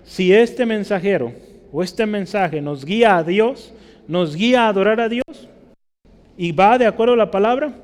si 0.05 0.33
este 0.33 0.67
mensajero 0.67 1.33
o 1.77 1.83
este 1.83 2.07
mensaje 2.07 2.61
nos 2.61 2.85
guía 2.85 3.17
a 3.17 3.25
Dios, 3.25 3.75
nos 4.07 4.37
guía 4.37 4.67
a 4.67 4.69
adorar 4.69 5.01
a 5.01 5.09
Dios 5.09 5.49
y 6.37 6.53
va 6.53 6.79
de 6.79 6.87
acuerdo 6.87 7.15
a 7.15 7.17
la 7.17 7.33
palabra, 7.33 7.75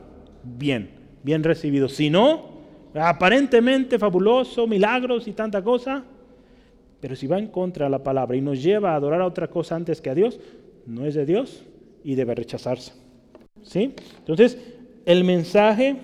bien, 0.44 0.90
bien 1.24 1.42
recibido. 1.42 1.88
Si 1.88 2.08
no, 2.08 2.50
aparentemente 2.94 3.98
fabuloso, 3.98 4.68
milagros 4.68 5.26
y 5.26 5.32
tanta 5.32 5.64
cosa, 5.64 6.04
pero 7.00 7.16
si 7.16 7.26
va 7.26 7.40
en 7.40 7.48
contra 7.48 7.86
de 7.86 7.90
la 7.90 8.04
palabra 8.04 8.36
y 8.36 8.40
nos 8.40 8.62
lleva 8.62 8.92
a 8.92 8.94
adorar 8.94 9.22
a 9.22 9.26
otra 9.26 9.48
cosa 9.48 9.74
antes 9.74 10.00
que 10.00 10.10
a 10.10 10.14
Dios, 10.14 10.38
no 10.86 11.04
es 11.04 11.14
de 11.14 11.26
Dios 11.26 11.64
y 12.04 12.14
debe 12.14 12.36
rechazarse. 12.36 12.92
¿Sí? 13.64 13.96
Entonces, 14.18 14.56
el 15.04 15.24
mensaje 15.24 15.96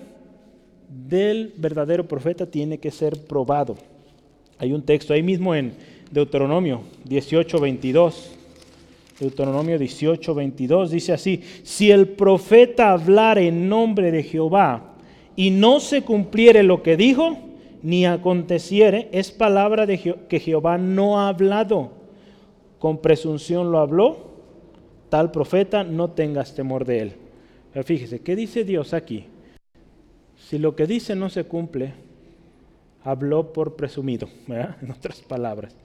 del 0.89 1.53
verdadero 1.55 2.05
profeta 2.05 2.45
tiene 2.47 2.79
que 2.79 2.91
ser 2.91 3.17
probado. 3.27 3.77
Hay 4.57 4.73
un 4.73 4.81
texto 4.81 5.13
ahí 5.13 5.23
mismo 5.23 5.55
en 5.55 5.96
Deuteronomio 6.11 6.81
18, 7.05 7.59
22. 7.59 8.33
Deuteronomio 9.19 9.79
18, 9.79 10.35
22 10.35 10.91
dice 10.91 11.13
así, 11.13 11.41
si 11.63 11.89
el 11.89 12.09
profeta 12.09 12.91
hablara 12.91 13.41
en 13.41 13.67
nombre 13.67 14.11
de 14.11 14.21
Jehová 14.21 14.93
y 15.35 15.49
no 15.49 15.79
se 15.79 16.03
cumpliere 16.03 16.61
lo 16.61 16.83
que 16.83 16.97
dijo, 16.97 17.37
ni 17.81 18.05
aconteciere, 18.05 19.09
es 19.11 19.31
palabra 19.31 19.85
de 19.85 20.15
que 20.27 20.39
Jehová 20.39 20.77
no 20.77 21.19
ha 21.19 21.29
hablado. 21.29 21.91
Con 22.79 22.99
presunción 22.99 23.71
lo 23.71 23.79
habló, 23.79 24.27
tal 25.09 25.31
profeta, 25.31 25.83
no 25.83 26.11
tengas 26.11 26.53
temor 26.53 26.85
de 26.85 26.99
él. 26.99 27.13
Pero 27.73 27.83
fíjese, 27.83 28.19
¿qué 28.19 28.35
dice 28.35 28.63
Dios 28.63 28.93
aquí? 28.93 29.25
Si 30.35 30.59
lo 30.59 30.75
que 30.75 30.85
dice 30.85 31.15
no 31.15 31.29
se 31.29 31.45
cumple, 31.45 31.93
habló 33.03 33.51
por 33.51 33.75
presumido, 33.75 34.29
en 34.47 34.91
otras 34.91 35.21
palabras. 35.21 35.75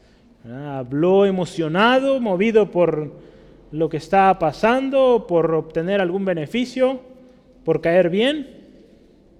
Habló 0.44 1.24
emocionado, 1.24 2.20
movido 2.20 2.70
por 2.70 3.12
lo 3.70 3.88
que 3.88 3.96
está 3.96 4.38
pasando, 4.38 5.26
por 5.28 5.54
obtener 5.54 6.00
algún 6.00 6.24
beneficio, 6.24 7.00
por 7.64 7.80
caer 7.80 8.10
bien, 8.10 8.48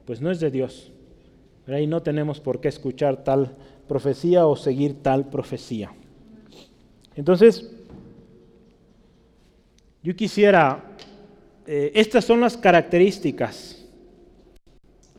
pues 0.04 0.20
no 0.20 0.30
es 0.30 0.38
de 0.40 0.50
Dios. 0.50 0.92
Y 1.66 1.86
no 1.86 2.02
tenemos 2.02 2.40
por 2.40 2.60
qué 2.60 2.68
escuchar 2.68 3.24
tal 3.24 3.56
profecía 3.88 4.46
o 4.46 4.56
seguir 4.56 5.02
tal 5.02 5.28
profecía. 5.28 5.92
Entonces, 7.14 7.70
yo 10.02 10.16
quisiera, 10.16 10.82
eh, 11.66 11.92
estas 11.94 12.24
son 12.24 12.40
las 12.40 12.56
características 12.56 13.86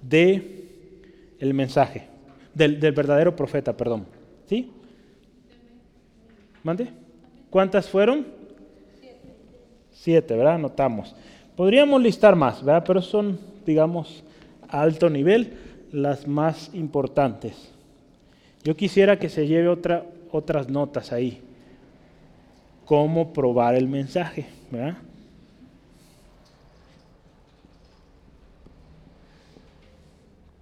de 0.01 1.35
el 1.39 1.53
mensaje, 1.53 2.07
del, 2.53 2.79
del 2.79 2.93
verdadero 2.93 3.35
profeta, 3.35 3.75
perdón. 3.75 4.05
¿Sí? 4.47 4.71
¿Mande? 6.63 6.87
¿Cuántas 7.49 7.89
fueron? 7.89 8.25
Siete. 9.91 10.35
¿verdad? 10.35 10.57
Notamos. 10.57 11.15
Podríamos 11.55 12.01
listar 12.01 12.35
más, 12.35 12.63
¿verdad? 12.63 12.83
Pero 12.87 13.01
son, 13.01 13.39
digamos, 13.65 14.23
a 14.67 14.81
alto 14.81 15.09
nivel 15.09 15.53
las 15.91 16.27
más 16.27 16.73
importantes. 16.73 17.71
Yo 18.63 18.75
quisiera 18.75 19.19
que 19.19 19.29
se 19.29 19.45
lleve 19.45 19.67
otra, 19.67 20.05
otras 20.31 20.69
notas 20.69 21.11
ahí. 21.11 21.41
Cómo 22.85 23.33
probar 23.33 23.75
el 23.75 23.87
mensaje, 23.87 24.45
¿verdad? 24.71 24.97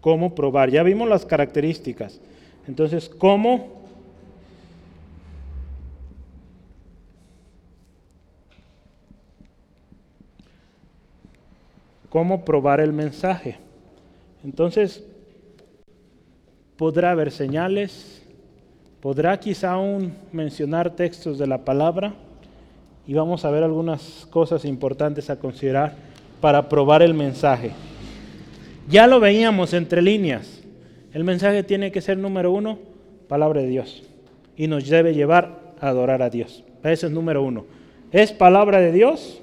Cómo 0.01 0.33
probar. 0.33 0.71
Ya 0.71 0.81
vimos 0.81 1.07
las 1.07 1.25
características. 1.25 2.19
Entonces, 2.67 3.07
¿cómo 3.07 3.80
cómo 12.11 12.43
probar 12.43 12.81
el 12.81 12.91
mensaje. 12.91 13.55
Entonces, 14.43 15.01
podrá 16.75 17.11
haber 17.11 17.31
señales, 17.31 18.21
podrá 18.99 19.39
quizá 19.39 19.71
aún 19.71 20.13
mencionar 20.33 20.91
textos 20.91 21.39
de 21.39 21.47
la 21.47 21.63
palabra 21.63 22.13
y 23.07 23.13
vamos 23.13 23.45
a 23.45 23.49
ver 23.49 23.63
algunas 23.63 24.27
cosas 24.29 24.65
importantes 24.65 25.29
a 25.29 25.39
considerar 25.39 25.95
para 26.41 26.67
probar 26.67 27.01
el 27.01 27.13
mensaje. 27.13 27.71
Ya 28.89 29.07
lo 29.07 29.21
veíamos 29.21 29.73
entre 29.73 30.01
líneas. 30.01 30.61
El 31.13 31.23
mensaje 31.23 31.63
tiene 31.63 31.93
que 31.93 32.01
ser 32.01 32.17
número 32.17 32.51
uno, 32.51 32.77
palabra 33.29 33.61
de 33.61 33.67
Dios. 33.67 34.03
Y 34.57 34.67
nos 34.67 34.85
debe 34.89 35.13
llevar 35.13 35.75
a 35.79 35.87
adorar 35.87 36.21
a 36.21 36.29
Dios. 36.29 36.65
Ese 36.83 37.07
es 37.07 37.11
número 37.13 37.41
uno. 37.41 37.65
¿Es 38.11 38.33
palabra 38.33 38.81
de 38.81 38.91
Dios? 38.91 39.40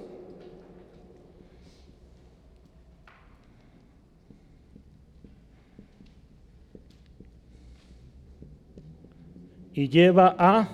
Y 9.79 9.89
lleva 9.89 10.35
a 10.37 10.69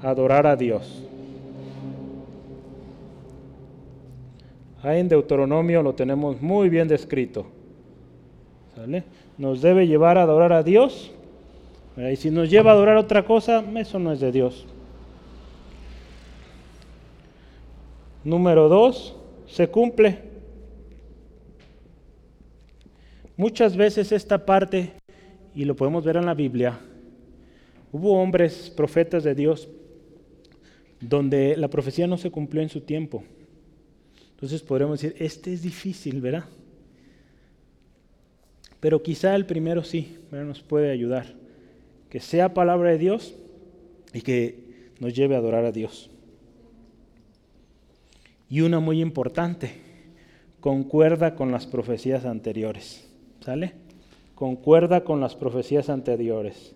adorar 0.00 0.46
a 0.46 0.54
Dios. 0.54 1.02
Ahí 4.80 5.00
en 5.00 5.08
Deuteronomio 5.08 5.82
lo 5.82 5.92
tenemos 5.92 6.40
muy 6.40 6.68
bien 6.68 6.86
descrito. 6.86 7.48
Nos 9.36 9.60
debe 9.60 9.88
llevar 9.88 10.18
a 10.18 10.22
adorar 10.22 10.52
a 10.52 10.62
Dios. 10.62 11.10
Y 11.96 12.14
si 12.14 12.30
nos 12.30 12.48
lleva 12.48 12.70
a 12.70 12.74
adorar 12.74 12.96
otra 12.96 13.24
cosa, 13.24 13.64
eso 13.74 13.98
no 13.98 14.12
es 14.12 14.20
de 14.20 14.30
Dios. 14.30 14.64
Número 18.22 18.68
dos, 18.68 19.16
se 19.48 19.66
cumple. 19.66 20.16
Muchas 23.36 23.76
veces 23.76 24.12
esta 24.12 24.46
parte, 24.46 24.92
y 25.56 25.64
lo 25.64 25.74
podemos 25.74 26.04
ver 26.04 26.18
en 26.18 26.26
la 26.26 26.34
Biblia, 26.34 26.78
Hubo 27.92 28.20
hombres, 28.20 28.70
profetas 28.74 29.24
de 29.24 29.34
Dios, 29.34 29.68
donde 31.00 31.56
la 31.56 31.68
profecía 31.68 32.06
no 32.06 32.18
se 32.18 32.30
cumplió 32.30 32.62
en 32.62 32.68
su 32.68 32.80
tiempo. 32.80 33.24
Entonces 34.32 34.62
podremos 34.62 35.00
decir, 35.00 35.16
este 35.22 35.52
es 35.52 35.62
difícil, 35.62 36.20
¿verdad? 36.20 36.44
Pero 38.80 39.02
quizá 39.02 39.34
el 39.34 39.46
primero 39.46 39.82
sí, 39.82 40.18
nos 40.30 40.62
puede 40.62 40.90
ayudar. 40.90 41.34
Que 42.10 42.20
sea 42.20 42.54
palabra 42.54 42.90
de 42.90 42.98
Dios 42.98 43.34
y 44.12 44.20
que 44.20 44.92
nos 45.00 45.14
lleve 45.14 45.34
a 45.34 45.38
adorar 45.38 45.64
a 45.64 45.72
Dios. 45.72 46.10
Y 48.48 48.60
una 48.62 48.80
muy 48.80 49.00
importante, 49.00 49.72
concuerda 50.60 51.34
con 51.34 51.50
las 51.50 51.66
profecías 51.66 52.24
anteriores. 52.24 53.08
¿Sale? 53.40 53.74
Concuerda 54.34 55.04
con 55.04 55.20
las 55.20 55.34
profecías 55.34 55.90
anteriores. 55.90 56.74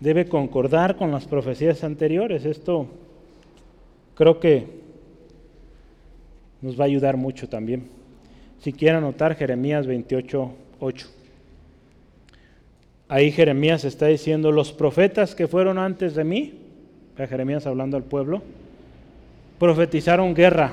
Debe 0.00 0.28
concordar 0.28 0.96
con 0.96 1.10
las 1.10 1.26
profecías 1.26 1.84
anteriores. 1.84 2.44
Esto 2.44 2.88
creo 4.14 4.38
que 4.38 4.66
nos 6.60 6.78
va 6.78 6.84
a 6.84 6.86
ayudar 6.86 7.16
mucho 7.16 7.48
también. 7.48 7.88
Si 8.60 8.72
quieren 8.72 8.98
anotar 8.98 9.34
Jeremías 9.34 9.86
28, 9.86 10.50
8. 10.80 11.23
Ahí 13.08 13.30
Jeremías 13.32 13.84
está 13.84 14.06
diciendo, 14.06 14.50
los 14.50 14.72
profetas 14.72 15.34
que 15.34 15.46
fueron 15.46 15.78
antes 15.78 16.14
de 16.14 16.24
mí, 16.24 16.54
Jeremías 17.16 17.66
hablando 17.66 17.96
al 17.96 18.04
pueblo, 18.04 18.42
profetizaron 19.58 20.34
guerra, 20.34 20.72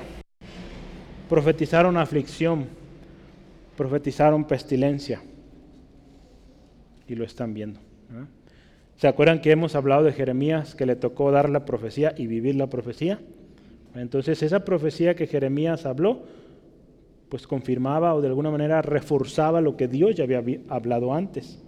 profetizaron 1.28 1.96
aflicción, 1.96 2.66
profetizaron 3.76 4.44
pestilencia. 4.44 5.22
Y 7.06 7.14
lo 7.14 7.24
están 7.24 7.52
viendo. 7.52 7.80
¿Se 8.96 9.08
acuerdan 9.08 9.40
que 9.40 9.50
hemos 9.50 9.74
hablado 9.74 10.04
de 10.04 10.12
Jeremías 10.12 10.74
que 10.74 10.86
le 10.86 10.96
tocó 10.96 11.30
dar 11.30 11.50
la 11.50 11.64
profecía 11.64 12.14
y 12.16 12.26
vivir 12.26 12.54
la 12.54 12.68
profecía? 12.68 13.18
Entonces 13.94 14.42
esa 14.42 14.64
profecía 14.64 15.14
que 15.14 15.26
Jeremías 15.26 15.84
habló, 15.84 16.22
pues 17.28 17.46
confirmaba 17.46 18.14
o 18.14 18.20
de 18.20 18.28
alguna 18.28 18.50
manera 18.50 18.80
reforzaba 18.80 19.60
lo 19.60 19.76
que 19.76 19.88
Dios 19.88 20.14
ya 20.14 20.24
había 20.24 20.42
hablado 20.68 21.12
antes. 21.12 21.58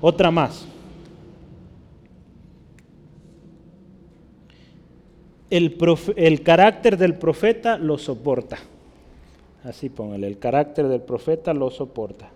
Otra 0.00 0.30
más. 0.30 0.66
El, 5.50 6.42
carácter 6.42 6.96
del 6.96 7.16
profeta 7.16 7.76
lo 7.76 7.98
soporta. 7.98 8.58
Así 9.64 9.90
póngale, 9.90 10.28
el 10.28 10.38
carácter 10.38 10.88
del 10.88 11.02
profeta 11.02 11.52
lo 11.52 11.70
soporta. 11.70 12.30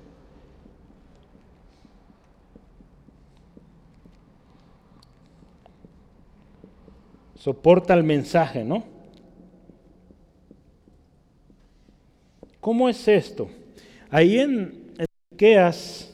Soporta 7.36 7.94
el 7.94 8.02
mensaje, 8.02 8.64
¿no? 8.64 8.84
¿Cómo 12.60 12.88
es 12.88 13.06
esto? 13.06 13.48
Ahí 14.10 14.38
en, 14.38 14.92
Miqueas, 15.30 16.13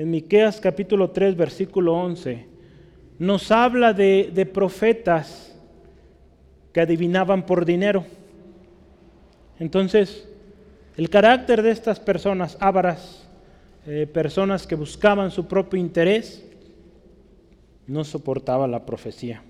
en 0.00 0.10
Miqueas 0.10 0.62
capítulo 0.62 1.10
3, 1.10 1.36
versículo 1.36 1.92
11, 1.92 2.46
nos 3.18 3.50
habla 3.50 3.92
de, 3.92 4.30
de 4.32 4.46
profetas 4.46 5.54
que 6.72 6.80
adivinaban 6.80 7.44
por 7.44 7.66
dinero. 7.66 8.06
Entonces, 9.58 10.26
el 10.96 11.10
carácter 11.10 11.60
de 11.60 11.72
estas 11.72 12.00
personas 12.00 12.56
ávaras, 12.60 13.28
eh, 13.86 14.08
personas 14.10 14.66
que 14.66 14.74
buscaban 14.74 15.30
su 15.30 15.46
propio 15.46 15.78
interés, 15.78 16.46
no 17.86 18.02
soportaba 18.02 18.66
la 18.66 18.86
profecía. 18.86 19.42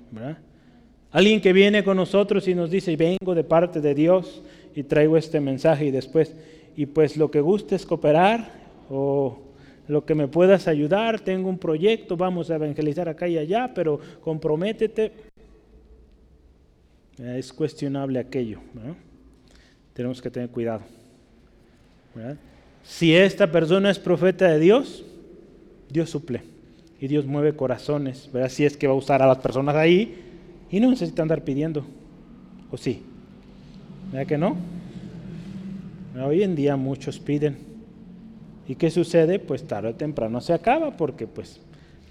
Alguien 1.12 1.40
que 1.40 1.52
viene 1.52 1.84
con 1.84 1.96
nosotros 1.96 2.48
y 2.48 2.56
nos 2.56 2.72
dice, 2.72 2.96
vengo 2.96 3.36
de 3.36 3.44
parte 3.44 3.80
de 3.80 3.94
Dios, 3.94 4.42
y 4.74 4.82
traigo 4.82 5.16
este 5.16 5.38
mensaje 5.38 5.84
y 5.84 5.90
después, 5.92 6.34
y 6.74 6.86
pues 6.86 7.16
lo 7.16 7.30
que 7.30 7.40
guste 7.40 7.76
es 7.76 7.86
cooperar 7.86 8.50
o 8.90 9.49
lo 9.88 10.04
que 10.04 10.14
me 10.14 10.28
puedas 10.28 10.68
ayudar, 10.68 11.20
tengo 11.20 11.48
un 11.48 11.58
proyecto, 11.58 12.16
vamos 12.16 12.50
a 12.50 12.56
evangelizar 12.56 13.08
acá 13.08 13.26
y 13.26 13.38
allá, 13.38 13.72
pero 13.74 13.98
comprométete. 14.20 15.12
Es 17.18 17.52
cuestionable 17.52 18.18
aquello. 18.18 18.60
Tenemos 19.92 20.22
que 20.22 20.30
tener 20.30 20.48
cuidado. 20.48 20.82
Si 22.82 23.14
esta 23.14 23.50
persona 23.50 23.90
es 23.90 23.98
profeta 23.98 24.48
de 24.48 24.58
Dios, 24.58 25.04
Dios 25.90 26.10
suple 26.10 26.42
y 27.00 27.08
Dios 27.08 27.26
mueve 27.26 27.54
corazones. 27.54 28.30
¿verdad? 28.32 28.48
Si 28.48 28.64
es 28.64 28.76
que 28.76 28.86
va 28.86 28.94
a 28.94 28.96
usar 28.96 29.22
a 29.22 29.26
las 29.26 29.38
personas 29.38 29.76
ahí 29.76 30.14
y 30.70 30.80
no 30.80 30.90
necesita 30.90 31.22
andar 31.22 31.44
pidiendo. 31.44 31.84
¿O 32.70 32.76
sí? 32.76 33.02
¿Verdad 34.12 34.26
que 34.26 34.38
no? 34.38 34.56
Hoy 36.24 36.42
en 36.42 36.54
día 36.54 36.76
muchos 36.76 37.18
piden. 37.18 37.69
¿Y 38.70 38.76
qué 38.76 38.88
sucede? 38.88 39.40
Pues 39.40 39.64
tarde 39.64 39.88
o 39.88 39.94
temprano 39.96 40.40
se 40.40 40.52
acaba 40.52 40.96
porque 40.96 41.26
pues 41.26 41.60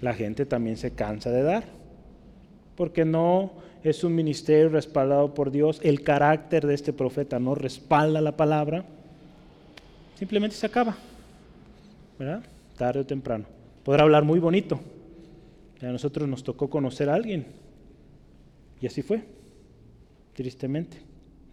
la 0.02 0.12
gente 0.12 0.44
también 0.44 0.76
se 0.76 0.90
cansa 0.90 1.30
de 1.30 1.42
dar. 1.42 1.64
Porque 2.76 3.06
no 3.06 3.52
es 3.82 4.04
un 4.04 4.14
ministerio 4.14 4.68
respaldado 4.68 5.32
por 5.32 5.50
Dios. 5.50 5.80
El 5.82 6.02
carácter 6.02 6.66
de 6.66 6.74
este 6.74 6.92
profeta 6.92 7.38
no 7.38 7.54
respalda 7.54 8.20
la 8.20 8.36
palabra. 8.36 8.84
Simplemente 10.18 10.54
se 10.54 10.66
acaba. 10.66 10.98
¿Verdad? 12.18 12.42
Tarde 12.76 13.00
o 13.00 13.06
temprano. 13.06 13.46
Podrá 13.82 14.02
hablar 14.02 14.24
muy 14.24 14.38
bonito. 14.38 14.78
A 15.80 15.86
nosotros 15.86 16.28
nos 16.28 16.44
tocó 16.44 16.68
conocer 16.68 17.08
a 17.08 17.14
alguien. 17.14 17.46
Y 18.82 18.86
así 18.86 19.00
fue. 19.00 19.22
Tristemente. 20.34 20.98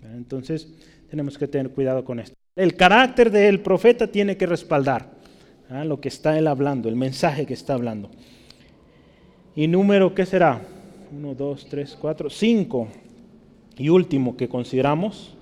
Entonces 0.04 0.68
tenemos 1.10 1.38
que 1.38 1.48
tener 1.48 1.72
cuidado 1.72 2.04
con 2.04 2.20
esto. 2.20 2.37
El 2.58 2.76
carácter 2.76 3.30
del 3.30 3.60
profeta 3.60 4.08
tiene 4.08 4.36
que 4.36 4.48
respaldar 4.48 5.12
lo 5.86 6.02
que 6.02 6.08
está 6.08 6.40
él 6.40 6.48
hablando, 6.48 6.90
el 6.90 6.96
mensaje 6.96 7.46
que 7.46 7.54
está 7.54 7.76
hablando. 7.76 8.10
Y 9.56 9.68
número, 9.68 10.16
¿qué 10.16 10.26
será? 10.26 10.62
Uno, 11.16 11.36
dos, 11.36 11.68
tres, 11.70 11.96
cuatro, 12.00 12.32
cinco. 12.32 12.88
Y 13.78 13.90
último 13.90 14.36
que 14.36 14.50
consideramos, 14.50 15.36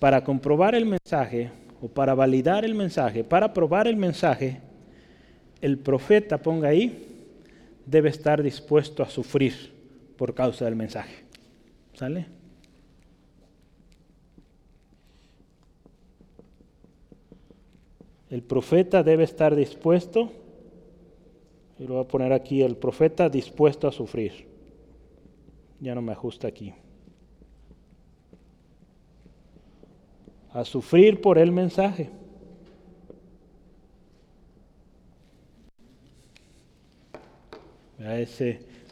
para 0.00 0.24
comprobar 0.24 0.74
el 0.74 0.86
mensaje 0.86 1.52
o 1.80 1.86
para 1.86 2.16
validar 2.16 2.64
el 2.64 2.74
mensaje, 2.74 3.22
para 3.22 3.54
probar 3.54 3.86
el 3.86 3.96
mensaje, 3.96 4.60
el 5.60 5.78
profeta, 5.78 6.38
ponga 6.38 6.70
ahí, 6.70 7.06
debe 7.86 8.08
estar 8.08 8.42
dispuesto 8.42 9.04
a 9.04 9.08
sufrir 9.08 9.72
por 10.16 10.34
causa 10.34 10.64
del 10.64 10.74
mensaje. 10.74 11.14
¿Sale? 11.94 12.37
El 18.30 18.42
profeta 18.42 19.02
debe 19.02 19.24
estar 19.24 19.54
dispuesto, 19.56 20.30
y 21.78 21.84
lo 21.84 21.94
voy 21.94 22.04
a 22.04 22.08
poner 22.08 22.32
aquí, 22.32 22.62
el 22.62 22.76
profeta 22.76 23.28
dispuesto 23.28 23.88
a 23.88 23.92
sufrir. 23.92 24.46
Ya 25.80 25.94
no 25.94 26.02
me 26.02 26.12
ajusta 26.12 26.48
aquí. 26.48 26.74
A 30.52 30.64
sufrir 30.64 31.20
por 31.20 31.38
el 31.38 31.52
mensaje. 31.52 32.10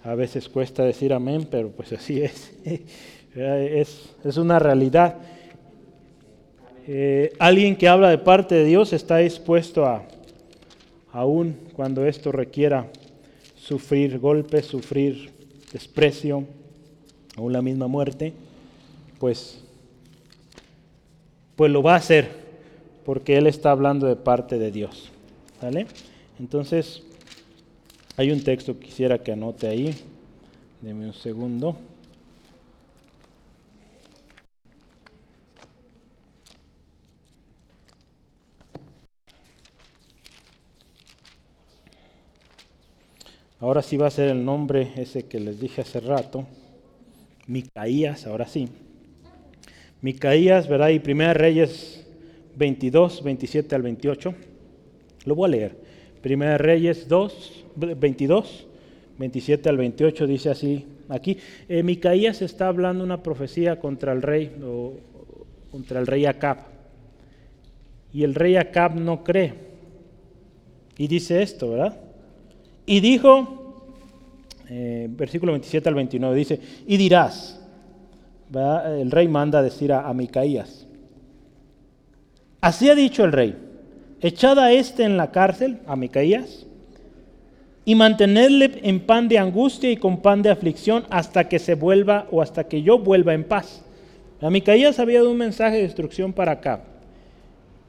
A 0.05 0.15
veces 0.15 0.49
cuesta 0.49 0.85
decir 0.85 1.13
amén, 1.13 1.47
pero 1.51 1.71
pues 1.71 1.93
así 1.93 2.23
es. 2.23 2.53
es, 3.35 4.37
una 4.37 4.59
realidad. 4.59 5.17
Eh, 6.89 7.33
alguien 7.39 7.75
que 7.75 7.89
habla 7.89 8.11
de 8.11 8.19
parte 8.19 8.55
de 8.55 8.65
Dios 8.65 8.93
está 8.93 9.17
dispuesto 9.19 9.85
a, 9.85 10.05
aún 11.13 11.57
cuando 11.75 12.07
esto 12.07 12.31
requiera 12.31 12.89
sufrir 13.57 14.21
golpes, 14.21 14.67
sufrir 14.67 15.33
desprecio, 15.73 16.45
o 17.37 17.51
la 17.51 17.61
misma 17.61 17.87
muerte, 17.87 18.33
pues, 19.19 19.63
pues 21.55 21.71
lo 21.71 21.83
va 21.83 21.95
a 21.95 21.97
hacer, 21.97 22.31
porque 23.05 23.37
Él 23.37 23.47
está 23.47 23.71
hablando 23.71 24.07
de 24.07 24.17
parte 24.17 24.59
de 24.59 24.71
Dios. 24.71 25.11
¿Vale? 25.61 25.87
Entonces, 26.39 27.03
hay 28.17 28.31
un 28.31 28.43
texto 28.43 28.79
que 28.79 28.87
quisiera 28.87 29.19
que 29.19 29.33
anote 29.33 29.67
ahí. 29.67 29.95
Deme 30.81 31.07
un 31.07 31.15
segundo. 31.15 31.77
Ahora 43.67 43.83
sí 43.83 43.97
va 43.97 44.07
a 44.07 44.11
ser 44.13 44.29
el 44.29 44.45
nombre 44.45 44.93
ese 44.95 45.25
que 45.25 45.41
les 45.41 45.59
dije 45.59 45.81
hace 45.81 45.99
rato. 45.99 46.47
Micaías, 47.49 48.25
ahora 48.25 48.47
sí. 48.47 48.69
Micaías, 50.03 50.69
¿verdad? 50.69 50.91
Y 50.91 51.01
Primera 51.01 51.35
Reyes 51.35 52.07
22, 52.55 53.25
27 53.25 53.75
al 53.75 53.83
28. 53.83 54.35
Lo 55.25 55.35
voy 55.35 55.49
a 55.49 55.51
leer. 55.51 55.77
Primera 56.23 56.57
Reyes 56.59 57.09
2, 57.09 57.65
22, 57.75 58.69
27 59.19 59.69
al 59.69 59.79
28 59.79 60.27
dice 60.29 60.51
así 60.51 60.87
aquí. 61.09 61.37
Eh, 61.69 61.83
Micaías 61.83 62.43
está 62.43 62.69
hablando 62.69 63.03
una 63.03 63.21
profecía 63.25 63.81
contra 63.81 64.13
el 64.13 64.23
rey, 64.23 64.53
contra 65.73 65.99
el 65.99 66.07
rey 66.07 66.25
Acab. 66.25 66.59
Y 68.13 68.23
el 68.23 68.37
rey 68.37 68.55
Acab 68.55 68.95
no 68.95 69.25
cree. 69.25 69.55
Y 70.97 71.09
dice 71.09 71.43
esto, 71.43 71.71
¿verdad? 71.71 72.06
Y 72.87 73.01
dijo, 73.01 73.85
eh, 74.71 75.09
versículo 75.11 75.53
27 75.53 75.89
al 75.89 75.97
29, 75.97 76.37
dice, 76.37 76.61
y 76.87 76.97
dirás, 76.97 77.61
el 78.53 79.11
rey 79.11 79.27
manda 79.27 79.61
decir 79.61 79.93
a, 79.93 80.13
Micaías, 80.15 80.87
así 82.61 82.89
ha 82.89 82.95
dicho 82.95 83.25
el 83.25 83.33
rey, 83.33 83.57
echad 84.21 84.59
a 84.61 84.71
este 84.71 85.03
en 85.03 85.17
la 85.17 85.33
cárcel, 85.33 85.79
a 85.87 85.97
Micaías, 85.97 86.65
y 87.85 87.95
mantenerle 87.97 88.81
en 88.83 89.01
pan 89.01 89.29
de 89.29 89.39
angustia 89.39 89.91
y 89.91 89.97
con 89.97 90.21
pan 90.21 90.43
de 90.43 90.51
aflicción 90.51 91.05
hasta 91.11 91.49
que 91.49 91.59
se 91.59 91.75
vuelva 91.75 92.27
o 92.31 92.43
hasta 92.43 92.65
que 92.65 92.83
yo 92.83 92.99
vuelva 92.99 93.35
en 93.35 93.45
paz. 93.45 93.83
A 94.41 94.51
Micaías 94.51 94.99
había 94.99 95.21
dado 95.21 95.31
un 95.31 95.39
mensaje 95.39 95.77
de 95.77 95.83
destrucción 95.83 96.33
para 96.33 96.53
acá. 96.53 96.81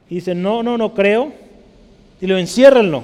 Y 0.08 0.16
dice, 0.16 0.34
no, 0.34 0.62
no, 0.62 0.78
no 0.78 0.94
creo. 0.94 1.32
Y 2.20 2.26
lo 2.26 2.38
enciérrenlo. 2.38 3.02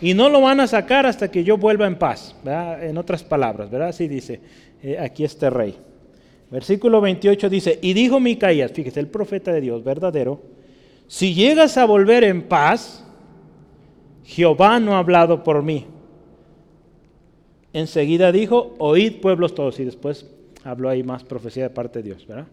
Y 0.00 0.14
no 0.14 0.28
lo 0.28 0.40
van 0.40 0.60
a 0.60 0.66
sacar 0.66 1.06
hasta 1.06 1.30
que 1.30 1.42
yo 1.42 1.56
vuelva 1.56 1.86
en 1.86 1.96
paz. 1.96 2.36
En 2.44 2.98
otras 2.98 3.24
palabras, 3.24 3.70
¿verdad? 3.70 3.88
Así 3.88 4.08
dice 4.08 4.40
eh, 4.82 4.98
aquí 4.98 5.24
este 5.24 5.48
rey. 5.50 5.76
Versículo 6.50 7.00
28 7.00 7.48
dice, 7.48 7.78
y 7.82 7.92
dijo 7.92 8.20
Micaías, 8.20 8.72
fíjese, 8.72 9.00
el 9.00 9.08
profeta 9.08 9.52
de 9.52 9.60
Dios 9.60 9.82
verdadero, 9.82 10.40
si 11.08 11.34
llegas 11.34 11.76
a 11.76 11.84
volver 11.84 12.24
en 12.24 12.42
paz, 12.42 13.04
Jehová 14.24 14.78
no 14.80 14.94
ha 14.94 14.98
hablado 14.98 15.42
por 15.42 15.62
mí. 15.62 15.86
Enseguida 17.72 18.32
dijo, 18.32 18.74
oíd 18.78 19.20
pueblos 19.20 19.54
todos. 19.54 19.78
Y 19.80 19.84
después 19.84 20.26
habló 20.64 20.88
ahí 20.88 21.02
más 21.02 21.24
profecía 21.24 21.64
de 21.64 21.70
parte 21.70 22.00
de 22.00 22.10
Dios, 22.10 22.26
¿verdad? 22.26 22.46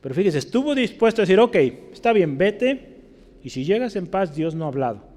Pero 0.00 0.14
fíjese, 0.14 0.38
estuvo 0.38 0.74
dispuesto 0.74 1.20
a 1.20 1.24
decir, 1.24 1.38
ok, 1.38 1.56
está 1.92 2.12
bien, 2.12 2.38
vete, 2.38 3.00
y 3.42 3.50
si 3.50 3.64
llegas 3.64 3.96
en 3.96 4.06
paz, 4.06 4.34
Dios 4.34 4.54
no 4.54 4.64
ha 4.64 4.68
hablado. 4.68 5.09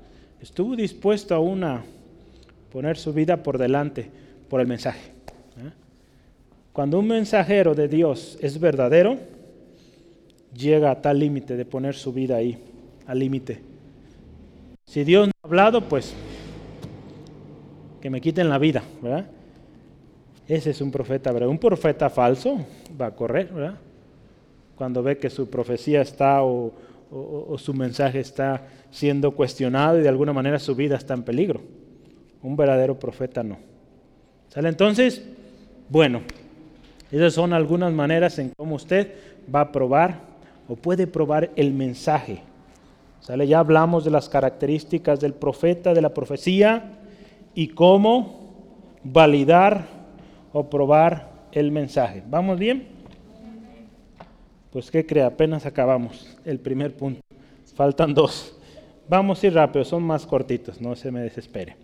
Estuvo 0.43 0.75
dispuesto 0.75 1.33
aún 1.33 1.63
a 1.63 1.85
poner 2.69 2.97
su 2.97 3.13
vida 3.13 3.41
por 3.41 3.57
delante 3.57 4.09
por 4.49 4.59
el 4.59 4.67
mensaje. 4.67 5.11
¿eh? 5.57 5.71
Cuando 6.73 6.99
un 6.99 7.07
mensajero 7.07 7.73
de 7.73 7.87
Dios 7.87 8.37
es 8.41 8.59
verdadero, 8.59 9.17
llega 10.53 10.91
a 10.91 11.01
tal 11.01 11.19
límite 11.19 11.55
de 11.55 11.63
poner 11.63 11.95
su 11.95 12.11
vida 12.11 12.35
ahí, 12.35 12.57
al 13.07 13.19
límite. 13.19 13.61
Si 14.85 15.05
Dios 15.05 15.27
no 15.27 15.31
ha 15.43 15.47
hablado, 15.47 15.87
pues 15.87 16.13
que 18.01 18.09
me 18.09 18.19
quiten 18.19 18.49
la 18.49 18.57
vida, 18.57 18.83
¿verdad? 19.01 19.25
Ese 20.45 20.71
es 20.71 20.81
un 20.81 20.91
profeta, 20.91 21.31
¿verdad? 21.31 21.47
Un 21.47 21.57
profeta 21.57 22.09
falso 22.09 22.65
va 22.99 23.05
a 23.05 23.15
correr, 23.15 23.47
¿verdad? 23.47 23.75
Cuando 24.75 25.01
ve 25.01 25.17
que 25.17 25.29
su 25.29 25.49
profecía 25.49 26.01
está 26.01 26.43
o, 26.43 26.73
o 27.15 27.57
su 27.57 27.73
mensaje 27.73 28.19
está 28.19 28.67
siendo 28.89 29.31
cuestionado 29.31 29.99
y 29.99 30.01
de 30.01 30.09
alguna 30.09 30.33
manera 30.33 30.59
su 30.59 30.75
vida 30.75 30.95
está 30.95 31.13
en 31.13 31.23
peligro. 31.23 31.61
Un 32.41 32.55
verdadero 32.55 32.97
profeta 32.97 33.43
no. 33.43 33.57
¿Sale? 34.49 34.69
Entonces, 34.69 35.23
bueno, 35.89 36.21
esas 37.11 37.33
son 37.33 37.53
algunas 37.53 37.93
maneras 37.93 38.39
en 38.39 38.49
cómo 38.57 38.75
usted 38.75 39.13
va 39.53 39.61
a 39.61 39.71
probar 39.71 40.19
o 40.67 40.75
puede 40.75 41.07
probar 41.07 41.51
el 41.55 41.73
mensaje. 41.73 42.41
¿Sale? 43.19 43.47
Ya 43.47 43.59
hablamos 43.59 44.03
de 44.03 44.11
las 44.11 44.29
características 44.29 45.19
del 45.19 45.33
profeta, 45.33 45.93
de 45.93 46.01
la 46.01 46.13
profecía 46.13 46.99
y 47.55 47.69
cómo 47.69 48.41
validar 49.03 49.87
o 50.51 50.69
probar 50.69 51.31
el 51.51 51.71
mensaje. 51.71 52.23
¿Vamos 52.27 52.59
bien? 52.59 52.87
Pues 54.73 54.89
¿qué 54.89 55.05
cree? 55.05 55.21
Apenas 55.21 55.67
acabamos 55.67 56.35
el 56.45 56.59
primer 56.59 56.97
punto. 56.97 57.21
Faltan 57.75 58.15
dos. 58.15 58.57
Vamos 59.07 59.43
a 59.43 59.47
ir 59.47 59.53
rápido, 59.53 59.85
son 59.85 60.01
más 60.01 60.25
cortitos, 60.25 60.81
no 60.81 60.95
se 60.95 61.11
me 61.11 61.21
desespere. 61.21 61.75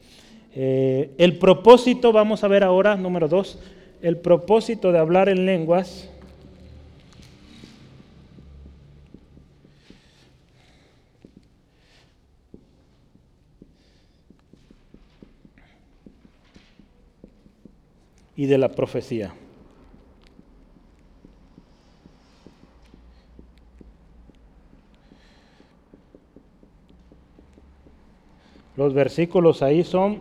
Eh, 0.56 1.12
el 1.20 1.38
propósito, 1.38 2.12
vamos 2.12 2.44
a 2.44 2.48
ver 2.48 2.64
ahora, 2.64 2.96
número 2.96 3.28
dos, 3.28 3.60
el 4.02 4.18
propósito 4.18 4.92
de 4.92 4.98
hablar 4.98 5.30
en 5.30 5.46
lenguas. 5.46 6.10
y 18.36 18.46
de 18.46 18.58
la 18.58 18.70
profecía. 18.70 19.34
Los 28.80 28.94
versículos 28.94 29.62
ahí 29.62 29.84
son 29.84 30.20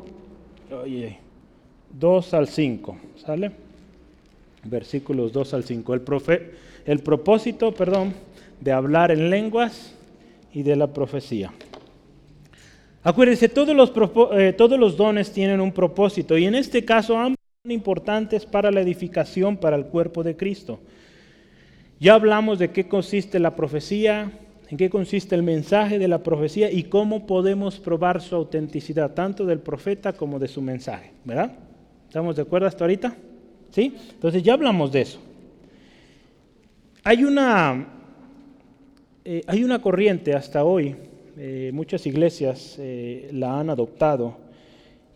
oye, 0.83 1.17
2 1.97 2.35
al 2.35 2.49
5, 2.49 2.99
¿sale? 3.25 3.53
Versículos 4.65 5.33
2 5.33 5.55
al 5.55 5.63
5. 5.63 5.95
El, 5.95 6.03
el 6.85 6.99
propósito, 6.99 7.71
perdón, 7.71 8.15
de 8.61 8.73
hablar 8.73 9.13
en 9.13 9.31
lenguas 9.31 9.95
y 10.53 10.65
de 10.65 10.75
la 10.75 10.89
profecía. 10.89 11.53
Acuérdense, 13.05 13.49
todos 13.49 13.77
los, 13.77 13.93
eh, 14.33 14.53
todos 14.55 14.77
los 14.77 14.97
dones 14.97 15.31
tienen 15.31 15.61
un 15.61 15.71
propósito 15.71 16.37
y 16.37 16.47
en 16.47 16.57
este 16.57 16.85
caso 16.85 17.17
ambos 17.17 17.39
son 17.63 17.71
importantes 17.71 18.45
para 18.45 18.73
la 18.73 18.81
edificación, 18.81 19.57
para 19.57 19.77
el 19.77 19.85
cuerpo 19.85 20.25
de 20.25 20.37
Cristo. 20.37 20.81
Ya 22.01 22.15
hablamos 22.15 22.59
de 22.59 22.73
qué 22.73 22.89
consiste 22.89 23.39
la 23.39 23.55
profecía, 23.55 24.33
en 24.71 24.77
qué 24.77 24.91
consiste 24.91 25.35
el 25.35 25.43
mensaje 25.43 25.99
de 25.99 26.09
la 26.09 26.23
profecía 26.23 26.71
y 26.71 26.85
cómo 26.85 27.27
podemos 27.27 27.79
probar 27.79 28.21
su 28.21 28.35
autenticidad, 28.35 29.15
tanto 29.15 29.47
del 29.47 29.61
profeta 29.61 30.13
como 30.13 30.39
de 30.39 30.47
su 30.47 30.61
mensaje. 30.61 31.13
¿Verdad? 31.25 31.53
¿Estamos 32.07 32.37
de 32.37 32.43
acuerdo 32.43 32.67
hasta 32.67 32.85
ahorita? 32.85 33.17
¿Sí? 33.71 33.95
Entonces 34.13 34.43
ya 34.43 34.53
hablamos 34.53 34.93
de 34.93 35.01
eso. 35.01 35.19
Hay 37.03 37.25
una, 37.25 37.87
eh, 39.25 39.43
hay 39.47 39.65
una 39.65 39.81
corriente 39.81 40.35
hasta 40.35 40.65
hoy, 40.65 40.95
eh, 41.39 41.71
muchas 41.73 42.07
iglesias 42.07 42.77
eh, 42.79 43.31
la 43.33 43.59
han 43.59 43.71
adoptado, 43.71 44.37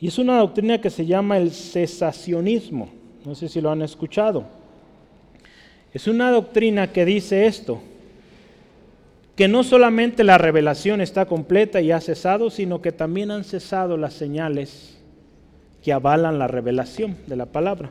y 0.00 0.08
es 0.08 0.18
una 0.18 0.38
doctrina 0.38 0.80
que 0.80 0.88
se 0.88 1.04
llama 1.04 1.36
el 1.36 1.50
cesacionismo. 1.50 2.88
No 3.24 3.34
sé 3.34 3.48
si 3.48 3.60
lo 3.60 3.70
han 3.70 3.82
escuchado. 3.82 4.46
Es 5.92 6.08
una 6.08 6.30
doctrina 6.30 6.90
que 6.90 7.04
dice 7.04 7.46
esto 7.46 7.82
que 9.36 9.48
no 9.48 9.64
solamente 9.64 10.24
la 10.24 10.38
revelación 10.38 11.00
está 11.00 11.26
completa 11.26 11.80
y 11.80 11.90
ha 11.90 12.00
cesado, 12.00 12.50
sino 12.50 12.82
que 12.82 12.92
también 12.92 13.30
han 13.30 13.44
cesado 13.44 13.96
las 13.96 14.14
señales 14.14 14.98
que 15.82 15.92
avalan 15.92 16.38
la 16.38 16.46
revelación 16.46 17.16
de 17.26 17.36
la 17.36 17.46
palabra. 17.46 17.90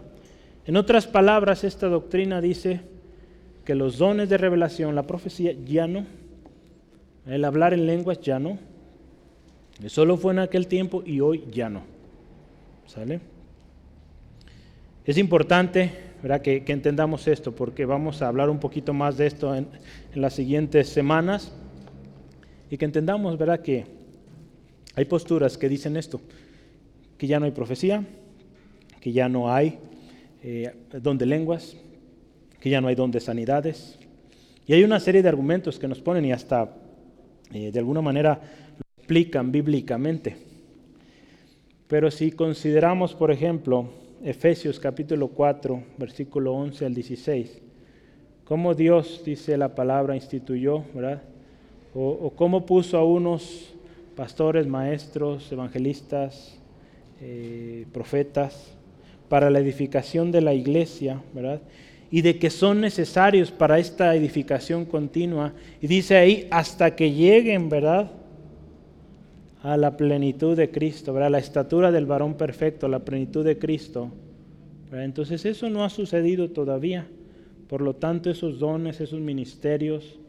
En 0.66 0.78
otras 0.78 1.08
palabras, 1.08 1.64
esta 1.64 1.88
doctrina 1.88 2.42
dice 2.42 2.82
que 3.66 3.76
los 3.76 3.98
dones 3.98 4.30
de 4.30 4.38
revelación, 4.38 4.96
la 4.96 5.08
profecía, 5.08 5.54
ya 5.66 5.88
no, 5.88 6.06
el 7.26 7.44
hablar 7.44 7.74
en 7.74 7.86
lenguas 7.86 8.20
ya 8.22 8.39
no, 8.39 8.60
solo 9.88 10.18
fue 10.18 10.34
en 10.34 10.39
aquel 10.39 10.68
tiempo 10.68 11.04
y 11.06 11.20
hoy 11.20 11.44
ya 11.52 11.70
no. 11.70 11.82
¿Sale? 12.86 13.20
Es 15.06 15.18
importante 15.18 16.11
que, 16.42 16.64
entendamos 16.68 17.28
esto, 17.28 17.54
porque 17.54 17.86
vamos 17.86 18.22
a 18.22 18.28
hablar 18.28 18.50
un 18.50 18.60
poquito 18.60 18.94
más 18.94 19.18
de 19.18 19.28
esto 19.28 19.56
en, 19.56 19.68
las 20.14 20.34
siguientes 20.34 20.88
semanas 20.90 21.52
y 22.70 22.78
que 22.78 22.86
entendamos 22.86 23.38
¿verdad? 23.38 23.62
que 23.62 23.86
hay 24.96 25.06
posturas 25.06 25.58
que 25.58 25.68
dicen 25.68 25.98
esto, 25.98 26.22
que 27.18 27.28
ya 27.28 27.40
no 27.40 27.46
hay 27.46 27.52
profecía, 27.52 28.06
que 29.00 29.12
ya 29.12 29.30
no 29.30 29.52
hay 29.52 29.80
eh, 30.44 30.74
don 31.02 31.18
de 31.18 31.26
lenguas, 31.26 31.76
que 32.60 32.70
ya 32.70 32.82
no 32.82 32.88
hay 32.88 32.96
don 32.96 33.10
de 33.12 33.20
sanidades. 33.20 33.98
Y 34.68 34.74
hay 34.74 34.84
una 34.84 35.00
serie 35.00 35.24
de 35.24 35.30
argumentos 35.30 35.80
que 35.80 35.88
nos 35.88 36.02
ponen 36.02 36.26
y 36.26 36.32
hasta 36.32 36.70
eh, 37.52 37.72
de 37.72 37.80
alguna 37.80 38.02
manera 38.02 38.40
lo 38.78 38.86
explican 38.98 39.52
bíblicamente. 39.52 40.38
Pero 41.88 42.12
si 42.12 42.32
consideramos, 42.32 43.16
por 43.16 43.32
ejemplo, 43.32 43.90
Efesios 44.24 44.80
capítulo 44.80 45.30
4, 45.30 45.84
versículo 45.98 46.54
11 46.54 46.86
al 46.86 46.94
16. 46.94 47.60
Cómo 48.44 48.76
Dios, 48.76 49.24
dice 49.26 49.58
la 49.58 49.74
palabra, 49.74 50.16
instituyó, 50.16 50.84
¿verdad? 50.94 51.24
O, 51.96 52.32
cómo 52.36 52.66
puso 52.68 53.00
a 53.00 53.04
unos 53.04 53.74
pastores, 54.16 54.68
maestros, 54.68 55.52
evangelistas, 55.52 56.56
eh, 57.20 57.88
profetas, 57.92 58.76
para 59.28 59.50
la 59.50 59.60
edificación 59.60 60.32
de 60.32 60.42
la 60.42 60.54
iglesia, 60.54 61.20
¿verdad? 61.34 61.62
Y 62.12 62.22
de 62.22 62.38
que 62.38 62.52
son 62.52 62.80
necesarios 62.80 63.50
para 63.50 63.80
esta 63.80 64.16
edificación 64.16 64.86
continua. 64.86 65.54
Y 65.82 65.88
dice 65.88 66.18
ahí, 66.18 66.48
hasta 66.52 66.96
que 66.96 67.12
lleguen, 67.12 67.70
¿verdad? 67.70 68.12
A 69.64 69.78
la 69.78 69.95
plenitud 69.95 70.57
de 70.57 70.72
Cristo, 70.72 71.18
la 71.18 71.38
estatura 71.38 71.91
del 71.91 72.05
varón 72.05 72.34
perfecto, 72.34 72.88
la 72.88 72.99
plenitud 72.99 73.45
de 73.45 73.59
Cristo. 73.59 74.09
Entonces 74.91 75.45
eso 75.45 75.70
no 75.70 75.84
ha 75.84 75.89
sucedido 75.89 76.49
todavía. 76.49 77.07
Por 77.68 77.82
lo 77.82 77.95
tanto, 77.95 78.30
esos 78.30 78.59
dones, 78.59 78.99
esos 78.99 79.20
ministerios, 79.20 80.20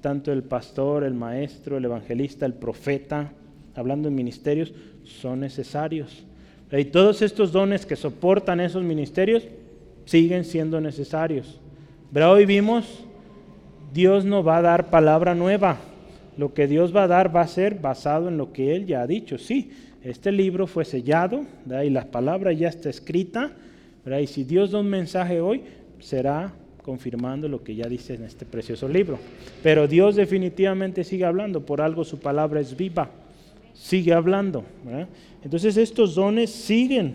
tanto 0.00 0.32
el 0.32 0.42
pastor, 0.42 1.02
el 1.02 1.14
maestro, 1.14 1.76
el 1.76 1.84
evangelista, 1.84 2.46
el 2.46 2.54
profeta, 2.54 3.32
hablando 3.74 4.08
de 4.08 4.14
ministerios, 4.14 4.72
son 5.02 5.40
necesarios. 5.40 6.24
Y 6.70 6.84
todos 6.84 7.22
estos 7.22 7.52
dones 7.52 7.84
que 7.84 7.96
soportan 7.96 8.60
esos 8.60 8.82
ministerios 8.82 9.44
siguen 10.04 10.44
siendo 10.44 10.80
necesarios. 10.80 11.58
Pero 12.12 12.30
hoy 12.30 12.46
vimos, 12.46 13.04
Dios 13.92 14.24
no 14.24 14.44
va 14.44 14.58
a 14.58 14.62
dar 14.62 14.90
palabra 14.90 15.34
nueva 15.34 15.78
lo 16.36 16.54
que 16.54 16.66
Dios 16.66 16.94
va 16.94 17.04
a 17.04 17.08
dar 17.08 17.34
va 17.34 17.42
a 17.42 17.48
ser 17.48 17.76
basado 17.76 18.28
en 18.28 18.38
lo 18.38 18.52
que 18.52 18.74
Él 18.74 18.86
ya 18.86 19.02
ha 19.02 19.06
dicho. 19.06 19.38
Sí, 19.38 19.70
este 20.02 20.32
libro 20.32 20.66
fue 20.66 20.84
sellado 20.84 21.44
y 21.84 21.90
la 21.90 22.06
palabra 22.06 22.52
ya 22.52 22.68
está 22.68 22.90
escrita. 22.90 23.52
Y 24.20 24.26
si 24.26 24.44
Dios 24.44 24.72
da 24.72 24.80
un 24.80 24.88
mensaje 24.88 25.40
hoy, 25.40 25.62
será 26.00 26.52
confirmando 26.82 27.48
lo 27.48 27.62
que 27.62 27.76
ya 27.76 27.86
dice 27.86 28.14
en 28.14 28.24
este 28.24 28.44
precioso 28.44 28.88
libro. 28.88 29.18
Pero 29.62 29.86
Dios 29.86 30.16
definitivamente 30.16 31.04
sigue 31.04 31.24
hablando, 31.24 31.64
por 31.64 31.80
algo 31.80 32.04
su 32.04 32.18
palabra 32.18 32.58
es 32.60 32.76
viva, 32.76 33.10
sigue 33.74 34.12
hablando. 34.12 34.64
Entonces 35.44 35.76
estos 35.76 36.16
dones 36.16 36.50
siguen, 36.50 37.14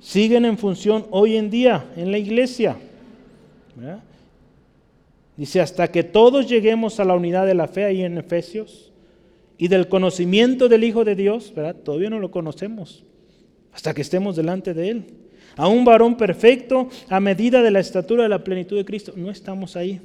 siguen 0.00 0.44
en 0.44 0.58
función 0.58 1.06
hoy 1.10 1.36
en 1.36 1.48
día 1.48 1.86
en 1.96 2.10
la 2.10 2.18
iglesia. 2.18 2.76
Dice, 5.38 5.60
hasta 5.60 5.86
que 5.92 6.02
todos 6.02 6.48
lleguemos 6.48 6.98
a 6.98 7.04
la 7.04 7.14
unidad 7.14 7.46
de 7.46 7.54
la 7.54 7.68
fe 7.68 7.84
ahí 7.84 8.02
en 8.02 8.18
Efesios 8.18 8.92
y 9.56 9.68
del 9.68 9.88
conocimiento 9.88 10.68
del 10.68 10.82
Hijo 10.82 11.04
de 11.04 11.14
Dios, 11.14 11.52
¿verdad? 11.54 11.76
Todavía 11.76 12.10
no 12.10 12.18
lo 12.18 12.32
conocemos 12.32 13.04
hasta 13.72 13.94
que 13.94 14.02
estemos 14.02 14.34
delante 14.34 14.74
de 14.74 14.90
Él. 14.90 15.04
a 15.54 15.68
un 15.68 15.84
varón 15.84 16.16
perfecto 16.16 16.88
a 17.08 17.20
medida 17.20 17.62
de 17.62 17.70
la 17.70 17.78
estatura 17.78 18.24
de 18.24 18.28
la 18.28 18.42
plenitud 18.42 18.76
de 18.76 18.84
Cristo. 18.84 19.12
No 19.14 19.30
estamos 19.30 19.76
ahí. 19.76 20.00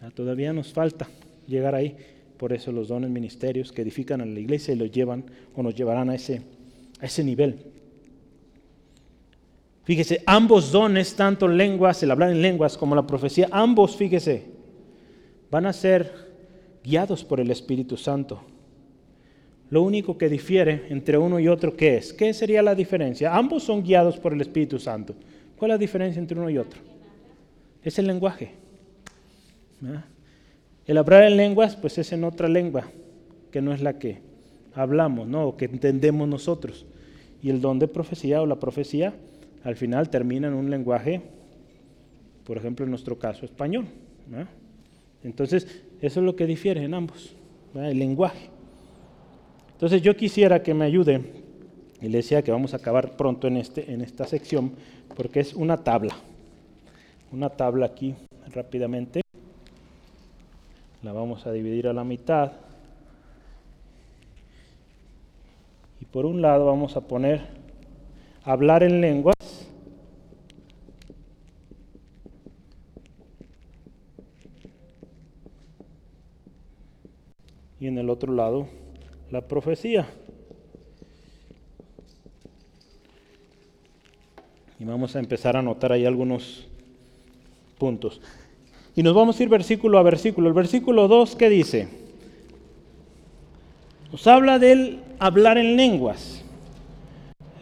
Ah, 0.00 0.10
todavía 0.10 0.54
nos 0.54 0.72
falta 0.72 1.06
llegar 1.46 1.74
ahí. 1.74 1.94
Por 2.38 2.54
eso 2.54 2.72
los 2.72 2.88
dones 2.88 3.10
ministerios 3.10 3.72
que 3.72 3.82
edifican 3.82 4.22
a 4.22 4.26
la 4.26 4.40
iglesia 4.40 4.72
y 4.72 4.78
los 4.78 4.90
llevan 4.90 5.24
o 5.54 5.62
nos 5.62 5.74
llevarán 5.74 6.08
a 6.08 6.14
ese, 6.14 6.40
a 6.98 7.06
ese 7.06 7.22
nivel. 7.22 7.73
Fíjese, 9.84 10.22
ambos 10.26 10.72
dones, 10.72 11.14
tanto 11.14 11.46
lenguas, 11.46 12.02
el 12.02 12.10
hablar 12.10 12.30
en 12.30 12.40
lenguas 12.40 12.76
como 12.76 12.94
la 12.94 13.06
profecía, 13.06 13.48
ambos, 13.50 13.96
fíjese, 13.96 14.44
van 15.50 15.66
a 15.66 15.72
ser 15.72 16.10
guiados 16.82 17.22
por 17.22 17.38
el 17.38 17.50
Espíritu 17.50 17.96
Santo. 17.96 18.42
Lo 19.70 19.82
único 19.82 20.16
que 20.16 20.28
difiere 20.28 20.86
entre 20.88 21.18
uno 21.18 21.38
y 21.38 21.48
otro, 21.48 21.76
¿qué 21.76 21.96
es? 21.96 22.12
¿Qué 22.12 22.32
sería 22.32 22.62
la 22.62 22.74
diferencia? 22.74 23.34
Ambos 23.34 23.62
son 23.62 23.82
guiados 23.82 24.18
por 24.18 24.32
el 24.32 24.40
Espíritu 24.40 24.78
Santo. 24.78 25.14
¿Cuál 25.56 25.70
es 25.70 25.74
la 25.74 25.78
diferencia 25.78 26.20
entre 26.20 26.38
uno 26.38 26.48
y 26.48 26.58
otro? 26.58 26.80
Es 27.82 27.98
el 27.98 28.06
lenguaje. 28.06 28.52
El 30.86 30.98
hablar 30.98 31.24
en 31.24 31.36
lenguas, 31.36 31.76
pues 31.76 31.98
es 31.98 32.12
en 32.12 32.24
otra 32.24 32.48
lengua, 32.48 32.84
que 33.50 33.60
no 33.60 33.72
es 33.72 33.82
la 33.82 33.98
que 33.98 34.20
hablamos, 34.74 35.26
¿no? 35.28 35.48
O 35.48 35.56
que 35.56 35.66
entendemos 35.66 36.28
nosotros. 36.28 36.86
Y 37.42 37.50
el 37.50 37.60
don 37.60 37.78
de 37.78 37.88
profecía 37.88 38.40
o 38.42 38.46
la 38.46 38.56
profecía, 38.56 39.14
al 39.64 39.76
final 39.76 40.10
termina 40.10 40.46
en 40.48 40.54
un 40.54 40.70
lenguaje, 40.70 41.20
por 42.44 42.56
ejemplo, 42.56 42.84
en 42.84 42.90
nuestro 42.90 43.18
caso, 43.18 43.44
español. 43.44 43.86
Entonces, 45.22 45.82
eso 46.00 46.20
es 46.20 46.26
lo 46.26 46.36
que 46.36 46.46
difiere 46.46 46.84
en 46.84 46.94
ambos, 46.94 47.34
el 47.74 47.98
lenguaje. 47.98 48.50
Entonces 49.72 50.02
yo 50.02 50.16
quisiera 50.16 50.62
que 50.62 50.72
me 50.72 50.84
ayude, 50.84 51.20
y 52.00 52.08
le 52.08 52.18
decía 52.18 52.42
que 52.42 52.52
vamos 52.52 52.74
a 52.74 52.76
acabar 52.76 53.16
pronto 53.16 53.48
en, 53.48 53.56
este, 53.56 53.90
en 53.92 54.02
esta 54.02 54.26
sección, 54.26 54.72
porque 55.16 55.40
es 55.40 55.54
una 55.54 55.78
tabla. 55.78 56.14
Una 57.32 57.48
tabla 57.50 57.86
aquí 57.86 58.14
rápidamente. 58.52 59.22
La 61.02 61.12
vamos 61.12 61.46
a 61.46 61.52
dividir 61.52 61.88
a 61.88 61.92
la 61.92 62.04
mitad. 62.04 62.52
Y 66.00 66.04
por 66.04 66.26
un 66.26 66.40
lado 66.40 66.66
vamos 66.66 66.96
a 66.96 67.00
poner 67.00 67.42
hablar 68.44 68.82
en 68.82 69.00
lenguas. 69.00 69.34
Y 77.80 77.86
en 77.86 77.98
el 77.98 78.03
otro 78.14 78.32
lado 78.32 78.66
la 79.30 79.42
profecía. 79.42 80.06
Y 84.78 84.84
vamos 84.84 85.14
a 85.16 85.18
empezar 85.18 85.56
a 85.56 85.60
anotar 85.60 85.92
ahí 85.92 86.06
algunos 86.06 86.66
puntos. 87.78 88.20
Y 88.96 89.02
nos 89.02 89.14
vamos 89.14 89.38
a 89.38 89.42
ir 89.42 89.48
versículo 89.48 89.98
a 89.98 90.02
versículo. 90.02 90.48
El 90.48 90.54
versículo 90.54 91.08
2, 91.08 91.36
¿qué 91.36 91.48
dice? 91.48 91.88
Nos 94.12 94.26
habla 94.26 94.58
del 94.58 95.00
hablar 95.18 95.58
en 95.58 95.76
lenguas. 95.76 96.44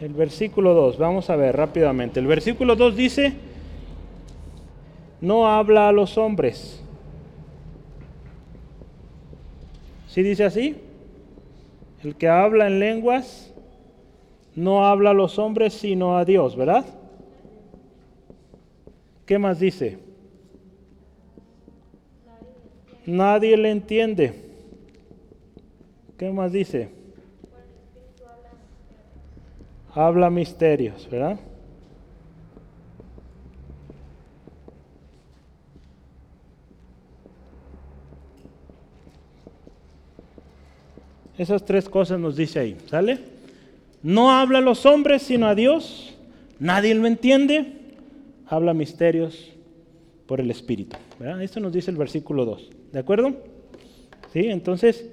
El 0.01 0.13
versículo 0.13 0.75
2, 0.75 0.99
vamos 0.99 1.31
a 1.31 1.37
ver 1.37 1.57
rápidamente. 1.57 2.21
El 2.21 2.27
versículo 2.27 2.77
2 2.77 2.97
dice, 2.97 3.33
no 5.21 5.47
habla 5.47 5.89
a 5.89 5.93
los 5.93 6.19
hombres. 6.19 6.82
¿Sí 10.13 10.23
dice 10.23 10.45
así? 10.45 10.77
El 12.05 12.17
que 12.17 12.29
habla 12.29 12.67
en 12.67 12.81
lenguas 12.81 13.51
no 14.55 14.85
habla 14.85 15.11
a 15.11 15.15
los 15.15 15.39
hombres 15.39 15.73
sino 15.73 16.19
a 16.19 16.27
Dios, 16.27 16.55
¿verdad? 16.55 16.85
¿Qué 19.25 19.39
más 19.39 19.59
dice? 19.59 19.97
Nadie 23.07 23.57
le 23.57 23.71
entiende. 23.71 24.35
¿Qué 26.19 26.31
más 26.31 26.53
dice? 26.53 26.91
Habla 29.95 30.29
misterios, 30.29 31.09
¿verdad? 31.11 31.41
Esas 41.39 41.65
tres 41.65 41.89
cosas 41.89 42.21
nos 42.21 42.37
dice 42.37 42.59
ahí, 42.61 42.77
¿sale? 42.87 43.19
No 44.03 44.31
habla 44.31 44.59
a 44.59 44.63
los 44.63 44.85
hombres 44.85 45.23
sino 45.23 45.47
a 45.47 45.55
Dios, 45.55 46.15
nadie 46.59 46.95
lo 46.95 47.07
entiende, 47.07 47.73
habla 48.47 48.75
misterios 48.75 49.51
por 50.27 50.41
el 50.41 50.51
Espíritu. 50.51 50.97
¿verdad? 51.19 51.43
Esto 51.43 51.61
nos 51.61 51.73
dice 51.73 51.91
el 51.91 51.97
versículo 51.97 52.45
2, 52.45 52.71
¿de 52.93 52.99
acuerdo? 52.99 53.37
¿Sí? 54.33 54.47
Entonces, 54.47 55.09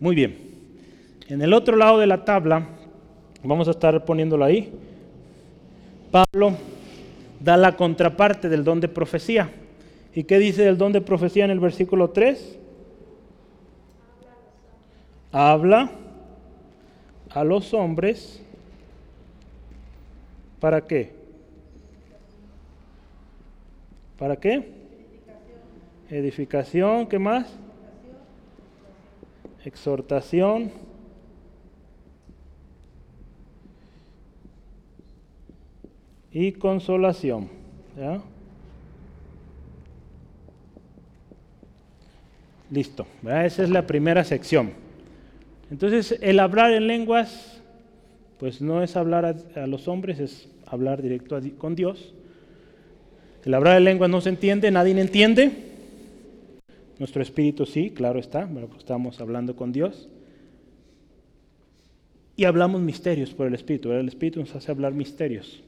muy 0.00 0.14
bien. 0.14 0.36
En 1.28 1.40
el 1.42 1.52
otro 1.52 1.76
lado 1.76 1.98
de 1.98 2.06
la 2.06 2.24
tabla, 2.24 2.68
vamos 3.42 3.68
a 3.68 3.72
estar 3.72 4.04
poniéndolo 4.04 4.44
ahí, 4.44 4.72
Pablo 6.10 6.54
da 7.40 7.56
la 7.56 7.76
contraparte 7.76 8.48
del 8.48 8.64
don 8.64 8.80
de 8.80 8.88
profecía. 8.88 9.50
¿Y 10.14 10.24
qué 10.24 10.38
dice 10.38 10.62
del 10.62 10.78
don 10.78 10.92
de 10.92 11.00
profecía 11.00 11.44
en 11.44 11.50
el 11.50 11.60
versículo 11.60 12.10
3? 12.10 12.58
Habla 15.34 15.90
a 17.30 17.42
los 17.42 17.74
hombres 17.74 18.40
para 20.60 20.86
qué? 20.86 21.12
¿Para 24.16 24.36
qué? 24.36 24.70
Edificación, 26.08 27.08
¿qué 27.08 27.18
más? 27.18 27.52
Exhortación. 29.64 30.70
Y 36.30 36.52
consolación. 36.52 37.48
¿ya? 37.96 38.20
Listo. 42.70 43.04
Esa 43.24 43.64
es 43.64 43.70
la 43.70 43.84
primera 43.84 44.22
sección. 44.22 44.83
Entonces, 45.70 46.18
el 46.20 46.40
hablar 46.40 46.72
en 46.72 46.86
lenguas, 46.86 47.60
pues 48.38 48.60
no 48.60 48.82
es 48.82 48.96
hablar 48.96 49.36
a, 49.54 49.66
los 49.66 49.88
hombres, 49.88 50.18
es 50.20 50.48
hablar 50.66 51.02
directo 51.02 51.38
con 51.58 51.74
Dios. 51.74 52.12
El 53.44 53.54
hablar 53.54 53.78
en 53.78 53.84
lenguas 53.84 54.10
no 54.10 54.20
se 54.20 54.28
entiende, 54.28 54.70
nadie 54.70 54.98
entiende. 54.98 55.52
Nuestro 56.98 57.22
espíritu 57.22 57.66
sí, 57.66 57.90
claro 57.90 58.18
está, 58.18 58.48
pero 58.52 58.68
pues 58.68 58.80
estamos 58.80 59.20
hablando 59.20 59.56
con 59.56 59.72
Dios. 59.72 60.08
Y 62.36 62.44
hablamos 62.44 62.80
misterios 62.80 63.32
por 63.32 63.46
el 63.46 63.54
espíritu. 63.54 63.92
El 63.92 64.08
espíritu 64.08 64.40
nos 64.40 64.54
hace 64.54 64.70
hablar 64.70 64.92
misterios 64.92 65.62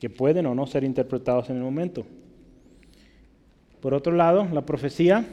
que 0.00 0.10
pueden 0.10 0.46
o 0.46 0.54
no 0.54 0.66
ser 0.66 0.84
interpretados 0.84 1.50
en 1.50 1.56
el 1.56 1.62
momento. 1.62 2.04
Por 3.80 3.94
otro 3.94 4.12
lado, 4.12 4.46
la 4.52 4.66
profecía 4.66 5.24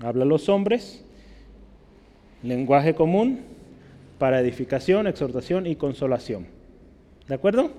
habla 0.00 0.24
a 0.24 0.26
los 0.26 0.48
hombres 0.48 1.04
lenguaje 2.42 2.94
común 2.94 3.40
para 4.18 4.40
edificación, 4.40 5.06
exhortación 5.06 5.66
y 5.66 5.76
consolación. 5.76 6.46
¿De 7.28 7.34
acuerdo? 7.34 7.70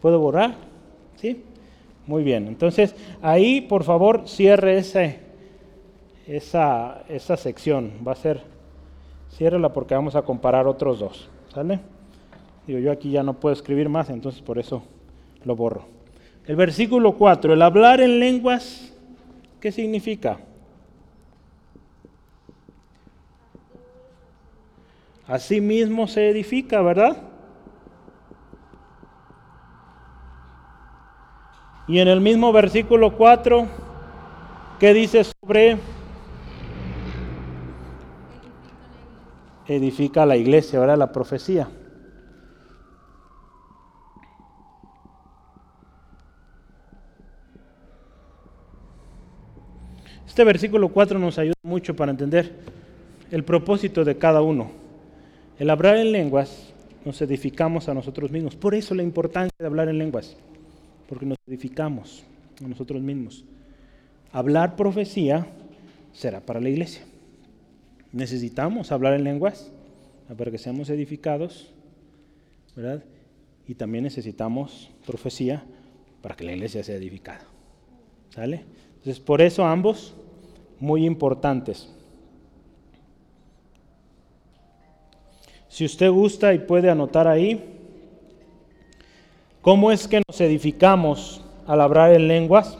¿Puedo 0.00 0.18
borrar? 0.20 0.54
¿Sí? 1.16 1.42
Muy 2.06 2.22
bien. 2.22 2.46
Entonces, 2.46 2.94
ahí 3.22 3.62
por 3.62 3.84
favor 3.84 4.28
cierre 4.28 4.78
ese, 4.78 5.20
esa, 6.26 7.04
esa 7.08 7.36
sección. 7.36 7.92
Va 8.06 8.12
a 8.12 8.16
ser, 8.16 8.42
ciérrela 9.30 9.72
porque 9.72 9.94
vamos 9.94 10.14
a 10.16 10.22
comparar 10.22 10.66
otros 10.66 10.98
dos. 10.98 11.30
¿Sale? 11.54 11.80
Digo, 12.66 12.78
yo 12.78 12.92
aquí 12.92 13.10
ya 13.10 13.22
no 13.22 13.34
puedo 13.34 13.52
escribir 13.52 13.88
más, 13.88 14.10
entonces 14.10 14.42
por 14.42 14.58
eso 14.58 14.82
lo 15.44 15.54
borro. 15.56 15.86
El 16.46 16.56
versículo 16.56 17.12
4, 17.12 17.54
el 17.54 17.62
hablar 17.62 18.00
en 18.00 18.20
lenguas, 18.20 18.92
¿qué 19.60 19.72
significa? 19.72 20.38
Así 25.26 25.60
mismo 25.60 26.06
se 26.06 26.28
edifica, 26.28 26.82
¿verdad? 26.82 27.16
Y 31.88 31.98
en 31.98 32.08
el 32.08 32.20
mismo 32.20 32.52
versículo 32.52 33.16
4, 33.16 33.66
¿qué 34.78 34.94
dice 34.94 35.24
sobre 35.24 35.78
edifica 39.66 40.26
la 40.26 40.36
iglesia, 40.36 40.78
¿verdad? 40.80 40.98
La 40.98 41.12
profecía. 41.12 41.68
Este 50.26 50.44
versículo 50.44 50.88
4 50.88 51.18
nos 51.18 51.38
ayuda 51.38 51.54
mucho 51.62 51.94
para 51.94 52.10
entender 52.10 52.52
el 53.30 53.44
propósito 53.44 54.04
de 54.04 54.18
cada 54.18 54.42
uno. 54.42 54.83
El 55.58 55.70
hablar 55.70 55.96
en 55.96 56.10
lenguas 56.10 56.72
nos 57.04 57.20
edificamos 57.22 57.88
a 57.88 57.94
nosotros 57.94 58.30
mismos. 58.30 58.56
Por 58.56 58.74
eso 58.74 58.94
la 58.94 59.02
importancia 59.02 59.54
de 59.58 59.66
hablar 59.66 59.88
en 59.88 59.98
lenguas, 59.98 60.36
porque 61.08 61.26
nos 61.26 61.38
edificamos 61.46 62.24
a 62.64 62.66
nosotros 62.66 63.00
mismos. 63.02 63.44
Hablar 64.32 64.74
profecía 64.74 65.46
será 66.12 66.40
para 66.40 66.60
la 66.60 66.70
iglesia. 66.70 67.02
Necesitamos 68.12 68.90
hablar 68.90 69.14
en 69.14 69.24
lenguas 69.24 69.70
para 70.36 70.50
que 70.50 70.58
seamos 70.58 70.90
edificados, 70.90 71.72
¿verdad? 72.74 73.04
Y 73.68 73.74
también 73.74 74.04
necesitamos 74.04 74.90
profecía 75.06 75.62
para 76.20 76.34
que 76.34 76.44
la 76.44 76.52
iglesia 76.52 76.82
sea 76.82 76.96
edificada. 76.96 77.44
¿Sale? 78.30 78.64
Entonces, 78.96 79.20
por 79.20 79.40
eso 79.40 79.64
ambos 79.64 80.14
muy 80.80 81.06
importantes. 81.06 81.94
Si 85.74 85.84
usted 85.84 86.08
gusta 86.08 86.54
y 86.54 86.60
puede 86.60 86.88
anotar 86.88 87.26
ahí, 87.26 87.60
¿cómo 89.60 89.90
es 89.90 90.06
que 90.06 90.22
nos 90.24 90.40
edificamos 90.40 91.40
al 91.66 91.80
hablar 91.80 92.14
en 92.14 92.28
lenguas? 92.28 92.78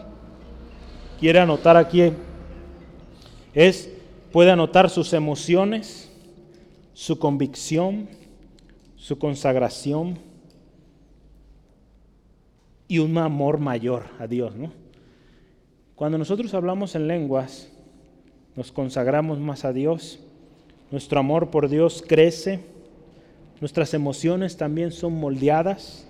Quiere 1.19 1.41
anotar 1.41 1.77
aquí, 1.77 2.13
es, 3.53 3.91
puede 4.31 4.53
anotar 4.53 4.91
sus 4.91 5.13
emociones, 5.13 6.09
su 6.93 7.19
convicción, 7.19 8.09
su 8.95 9.19
consagración 9.19 10.21
y 12.87 13.01
un 13.01 13.19
amor 13.19 13.59
mayor 13.59 14.05
a 14.21 14.29
Dios, 14.29 14.55
¿no? 14.55 14.71
Cuando 15.97 16.17
nosotros 16.17 16.55
hablamos 16.55 16.95
en 16.95 17.09
lenguas, 17.09 17.73
nos 18.55 18.71
consagramos 18.71 19.41
más 19.41 19.65
a 19.65 19.73
Dios, 19.73 20.21
nuestro 20.93 21.19
amor 21.19 21.51
por 21.51 21.69
Dios 21.69 22.05
crece, 22.07 22.73
nuestras 23.65 23.95
emociones 23.95 24.59
también 24.59 24.93
son 24.93 25.15
moldeadas, 25.15 26.07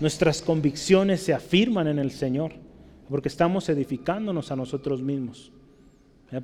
nuestras 0.00 0.42
convicciones 0.42 1.20
se 1.20 1.32
afirman 1.32 1.86
en 1.86 2.00
el 2.00 2.10
Señor, 2.10 2.50
porque 3.08 3.28
estamos 3.28 3.68
edificándonos 3.68 4.50
a 4.50 4.56
nosotros 4.56 5.00
mismos. 5.00 5.52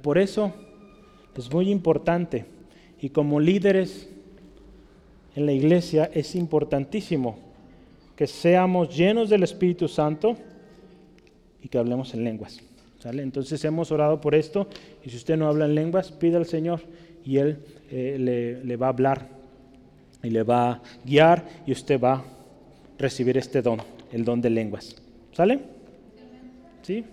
Por 0.03 0.19
eso 0.19 0.55
es 1.37 1.53
muy 1.53 1.69
importante 1.69 2.45
y 3.01 3.09
como 3.09 3.41
líderes 3.41 4.09
en 5.35 5.47
la 5.47 5.53
iglesia 5.53 6.09
es 6.15 6.37
importantísimo 6.37 7.41
que 8.15 8.29
seamos 8.29 8.97
llenos 8.97 9.29
del 9.29 9.43
Espíritu 9.43 9.89
Santo 9.89 10.37
y 11.61 11.67
que 11.67 11.77
hablemos 11.79 12.15
en 12.15 12.23
lenguas. 12.23 12.61
Entonces 13.03 13.65
hemos 13.65 13.91
orado 13.91 14.21
por 14.21 14.37
esto 14.37 14.69
y 15.05 15.11
si 15.11 15.17
usted 15.17 15.37
no 15.37 15.49
habla 15.49 15.65
en 15.65 15.75
lenguas, 15.75 16.13
pida 16.13 16.39
al 16.39 16.47
Señor 16.47 16.83
y 17.25 17.39
Él 17.39 17.59
eh, 17.91 18.63
le 18.65 18.77
va 18.77 18.87
a 18.87 18.91
hablar 18.91 19.36
y 20.27 20.31
le 20.31 20.43
va 20.43 20.71
a 20.71 20.83
guiar 21.05 21.45
y 21.67 21.73
usted 21.73 22.01
va 22.01 22.15
a 22.15 22.25
recibir 22.99 23.39
este 23.39 23.63
don, 23.63 23.81
el 24.11 24.25
don 24.25 24.41
de 24.41 24.51
lenguas. 24.51 24.97
¿Sale? 25.33 25.61
¿Sí? 26.83 27.05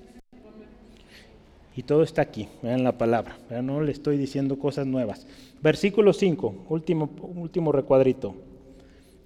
Y 1.75 1.83
todo 1.83 2.01
está 2.01 2.23
aquí, 2.23 2.47
vean 2.63 2.83
la 2.83 2.97
palabra, 2.97 3.37
no 3.61 3.81
le 3.81 3.91
estoy 3.91 4.17
diciendo 4.17 4.57
cosas 4.57 4.87
nuevas. 4.87 5.27
Versículo 5.61 6.11
5, 6.11 6.65
último, 6.69 7.09
último 7.35 7.71
recuadrito. 7.71 8.33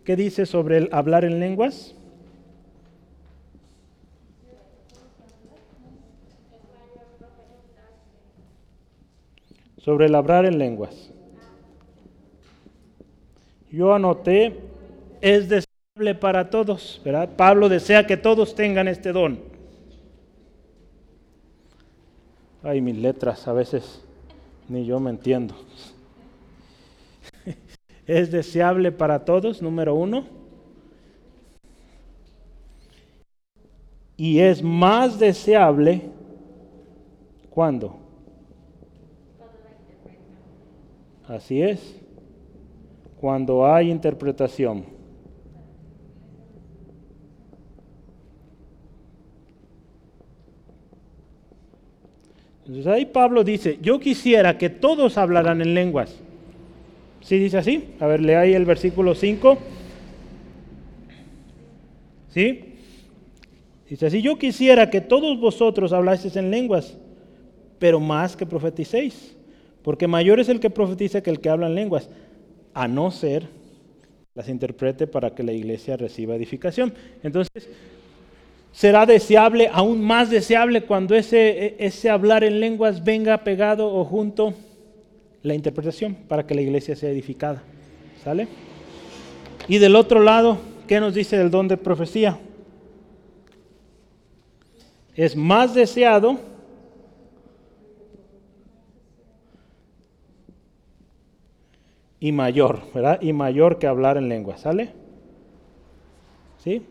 ¿Qué 0.04 0.18
dice 0.18 0.46
sobre 0.46 0.78
el 0.78 0.90
hablar 0.92 1.24
en 1.24 1.40
lenguas? 1.40 1.96
Sobre 9.78 10.08
el 10.08 10.16
hablar 10.16 10.46
en 10.46 10.58
lenguas. 10.58 11.12
Yo 13.72 13.94
anoté, 13.94 14.60
es 15.22 15.50
deseable 15.50 16.16
para 16.20 16.50
todos, 16.50 17.02
¿verdad? 17.04 17.30
Pablo 17.36 17.70
desea 17.70 18.08
que 18.08 18.18
todos 18.18 18.56
tengan 18.56 18.88
este 18.88 19.12
don. 19.12 19.40
Ay, 22.64 22.82
mis 22.82 22.98
letras 22.98 23.48
a 23.48 23.54
veces 23.54 24.04
ni 24.70 24.86
yo 24.86 25.00
me 25.00 25.10
entiendo. 25.10 25.56
es 28.08 28.32
deseable 28.32 28.92
para 28.92 29.26
todos, 29.26 29.62
número 29.62 29.96
uno. 29.96 30.26
Y 34.16 34.40
es 34.40 34.64
más 34.64 35.20
deseable 35.20 36.02
cuando. 37.50 37.98
Así 41.28 41.62
es 41.62 42.07
cuando 43.28 43.66
hay 43.68 43.92
interpretación. 43.92 44.86
Entonces 52.66 52.88
ahí 52.88 53.06
Pablo 53.06 53.44
dice, 53.44 53.80
yo 53.82 54.00
quisiera 54.00 54.58
que 54.58 54.70
todos 54.70 55.18
hablaran 55.18 55.60
en 55.60 55.74
lenguas. 55.74 56.16
¿Sí 57.20 57.38
dice 57.38 57.58
así? 57.58 57.90
A 58.00 58.08
ver, 58.08 58.22
lea 58.22 58.40
ahí 58.40 58.54
el 58.54 58.64
versículo 58.64 59.14
5. 59.14 59.58
¿Sí? 62.30 62.76
Dice 63.90 64.06
así, 64.06 64.22
yo 64.22 64.38
quisiera 64.38 64.90
que 64.90 65.02
todos 65.02 65.38
vosotros 65.38 65.92
hablaseis 65.92 66.38
en 66.38 66.50
lenguas, 66.50 66.98
pero 67.78 68.00
más 68.00 68.38
que 68.38 68.46
profeticéis, 68.46 69.36
porque 69.82 70.08
mayor 70.08 70.40
es 70.40 70.48
el 70.48 70.62
que 70.62 70.70
profetiza 70.70 71.20
que 71.20 71.30
el 71.30 71.42
que 71.42 71.50
habla 71.50 71.68
en 71.68 71.76
lenguas 71.76 72.10
a 72.78 72.88
no 72.88 73.10
ser 73.10 73.48
las 74.36 74.50
interprete 74.50 75.08
para 75.08 75.32
que 75.32 75.42
la 75.42 75.52
iglesia 75.52 75.98
reciba 75.98 76.36
edificación. 76.36 76.94
Entonces, 77.24 77.68
será 78.72 79.08
deseable, 79.08 79.68
aún 79.74 80.00
más 80.04 80.30
deseable, 80.30 80.84
cuando 80.84 81.16
ese, 81.16 81.76
ese 81.80 82.12
hablar 82.12 82.44
en 82.44 82.60
lenguas 82.60 83.04
venga 83.04 83.44
pegado 83.44 83.92
o 83.92 84.06
junto 84.06 84.54
la 85.42 85.56
interpretación 85.56 86.14
para 86.28 86.46
que 86.46 86.54
la 86.54 86.62
iglesia 86.62 86.96
sea 86.96 87.10
edificada. 87.10 87.64
¿Sale? 88.24 88.48
Y 89.68 89.80
del 89.80 89.96
otro 89.96 90.20
lado, 90.20 90.60
¿qué 90.88 91.00
nos 91.00 91.16
dice 91.16 91.42
el 91.42 91.50
don 91.50 91.68
de 91.68 91.78
profecía? 91.78 92.38
Es 95.16 95.36
más 95.36 95.74
deseado 95.74 96.40
y 102.20 102.32
mayor, 102.32 102.82
¿verdad? 102.94 103.22
Y 103.22 103.34
mayor 103.34 103.78
que 103.78 103.88
hablar 103.88 104.18
en 104.18 104.30
lengua, 104.30 104.58
¿sale? 104.58 104.92
¿Sí? 106.64 106.84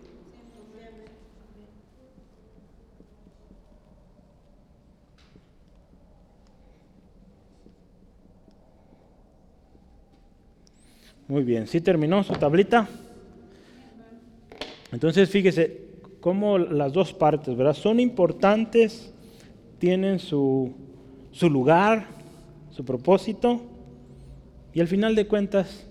Muy 11.28 11.42
bien, 11.42 11.66
¿sí 11.66 11.80
terminó 11.80 12.22
su 12.22 12.34
tablita? 12.34 12.88
Entonces 14.92 15.28
fíjese 15.28 15.80
cómo 16.20 16.56
las 16.56 16.92
dos 16.92 17.12
partes, 17.12 17.56
¿verdad? 17.56 17.74
Son 17.74 17.98
importantes, 17.98 19.12
tienen 19.80 20.20
su, 20.20 20.72
su 21.32 21.50
lugar, 21.50 22.06
su 22.70 22.84
propósito 22.84 23.60
y 24.76 24.80
al 24.82 24.88
final 24.88 25.14
de 25.14 25.26
cuentas 25.26 25.86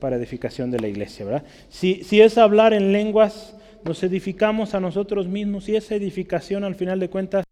para 0.00 0.16
edificación 0.16 0.72
de 0.72 0.80
la 0.80 0.88
iglesia, 0.88 1.24
¿verdad? 1.24 1.44
Si, 1.68 2.02
si 2.02 2.20
es 2.20 2.36
hablar 2.36 2.74
en 2.74 2.90
lenguas, 2.90 3.54
nos 3.84 4.02
edificamos 4.02 4.74
a 4.74 4.80
nosotros 4.80 5.28
mismos 5.28 5.68
y 5.68 5.76
esa 5.76 5.94
edificación 5.94 6.64
al 6.64 6.74
final 6.74 6.98
de 6.98 7.08
cuentas 7.08 7.44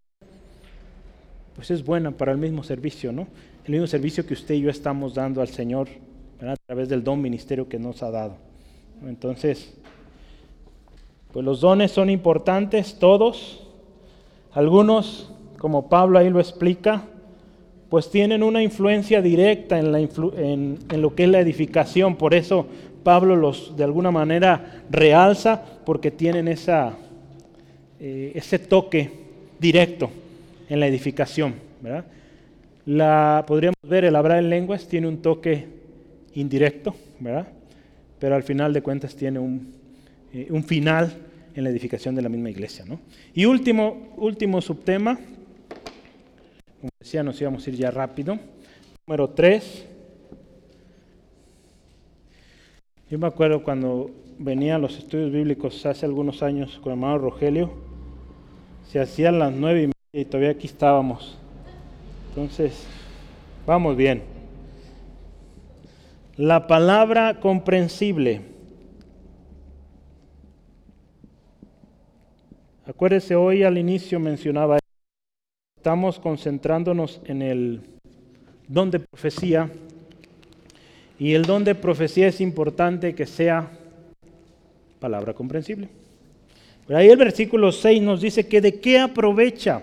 pues 1.54 1.70
es 1.70 1.84
buena 1.84 2.10
para 2.10 2.32
el 2.32 2.38
mismo 2.38 2.64
servicio, 2.64 3.12
¿no? 3.12 3.28
El 3.64 3.70
mismo 3.70 3.86
servicio 3.86 4.26
que 4.26 4.34
usted 4.34 4.56
y 4.56 4.62
yo 4.62 4.70
estamos 4.70 5.14
dando 5.14 5.40
al 5.40 5.46
Señor 5.46 5.86
a 6.40 6.56
través 6.66 6.88
del 6.88 7.04
don 7.04 7.22
ministerio 7.22 7.68
que 7.68 7.78
nos 7.78 8.02
ha 8.02 8.10
dado. 8.10 8.34
Entonces, 9.06 9.78
pues 11.32 11.44
los 11.44 11.60
dones 11.60 11.92
son 11.92 12.10
importantes, 12.10 12.98
todos. 12.98 13.68
Algunos, 14.50 15.30
como 15.58 15.88
Pablo 15.88 16.18
ahí 16.18 16.28
lo 16.28 16.40
explica, 16.40 17.04
pues 17.92 18.10
tienen 18.10 18.42
una 18.42 18.62
influencia 18.62 19.20
directa 19.20 19.78
en, 19.78 20.78
lo 20.96 21.14
que 21.14 21.24
es 21.24 21.28
la 21.28 21.40
edificación. 21.40 22.16
Por 22.16 22.32
eso 22.32 22.66
Pablo 23.04 23.36
los 23.36 23.76
de 23.76 23.84
alguna 23.84 24.10
manera 24.10 24.82
realza, 24.88 25.62
porque 25.84 26.10
tienen 26.10 26.48
esa, 26.48 26.94
eh, 28.00 28.32
ese 28.34 28.58
toque 28.58 29.10
directo 29.60 30.08
en 30.70 30.80
la 30.80 30.86
edificación. 30.86 31.52
La, 32.86 33.44
podríamos 33.46 33.76
ver, 33.82 34.06
el 34.06 34.16
hablar 34.16 34.38
en 34.38 34.48
lenguas 34.48 34.88
tiene 34.88 35.06
un 35.06 35.18
toque 35.18 35.66
indirecto, 36.32 36.94
¿verdad? 37.20 37.46
pero 38.18 38.34
al 38.34 38.42
final 38.42 38.72
de 38.72 38.80
cuentas 38.80 39.14
tiene 39.14 39.38
un, 39.38 39.70
eh, 40.32 40.46
un 40.48 40.64
final 40.64 41.12
en 41.54 41.62
la 41.62 41.68
edificación 41.68 42.14
de 42.14 42.22
la 42.22 42.30
misma 42.30 42.48
iglesia. 42.48 42.86
¿no? 42.88 43.00
Y 43.34 43.44
último, 43.44 44.14
último 44.16 44.62
subtema, 44.62 45.18
como 46.82 46.90
decía, 46.98 47.22
nos 47.22 47.40
íbamos 47.40 47.64
a 47.64 47.70
ir 47.70 47.76
ya 47.76 47.92
rápido. 47.92 48.40
Número 49.06 49.30
3. 49.30 49.86
Yo 53.08 53.18
me 53.20 53.28
acuerdo 53.28 53.62
cuando 53.62 54.10
venía 54.36 54.74
a 54.74 54.78
los 54.80 54.98
estudios 54.98 55.30
bíblicos 55.30 55.86
hace 55.86 56.06
algunos 56.06 56.42
años 56.42 56.80
con 56.82 56.90
el 56.92 56.98
hermano 56.98 57.18
Rogelio, 57.18 57.72
se 58.88 58.98
hacían 58.98 59.38
las 59.38 59.52
nueve 59.52 59.84
y 59.84 59.86
media 59.86 59.94
y 60.12 60.24
todavía 60.24 60.50
aquí 60.50 60.66
estábamos. 60.66 61.38
Entonces, 62.30 62.84
vamos 63.64 63.96
bien. 63.96 64.24
La 66.34 66.66
palabra 66.66 67.38
comprensible. 67.38 68.40
Acuérdese, 72.84 73.36
hoy 73.36 73.62
al 73.62 73.78
inicio 73.78 74.18
mencionaba, 74.18 74.81
estamos 75.82 76.20
concentrándonos 76.20 77.20
en 77.24 77.42
el 77.42 77.80
don 78.68 78.88
de 78.92 79.00
profecía 79.00 79.68
y 81.18 81.32
el 81.32 81.42
don 81.42 81.64
de 81.64 81.74
profecía 81.74 82.28
es 82.28 82.40
importante 82.40 83.16
que 83.16 83.26
sea 83.26 83.68
palabra 85.00 85.34
comprensible. 85.34 85.88
Pero 86.86 87.00
ahí 87.00 87.08
el 87.08 87.16
versículo 87.16 87.72
6 87.72 88.00
nos 88.00 88.20
dice 88.20 88.46
que 88.46 88.60
de 88.60 88.78
qué 88.78 89.00
aprovecha. 89.00 89.82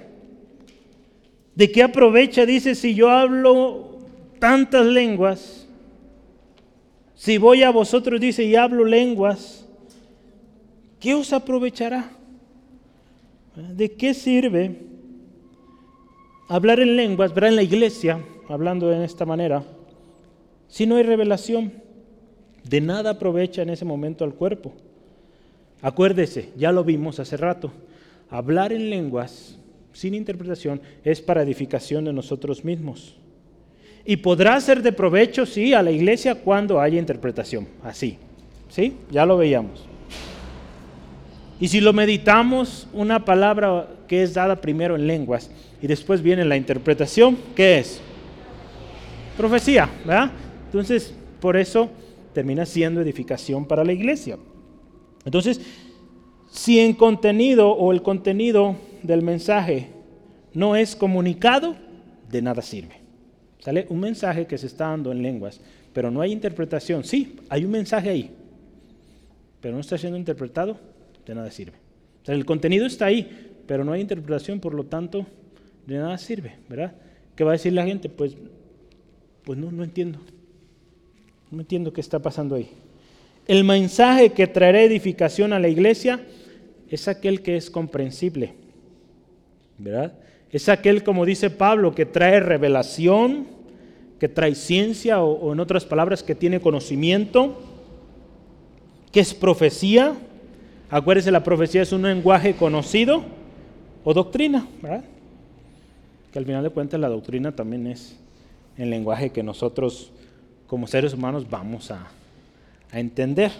¿De 1.53 1.69
qué 1.69 1.83
aprovecha? 1.83 2.45
Dice, 2.45 2.75
si 2.75 2.95
yo 2.95 3.09
hablo 3.09 3.97
tantas 4.39 4.85
lenguas, 4.85 5.67
si 7.13 7.37
voy 7.37 7.63
a 7.63 7.71
vosotros, 7.71 8.21
dice, 8.21 8.45
y 8.45 8.55
hablo 8.55 8.85
lenguas, 8.85 9.67
¿qué 11.01 11.13
os 11.13 11.33
aprovechará? 11.33 12.09
¿De 13.75 13.91
qué 13.91 14.13
sirve 14.13 14.87
hablar 16.49 16.79
en 16.79 16.97
lenguas, 16.97 17.33
¿verdad? 17.33 17.51
En 17.51 17.55
la 17.55 17.63
iglesia, 17.63 18.19
hablando 18.49 18.89
de 18.89 19.05
esta 19.05 19.25
manera, 19.25 19.63
si 20.67 20.85
no 20.85 20.97
hay 20.97 21.03
revelación, 21.03 21.71
de 22.63 22.81
nada 22.81 23.11
aprovecha 23.11 23.61
en 23.61 23.69
ese 23.69 23.85
momento 23.85 24.25
al 24.25 24.33
cuerpo. 24.33 24.73
Acuérdese, 25.81 26.49
ya 26.57 26.71
lo 26.71 26.83
vimos 26.83 27.19
hace 27.19 27.37
rato, 27.37 27.71
hablar 28.29 28.73
en 28.73 28.89
lenguas 28.89 29.57
sin 29.93 30.13
interpretación 30.13 30.81
es 31.03 31.21
para 31.21 31.43
edificación 31.43 32.05
de 32.05 32.13
nosotros 32.13 32.65
mismos. 32.65 33.15
Y 34.05 34.17
podrá 34.17 34.59
ser 34.59 34.81
de 34.81 34.91
provecho, 34.91 35.45
sí, 35.45 35.73
a 35.73 35.83
la 35.83 35.91
iglesia 35.91 36.35
cuando 36.35 36.81
haya 36.81 36.99
interpretación, 36.99 37.67
así, 37.83 38.17
¿sí? 38.69 38.95
Ya 39.11 39.25
lo 39.25 39.37
veíamos. 39.37 39.85
Y 41.59 41.67
si 41.67 41.79
lo 41.79 41.93
meditamos, 41.93 42.87
una 42.93 43.23
palabra 43.23 43.87
que 44.09 44.23
es 44.23 44.33
dada 44.33 44.59
primero 44.59 44.95
en 44.95 45.05
lenguas 45.05 45.51
y 45.81 45.87
después 45.87 46.21
viene 46.21 46.43
la 46.43 46.57
interpretación, 46.57 47.37
¿qué 47.55 47.77
es? 47.77 48.01
Profecía, 49.37 49.87
¿verdad? 50.03 50.31
Entonces, 50.65 51.13
por 51.39 51.55
eso 51.55 51.89
termina 52.33 52.65
siendo 52.65 53.01
edificación 53.01 53.65
para 53.65 53.85
la 53.85 53.93
iglesia. 53.93 54.37
Entonces, 55.23 55.61
si 56.49 56.79
en 56.79 56.93
contenido 56.93 57.69
o 57.69 57.91
el 57.91 58.01
contenido 58.01 58.75
del 59.03 59.21
mensaje 59.21 59.89
no 60.55 60.75
es 60.75 60.95
comunicado, 60.95 61.75
de 62.29 62.41
nada 62.41 62.63
sirve. 62.63 62.95
Sale 63.59 63.85
un 63.89 63.99
mensaje 63.99 64.47
que 64.47 64.57
se 64.57 64.65
está 64.65 64.87
dando 64.87 65.11
en 65.11 65.21
lenguas, 65.21 65.61
pero 65.93 66.09
no 66.09 66.21
hay 66.21 66.31
interpretación. 66.31 67.03
Sí, 67.03 67.35
hay 67.47 67.63
un 67.63 67.71
mensaje 67.71 68.09
ahí, 68.09 68.31
pero 69.61 69.75
no 69.75 69.81
está 69.81 69.99
siendo 69.99 70.17
interpretado, 70.17 70.77
de 71.27 71.35
nada 71.35 71.51
sirve. 71.51 71.77
el 72.25 72.45
contenido 72.45 72.87
está 72.87 73.05
ahí, 73.05 73.48
pero 73.69 73.83
no 73.83 73.91
hay 73.91 74.01
interpretación, 74.01 74.59
por 74.59 74.73
lo 74.73 74.85
tanto, 74.85 75.27
de 75.85 75.99
nada 75.99 76.17
sirve, 76.17 76.55
¿verdad? 76.67 76.95
¿Qué 77.35 77.43
va 77.43 77.51
a 77.51 77.53
decir 77.53 77.71
la 77.71 77.85
gente? 77.85 78.09
Pues, 78.09 78.35
pues 79.43 79.59
no, 79.59 79.71
no 79.71 79.83
entiendo. 79.83 80.17
No 81.51 81.59
entiendo 81.59 81.93
qué 81.93 82.01
está 82.01 82.17
pasando 82.17 82.55
ahí. 82.55 82.71
El 83.45 83.63
mensaje 83.63 84.31
que 84.31 84.47
traerá 84.47 84.81
edificación 84.81 85.53
a 85.53 85.59
la 85.59 85.67
iglesia 85.67 86.19
es 86.89 87.07
aquel 87.07 87.43
que 87.43 87.57
es 87.57 87.69
comprensible, 87.69 88.55
¿verdad? 89.77 90.13
Es 90.49 90.67
aquel, 90.67 91.03
como 91.03 91.23
dice 91.23 91.51
Pablo, 91.51 91.93
que 91.93 92.07
trae 92.07 92.39
revelación, 92.39 93.45
que 94.19 94.29
trae 94.29 94.55
ciencia, 94.55 95.21
o, 95.21 95.53
en 95.53 95.59
otras 95.59 95.85
palabras, 95.85 96.23
que 96.23 96.33
tiene 96.33 96.59
conocimiento, 96.59 97.61
que 99.11 99.19
es 99.19 99.35
profecía. 99.35 100.15
Acuérdense, 100.89 101.29
la 101.29 101.43
profecía 101.43 101.83
es 101.83 101.91
un 101.91 102.01
lenguaje 102.01 102.55
conocido 102.55 103.37
o 104.03 104.13
doctrina, 104.13 104.67
¿verdad? 104.81 105.03
Que 106.31 106.39
al 106.39 106.45
final 106.45 106.63
de 106.63 106.69
cuentas 106.69 106.99
la 106.99 107.09
doctrina 107.09 107.55
también 107.55 107.87
es 107.87 108.17
el 108.77 108.89
lenguaje 108.89 109.31
que 109.31 109.43
nosotros 109.43 110.11
como 110.67 110.87
seres 110.87 111.13
humanos 111.13 111.49
vamos 111.49 111.91
a, 111.91 112.07
a 112.91 112.99
entender. 112.99 113.51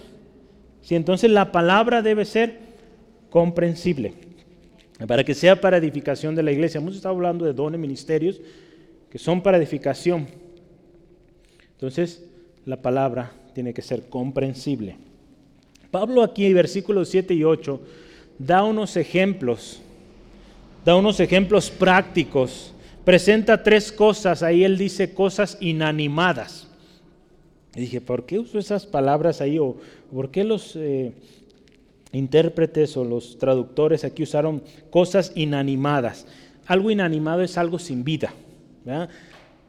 Si 0.82 0.96
entonces 0.96 1.30
la 1.32 1.52
palabra 1.52 2.02
debe 2.02 2.26
ser 2.26 2.60
comprensible, 3.30 4.14
para 5.08 5.24
que 5.24 5.34
sea 5.34 5.60
para 5.60 5.78
edificación 5.78 6.36
de 6.36 6.44
la 6.44 6.52
iglesia. 6.52 6.80
Hemos 6.80 6.96
estado 6.96 7.16
hablando 7.16 7.46
de 7.46 7.54
dones, 7.54 7.80
ministerios, 7.80 8.42
que 9.10 9.18
son 9.18 9.42
para 9.42 9.58
edificación. 9.58 10.28
Entonces, 11.72 12.26
la 12.66 12.82
palabra 12.82 13.32
tiene 13.54 13.74
que 13.74 13.82
ser 13.82 14.10
comprensible. 14.10 14.98
Pablo 15.90 16.22
aquí, 16.22 16.54
versículos 16.54 17.10
7 17.10 17.34
y 17.34 17.44
8, 17.44 17.82
da 18.38 18.64
unos 18.64 18.98
ejemplos, 18.98 19.82
da 20.86 20.96
unos 20.96 21.20
ejemplos 21.20 21.70
prácticos, 21.70 22.74
presenta 23.04 23.64
tres 23.64 23.92
cosas, 23.92 24.44
ahí 24.44 24.64
él 24.64 24.78
dice 24.78 25.14
cosas 25.14 25.58
inanimadas. 25.60 26.68
Y 27.76 27.82
dije, 27.82 28.02
¿por 28.02 28.26
qué 28.26 28.40
uso 28.40 28.60
esas 28.60 28.86
palabras 28.86 29.42
ahí? 29.42 29.60
¿O 29.60 29.78
por 30.14 30.32
qué 30.32 30.44
los 30.44 30.76
eh, 30.76 31.14
intérpretes 32.12 32.98
o 32.98 33.06
los 33.06 33.38
traductores 33.38 34.04
aquí 34.04 34.24
usaron 34.24 34.64
cosas 34.90 35.32
inanimadas? 35.36 36.26
Algo 36.66 36.92
inanimado 36.92 37.42
es 37.42 37.58
algo 37.58 37.80
sin 37.80 38.04
vida. 38.04 38.34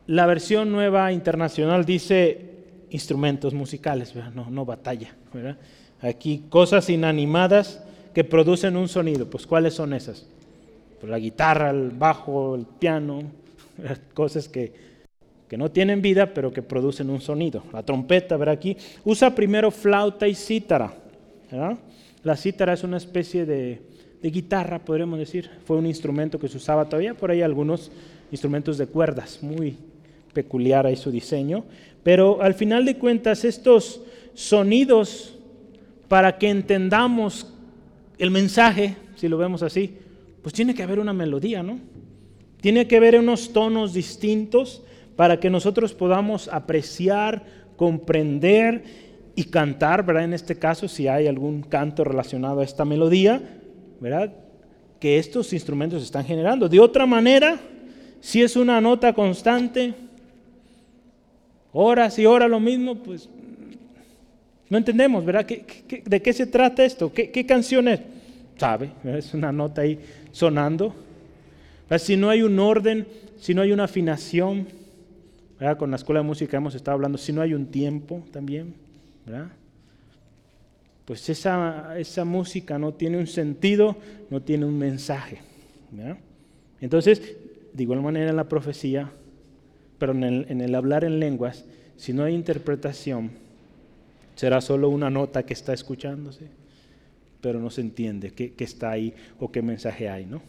La 0.07 0.27
versión 0.27 0.73
nueva 0.73 1.13
internacional 1.13 1.85
dice 1.85 2.51
instrumentos 2.91 3.55
musicales, 3.55 4.15
no, 4.35 4.51
no 4.51 4.65
batalla. 4.65 5.15
Aquí 6.01 6.45
cosas 6.49 6.89
inanimadas 6.89 7.83
que 8.15 8.25
producen 8.25 8.77
un 8.77 8.89
sonido. 8.89 9.29
Pues 9.29 9.47
¿cuáles 9.47 9.75
son 9.75 9.93
esas? 9.93 10.27
Pues 11.01 11.11
la 11.11 11.19
guitarra, 11.19 11.71
el 11.71 11.91
bajo, 11.91 12.55
el 12.55 12.67
piano, 12.67 13.23
cosas 14.15 14.49
que 14.49 14.91
que 15.51 15.59
no 15.59 15.69
tienen 15.69 16.01
vida, 16.01 16.33
pero 16.33 16.53
que 16.53 16.63
producen 16.63 17.11
un 17.11 17.21
sonido. 17.21 17.65
La 17.73 17.83
trompeta, 17.83 18.37
ver 18.37 18.51
aquí, 18.51 18.77
usa 19.05 19.35
primero 19.35 19.73
flauta 19.73 20.29
y 20.29 20.35
cítara. 20.37 20.95
La 22.23 22.37
cítara 22.37 22.75
es 22.75 22.85
una 22.85 22.99
especie 22.99 23.45
de, 23.45 23.83
guitarra, 24.23 24.79
podríamos 24.79 25.19
decir. 25.19 25.51
Fue 25.65 25.77
un 25.77 25.87
instrumento 25.87 26.39
que 26.39 26.47
se 26.47 26.57
usaba 26.57 26.85
todavía, 26.85 27.15
por 27.15 27.33
ahí 27.33 27.43
algunos 27.43 27.91
instrumentos 28.31 28.79
de 28.79 28.87
cuerdas, 28.87 29.43
muy 29.43 29.77
peculiar 30.33 30.87
ahí 30.87 30.95
su 30.95 31.11
diseño. 31.11 31.65
Pero 32.05 32.41
al 32.41 32.55
final 32.55 32.85
de 32.85 32.97
cuentas, 32.97 33.45
estos 33.45 34.03
sonidos, 34.35 35.35
para 36.07 36.39
que 36.39 36.49
entendamos 36.49 37.53
el 38.19 38.31
mensaje, 38.31 38.95
si 39.17 39.27
lo 39.27 39.37
vemos 39.37 39.65
así, 39.65 39.99
pues 40.43 40.55
tiene 40.55 40.75
que 40.75 40.83
haber 40.83 40.99
una 40.99 41.13
melodía, 41.13 41.63
¿no? 41.63 41.79
Tiene 42.61 42.87
que 42.87 42.97
haber 42.97 43.19
unos 43.19 43.53
tonos 43.53 43.95
distintos 43.95 44.83
para 45.17 45.41
que 45.41 45.51
nosotros 45.51 45.93
podamos 45.95 46.49
apreciar, 46.49 47.45
comprender 47.77 48.85
y 49.35 49.45
cantar, 49.45 50.05
¿verdad? 50.05 50.25
En 50.25 50.35
este 50.35 50.59
caso, 50.59 50.89
si 50.89 51.09
hay 51.09 51.27
algún 51.27 51.63
canto 51.63 52.05
relacionado 52.05 52.61
a 52.61 52.65
esta 52.65 52.85
melodía, 52.85 53.41
¿verdad? 54.01 54.33
Que 54.99 55.19
estos 55.19 55.53
instrumentos 55.53 56.03
están 56.03 56.25
generando. 56.25 56.69
De 56.69 56.81
otra 56.81 57.07
manera, 57.07 57.59
si 58.21 58.43
es 58.43 58.57
una 58.57 58.81
nota 58.81 59.13
constante, 59.13 59.95
horas 61.73 62.19
y 62.19 62.27
horas 62.27 62.51
lo 62.51 62.61
mismo, 62.61 62.97
pues 62.97 63.29
no 64.69 64.79
entendemos, 64.79 65.25
¿verdad? 65.25 65.47
de 65.47 66.23
qué 66.23 66.33
se 66.33 66.47
trata 66.47 66.85
esto? 66.85 67.13
¿Qué, 67.13 67.45
canción 67.47 67.89
es? 67.89 68.01
¿Sabe? 68.57 68.91
Es 69.05 69.35
una 69.35 69.51
nota 69.51 69.81
ahí 69.83 69.99
sonando. 70.33 70.95
Si 71.99 72.17
no 72.17 72.31
hay 72.31 72.43
un 72.43 72.59
orden, 72.59 73.07
si 73.39 73.55
no 73.55 73.63
hay 73.63 73.73
una 73.73 73.85
afinación, 73.85 74.69
con 75.79 75.91
la 75.91 75.97
escuela 75.97 76.21
de 76.21 76.27
música 76.27 76.57
hemos 76.57 76.75
estado 76.75 76.95
hablando, 76.95 77.19
si 77.19 77.33
no 77.33 77.43
hay 77.43 77.55
un 77.55 77.67
tiempo 77.67 78.25
también, 78.31 78.75
Pues 81.05 81.29
esa, 81.29 81.99
esa 81.99 82.25
música 82.25 82.79
no 82.79 82.95
tiene 82.95 83.19
un 83.19 83.27
sentido, 83.27 83.97
no 84.31 84.41
tiene 84.41 84.65
un 84.65 84.79
mensaje. 84.79 85.41
Entonces, 86.81 87.37
de 87.73 87.83
igual 87.83 88.01
manera 88.01 88.31
en 88.31 88.37
la 88.37 88.49
profecía, 88.49 89.11
pero 89.99 90.13
en 90.13 90.23
el, 90.23 90.47
en 90.49 90.61
el 90.61 90.75
hablar 90.75 91.05
en 91.05 91.19
lenguas, 91.19 91.65
si 91.97 92.13
no 92.13 92.25
hay 92.25 92.35
interpretación, 92.35 93.31
será 94.35 94.61
solo 94.61 94.89
una 94.89 95.11
nota 95.11 95.43
que 95.43 95.53
está 95.53 95.75
escuchándose, 95.75 96.47
pero 97.41 97.61
no 97.61 97.71
se 97.71 97.81
entiende 97.81 98.33
qué, 98.33 98.53
qué, 98.53 98.65
está 98.65 98.91
ahí 98.91 99.15
o 99.39 99.51
qué 99.51 99.63
mensaje 99.63 100.09
hay, 100.09 100.27
¿no? 100.27 100.43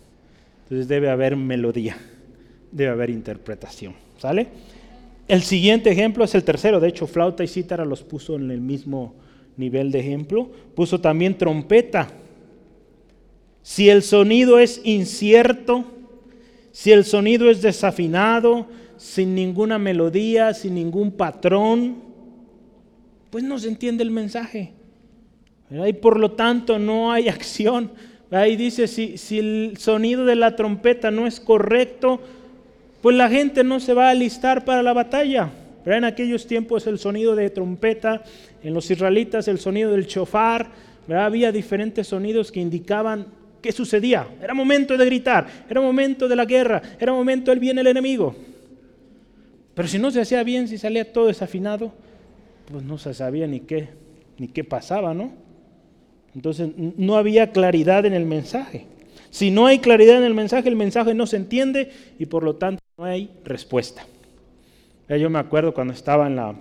Entonces 0.64 0.88
debe 0.88 1.10
haber 1.10 1.36
melodía, 1.36 1.98
debe 2.72 2.92
haber 2.92 3.10
interpretación, 3.10 3.94
¿sale? 4.18 4.48
El 5.28 5.44
siguiente 5.44 5.92
ejemplo 5.92 6.24
es 6.24 6.36
el 6.36 6.44
tercero, 6.44 6.80
de 6.80 6.90
hecho 6.90 7.08
flauta 7.08 7.44
y 7.44 7.48
cítara 7.48 7.86
los 7.86 8.04
puso 8.04 8.36
en 8.36 8.52
el 8.52 8.62
mismo 8.62 9.14
nivel 9.58 9.92
de 9.92 10.00
ejemplo. 10.00 10.52
Puso 10.76 11.00
también 11.00 11.38
trompeta. 11.38 12.10
Si 13.62 13.90
el 13.90 14.02
sonido 14.02 14.60
es 14.60 14.82
incierto, 14.84 15.86
si 16.72 16.92
el 16.92 17.06
sonido 17.06 17.50
es 17.50 17.62
desafinado, 17.62 18.68
sin 18.98 19.36
ninguna 19.36 19.78
melodía, 19.78 20.54
sin 20.54 20.76
ningún 20.76 21.12
patrón, 21.12 21.98
pues 23.30 23.44
no 23.44 23.60
se 23.60 23.68
entiende 23.68 24.04
el 24.04 24.12
mensaje. 24.12 24.74
Y 25.72 25.94
por 25.94 26.20
lo 26.20 26.32
tanto 26.32 26.78
no 26.78 27.12
hay 27.12 27.28
acción. 27.30 27.92
Ahí 28.30 28.56
dice, 28.56 28.88
si, 28.88 29.18
si 29.18 29.40
el 29.40 29.78
sonido 29.78 30.26
de 30.26 30.36
la 30.36 30.56
trompeta 30.56 31.12
no 31.12 31.28
es 31.28 31.40
correcto, 31.40 32.22
pues 33.02 33.16
la 33.16 33.30
gente 33.30 33.64
no 33.64 33.80
se 33.80 33.94
va 33.94 34.08
a 34.08 34.12
alistar 34.12 34.64
para 34.64 34.84
la 34.84 34.94
batalla. 34.94 35.50
Pero 35.84 35.98
en 35.98 36.06
aquellos 36.06 36.46
tiempos 36.46 36.86
el 36.88 37.00
sonido 37.00 37.36
de 37.36 37.50
trompeta, 37.50 38.24
en 38.64 38.74
los 38.74 38.90
israelitas 38.92 39.48
el 39.48 39.60
sonido 39.60 39.92
del 39.92 40.08
chofar, 40.08 40.70
había 41.10 41.52
diferentes 41.52 42.08
sonidos 42.08 42.52
que 42.52 42.60
indicaban 42.60 43.26
qué 43.62 43.72
sucedía. 43.72 44.28
Era 44.42 44.54
momento 44.54 44.96
de 44.96 45.06
gritar, 45.06 45.48
era 45.70 45.82
momento 45.82 46.28
de 46.28 46.36
la 46.36 46.46
guerra, 46.46 46.82
era 47.00 47.12
momento 47.12 47.52
del 47.52 47.60
bien 47.60 47.80
el 47.80 47.88
enemigo. 47.88 48.36
Pero 49.74 49.88
si 49.88 50.00
no 50.00 50.12
se 50.12 50.22
hacía 50.22 50.44
bien, 50.44 50.68
si 50.68 50.78
salía 50.78 51.12
todo 51.12 51.28
desafinado, 51.28 51.92
pues 52.72 52.84
no 52.84 52.98
se 52.98 53.14
sabía 53.14 53.48
ni 53.48 53.62
qué, 53.62 53.90
ni 54.38 54.48
qué 54.48 54.64
pasaba, 54.64 55.14
¿no? 55.14 55.32
Entonces 56.36 56.70
no 56.76 57.16
había 57.16 57.52
claridad 57.52 58.06
en 58.06 58.14
el 58.14 58.26
mensaje. 58.26 58.86
Si 59.30 59.50
no 59.50 59.66
hay 59.66 59.80
claridad 59.80 60.18
en 60.18 60.24
el 60.24 60.34
mensaje, 60.34 60.70
el 60.70 60.76
mensaje 60.76 61.14
no 61.14 61.26
se 61.26 61.38
entiende 61.38 61.92
y 62.20 62.26
por 62.26 62.44
lo 62.44 62.56
tanto 62.56 62.82
no 62.98 63.06
hay 63.06 63.30
respuesta. 63.46 64.06
Yo 65.08 65.30
me 65.30 65.40
acuerdo 65.40 65.74
cuando 65.74 65.94
estaba 65.94 66.28
en 66.28 66.36
la, 66.36 66.56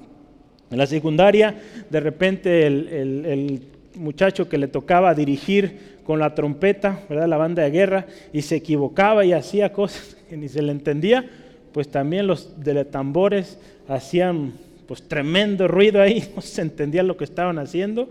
en 0.70 0.78
la 0.78 0.86
secundaria, 0.86 1.54
de 1.88 2.00
repente 2.00 2.66
el, 2.66 2.88
el, 3.26 3.62
muchacho 3.96 4.48
que 4.48 4.56
le 4.56 4.68
tocaba 4.68 5.14
dirigir 5.14 5.98
con 6.04 6.20
la 6.20 6.34
trompeta, 6.34 7.00
¿verdad? 7.08 7.26
la 7.28 7.36
banda 7.36 7.64
de 7.64 7.70
guerra, 7.70 8.06
y 8.32 8.42
se 8.42 8.56
equivocaba 8.56 9.24
y 9.24 9.32
hacía 9.32 9.72
cosas 9.72 10.16
que 10.30 10.36
ni 10.36 10.48
se 10.48 10.62
le 10.62 10.72
entendía, 10.72 11.28
pues 11.72 11.88
también 11.88 12.26
los 12.26 12.60
de 12.62 12.84
tambores 12.84 13.58
hacían 13.88 14.52
pues 14.86 15.06
tremendo 15.06 15.68
ruido 15.68 16.00
ahí, 16.00 16.24
no 16.36 16.40
se 16.40 16.62
entendía 16.62 17.02
lo 17.02 17.16
que 17.16 17.24
estaban 17.24 17.58
haciendo, 17.58 18.08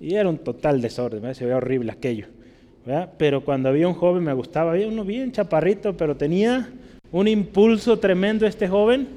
y 0.00 0.14
era 0.14 0.28
un 0.28 0.38
total 0.38 0.80
desorden, 0.80 1.34
se 1.34 1.44
veía 1.44 1.56
horrible 1.56 1.92
aquello. 1.92 2.26
Pero 3.16 3.44
cuando 3.44 3.70
había 3.70 3.88
un 3.88 3.94
joven 3.94 4.22
me 4.22 4.32
gustaba, 4.34 4.72
había 4.72 4.86
uno 4.88 5.04
bien 5.04 5.32
chaparrito, 5.32 5.96
pero 5.96 6.16
tenía 6.16 6.68
un 7.10 7.28
impulso 7.28 7.98
tremendo 7.98 8.46
este 8.46 8.68
joven 8.68 9.08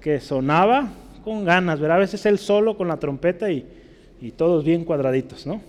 que 0.00 0.18
sonaba 0.20 0.92
con 1.22 1.44
ganas, 1.44 1.78
¿verdad? 1.78 1.98
A 1.98 2.00
veces 2.00 2.24
él 2.24 2.38
solo 2.38 2.76
con 2.76 2.88
la 2.88 2.96
trompeta 2.98 3.50
y, 3.50 3.66
todos 4.36 4.64
bien 4.64 4.84
cuadraditos, 4.84 5.46
¿no? 5.46 5.60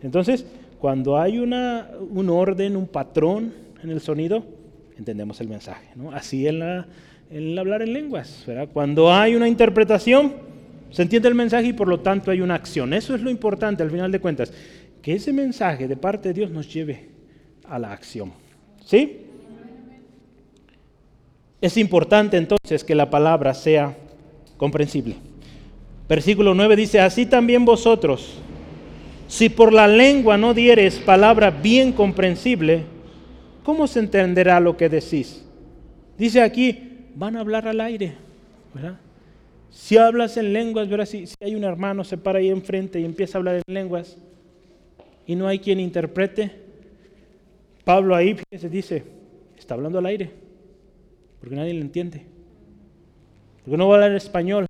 Entonces, 0.00 0.46
cuando 0.78 1.18
hay 1.18 1.38
una, 1.38 1.90
un 2.10 2.30
orden, 2.30 2.76
un 2.76 2.86
patrón 2.86 3.52
en 3.82 3.90
el 3.90 4.00
sonido, 4.00 4.44
entendemos 4.96 5.40
el 5.40 5.48
mensaje, 5.48 5.88
¿no? 5.96 6.12
Así 6.12 6.46
en 6.46 6.62
el 7.30 7.58
hablar 7.58 7.82
en 7.82 7.92
lenguas, 7.92 8.44
¿verdad? 8.46 8.68
Cuando 8.72 9.12
hay 9.12 9.34
una 9.34 9.48
interpretación, 9.48 10.45
se 10.96 11.02
entiende 11.02 11.28
el 11.28 11.34
mensaje 11.34 11.66
y 11.66 11.72
por 11.74 11.88
lo 11.88 12.00
tanto 12.00 12.30
hay 12.30 12.40
una 12.40 12.54
acción. 12.54 12.94
Eso 12.94 13.14
es 13.14 13.20
lo 13.20 13.28
importante 13.28 13.82
al 13.82 13.90
final 13.90 14.10
de 14.10 14.18
cuentas, 14.18 14.50
que 15.02 15.12
ese 15.12 15.30
mensaje 15.30 15.86
de 15.86 15.94
parte 15.94 16.28
de 16.28 16.32
Dios 16.32 16.50
nos 16.50 16.72
lleve 16.72 17.10
a 17.68 17.78
la 17.78 17.92
acción. 17.92 18.32
¿Sí? 18.82 19.26
Es 21.60 21.76
importante 21.76 22.38
entonces 22.38 22.82
que 22.82 22.94
la 22.94 23.10
palabra 23.10 23.52
sea 23.52 23.94
comprensible. 24.56 25.16
Versículo 26.08 26.54
9 26.54 26.76
dice, 26.76 26.98
así 26.98 27.26
también 27.26 27.66
vosotros, 27.66 28.38
si 29.28 29.50
por 29.50 29.74
la 29.74 29.86
lengua 29.86 30.38
no 30.38 30.54
dieres 30.54 30.98
palabra 31.00 31.50
bien 31.50 31.92
comprensible, 31.92 32.84
¿cómo 33.64 33.86
se 33.86 33.98
entenderá 33.98 34.60
lo 34.60 34.78
que 34.78 34.88
decís? 34.88 35.44
Dice 36.16 36.40
aquí, 36.40 37.10
van 37.14 37.36
a 37.36 37.40
hablar 37.40 37.68
al 37.68 37.82
aire. 37.82 38.14
Si 39.76 39.98
hablas 39.98 40.38
en 40.38 40.54
lenguas, 40.54 40.88
¿verdad? 40.88 41.04
Si, 41.04 41.26
si, 41.26 41.34
hay 41.38 41.54
un 41.54 41.62
hermano, 41.62 42.02
se 42.02 42.16
para 42.16 42.38
ahí 42.38 42.48
enfrente 42.48 42.98
y 42.98 43.04
empieza 43.04 43.36
a 43.36 43.38
hablar 43.40 43.56
en 43.56 43.74
lenguas 43.74 44.16
y 45.26 45.36
no 45.36 45.46
hay 45.46 45.58
quien 45.58 45.80
interprete, 45.80 46.50
Pablo 47.84 48.16
ahí 48.16 48.38
se 48.58 48.70
dice, 48.70 49.04
está 49.58 49.74
hablando 49.74 49.98
al 49.98 50.06
aire 50.06 50.30
porque 51.38 51.56
nadie 51.56 51.74
le 51.74 51.82
entiende. 51.82 52.22
Porque 53.62 53.76
no 53.76 53.86
va 53.86 53.96
a 53.96 53.96
hablar 53.98 54.16
español, 54.16 54.66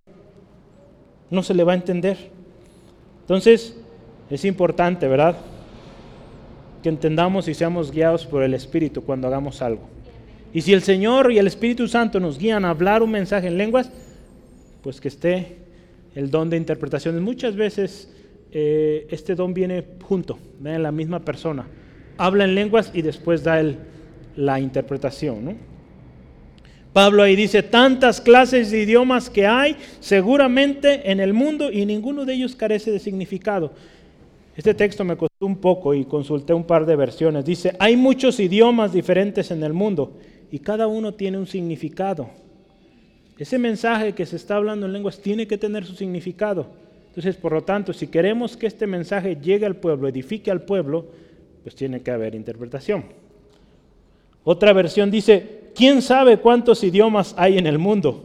no 1.30 1.44
se 1.44 1.54
le 1.54 1.62
va 1.62 1.72
a 1.72 1.76
entender. 1.76 2.16
Entonces, 3.20 3.78
es 4.28 4.44
importante, 4.44 5.06
¿verdad? 5.06 5.36
Que 6.82 6.88
entendamos 6.88 7.46
y 7.46 7.54
seamos 7.54 7.92
guiados 7.92 8.26
por 8.26 8.42
el 8.42 8.54
Espíritu 8.54 9.04
cuando 9.04 9.28
hagamos 9.28 9.62
algo. 9.62 9.88
Y 10.52 10.62
si 10.62 10.72
el 10.72 10.82
Señor 10.82 11.30
y 11.30 11.38
el 11.38 11.46
Espíritu 11.46 11.86
Santo 11.86 12.18
nos 12.18 12.40
guían 12.40 12.64
a 12.64 12.70
hablar 12.70 13.04
un 13.04 13.12
mensaje 13.12 13.46
en 13.46 13.56
lenguas, 13.56 13.92
pues 14.86 15.00
que 15.00 15.08
esté 15.08 15.56
el 16.14 16.30
don 16.30 16.48
de 16.48 16.56
interpretaciones. 16.56 17.20
Muchas 17.20 17.56
veces 17.56 18.08
eh, 18.52 19.08
este 19.10 19.34
don 19.34 19.52
viene 19.52 19.82
junto, 20.00 20.38
en 20.64 20.80
la 20.80 20.92
misma 20.92 21.24
persona. 21.24 21.66
Habla 22.18 22.44
en 22.44 22.54
lenguas 22.54 22.92
y 22.94 23.02
después 23.02 23.42
da 23.42 23.58
el, 23.58 23.78
la 24.36 24.60
interpretación. 24.60 25.56
Pablo 26.92 27.24
ahí 27.24 27.34
dice, 27.34 27.64
tantas 27.64 28.20
clases 28.20 28.70
de 28.70 28.82
idiomas 28.82 29.28
que 29.28 29.44
hay 29.44 29.74
seguramente 29.98 31.10
en 31.10 31.18
el 31.18 31.34
mundo 31.34 31.72
y 31.72 31.84
ninguno 31.84 32.24
de 32.24 32.34
ellos 32.34 32.54
carece 32.54 32.92
de 32.92 33.00
significado. 33.00 33.72
Este 34.56 34.72
texto 34.72 35.04
me 35.04 35.16
costó 35.16 35.46
un 35.46 35.56
poco 35.56 35.94
y 35.94 36.04
consulté 36.04 36.54
un 36.54 36.62
par 36.62 36.86
de 36.86 36.94
versiones. 36.94 37.44
Dice, 37.44 37.74
hay 37.80 37.96
muchos 37.96 38.38
idiomas 38.38 38.92
diferentes 38.92 39.50
en 39.50 39.64
el 39.64 39.72
mundo 39.72 40.16
y 40.52 40.60
cada 40.60 40.86
uno 40.86 41.14
tiene 41.14 41.38
un 41.38 41.48
significado. 41.48 42.45
Ese 43.38 43.58
mensaje 43.58 44.14
que 44.14 44.24
se 44.24 44.36
está 44.36 44.56
hablando 44.56 44.86
en 44.86 44.92
lenguas 44.92 45.20
tiene 45.20 45.46
que 45.46 45.58
tener 45.58 45.84
su 45.84 45.94
significado. 45.94 46.66
Entonces, 47.08 47.36
por 47.36 47.52
lo 47.52 47.62
tanto, 47.62 47.92
si 47.92 48.08
queremos 48.08 48.56
que 48.56 48.66
este 48.66 48.86
mensaje 48.86 49.36
llegue 49.36 49.66
al 49.66 49.76
pueblo, 49.76 50.08
edifique 50.08 50.50
al 50.50 50.62
pueblo, 50.62 51.06
pues 51.62 51.74
tiene 51.74 52.00
que 52.00 52.10
haber 52.10 52.34
interpretación. 52.34 53.04
Otra 54.44 54.72
versión 54.72 55.10
dice, 55.10 55.70
¿quién 55.74 56.02
sabe 56.02 56.38
cuántos 56.38 56.84
idiomas 56.84 57.34
hay 57.36 57.58
en 57.58 57.66
el 57.66 57.78
mundo? 57.78 58.24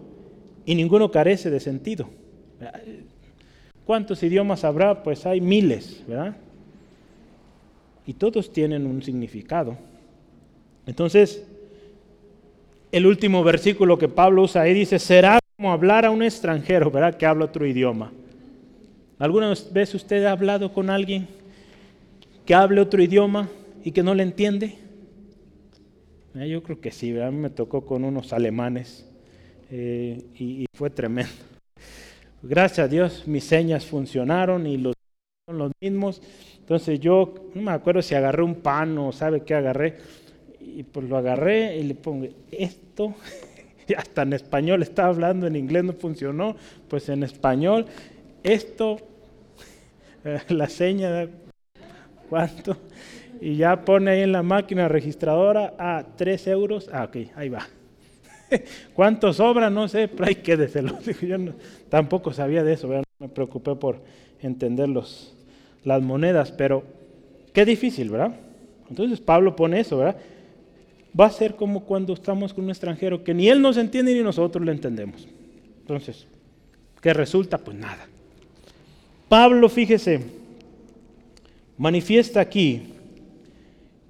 Y 0.66 0.76
ninguno 0.76 1.10
carece 1.10 1.50
de 1.50 1.60
sentido. 1.60 2.08
¿Cuántos 3.86 4.22
idiomas 4.24 4.64
habrá? 4.64 5.04
Pues 5.04 5.26
hay 5.26 5.42
miles, 5.42 6.04
¿verdad? 6.08 6.38
Y 8.06 8.14
todos 8.14 8.54
tienen 8.54 8.86
un 8.86 9.02
significado. 9.02 9.78
Entonces, 10.86 11.46
el 12.91 13.05
último 13.05 13.43
versículo 13.43 13.97
que 13.97 14.07
Pablo 14.07 14.43
usa 14.43 14.63
ahí 14.63 14.73
dice, 14.73 14.99
será 14.99 15.39
como 15.55 15.72
hablar 15.72 16.05
a 16.05 16.11
un 16.11 16.23
extranjero, 16.23 16.91
¿verdad? 16.91 17.15
Que 17.15 17.26
habla 17.26 17.45
otro 17.45 17.65
idioma. 17.65 18.11
¿Alguna 19.19 19.53
vez 19.72 19.93
usted 19.93 20.26
ha 20.26 20.31
hablado 20.31 20.73
con 20.73 20.89
alguien 20.89 21.27
que 22.45 22.53
hable 22.53 22.81
otro 22.81 23.01
idioma 23.01 23.49
y 23.84 23.91
que 23.91 24.03
no 24.03 24.15
le 24.15 24.23
entiende? 24.23 24.76
Eh, 26.35 26.49
yo 26.49 26.63
creo 26.63 26.81
que 26.81 26.91
sí, 26.91 27.18
a 27.19 27.30
mí 27.30 27.38
me 27.38 27.49
tocó 27.49 27.85
con 27.85 28.03
unos 28.03 28.34
alemanes 28.34 29.05
eh, 29.69 30.23
y, 30.38 30.65
fue 30.73 30.89
tremendo. 30.89 31.31
Gracias 32.41 32.80
a 32.80 32.88
Dios 32.88 33.23
mis 33.27 33.43
señas 33.43 33.85
funcionaron 33.85 34.65
y 34.65 34.77
los 34.77 34.95
los 35.47 35.72
mismos. 35.81 36.22
Entonces 36.59 36.99
yo 36.99 37.34
no 37.53 37.61
me 37.61 37.72
acuerdo 37.72 38.01
si 38.01 38.15
agarré 38.15 38.43
un 38.43 38.55
pan 38.55 38.97
o 38.97 39.11
sabe 39.11 39.41
qué 39.41 39.53
agarré. 39.55 39.97
Y 40.64 40.84
pues 40.84 41.08
lo 41.10 41.18
agarré 41.18 41.78
y 41.78 41.84
le 41.84 41.96
pongo 41.96 42.28
esto. 42.52 43.16
Y 43.88 43.96
hasta 43.96 44.22
en 44.22 44.32
español 44.32 44.84
estaba 44.84 45.10
hablando, 45.10 45.48
en 45.48 45.56
inglés 45.56 45.84
no 45.84 45.94
funcionó. 45.94 46.56
Pues 46.88 47.10
en 47.10 47.24
español, 47.24 47.88
esto, 48.44 49.00
la 50.50 50.70
seña, 50.70 51.28
¿cuánto? 52.30 52.78
y 53.42 53.56
ya 53.56 53.84
pone 53.84 54.12
ahí 54.12 54.22
en 54.22 54.32
la 54.32 54.44
máquina 54.44 54.88
registradora 54.88 55.74
a 55.80 55.98
ah, 55.98 56.06
3 56.16 56.48
euros. 56.48 56.90
Ah, 56.94 57.06
ok, 57.06 57.18
ahí 57.36 57.50
va. 57.50 57.68
¿Cuánto 58.94 59.34
sobra? 59.34 59.72
No 59.72 59.88
sé, 59.88 60.08
pero 60.08 60.26
ahí 60.26 60.36
quédeselo. 60.36 61.00
Yo 61.22 61.38
tampoco 61.90 62.32
sabía 62.32 62.64
de 62.64 62.74
eso, 62.74 62.88
no 62.88 63.02
me 63.18 63.30
preocupé 63.30 63.76
por 63.76 64.00
entender 64.42 64.90
los, 64.90 65.34
las 65.84 66.04
monedas, 66.04 66.52
pero 66.52 66.84
qué 67.52 67.66
difícil, 67.66 68.12
¿verdad? 68.12 68.36
Entonces 68.90 69.20
Pablo 69.20 69.56
pone 69.56 69.80
eso, 69.80 69.98
¿verdad? 69.98 70.18
Va 71.20 71.26
a 71.26 71.32
ser 71.32 71.56
como 71.56 71.84
cuando 71.84 72.14
estamos 72.14 72.54
con 72.54 72.64
un 72.64 72.70
extranjero 72.70 73.24
que 73.24 73.34
ni 73.34 73.50
él 73.50 73.62
nos 73.62 73.78
entiende 73.78 74.14
ni 74.14 74.22
nosotros 74.22 74.66
le 74.66 74.72
entendemos. 74.72 75.28
Entonces, 75.82 76.26
¿qué 77.02 77.14
resulta? 77.14 77.58
Pues 77.58 77.78
nada. 77.78 78.08
Pablo, 79.28 79.68
fíjese, 79.70 80.22
manifiesta 81.78 82.40
aquí 82.40 82.84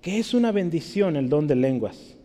que 0.02 0.18
es 0.20 0.34
una 0.34 0.52
bendición 0.52 1.16
el 1.16 1.30
don 1.30 1.48
de 1.48 1.56
lenguas. 1.56 2.16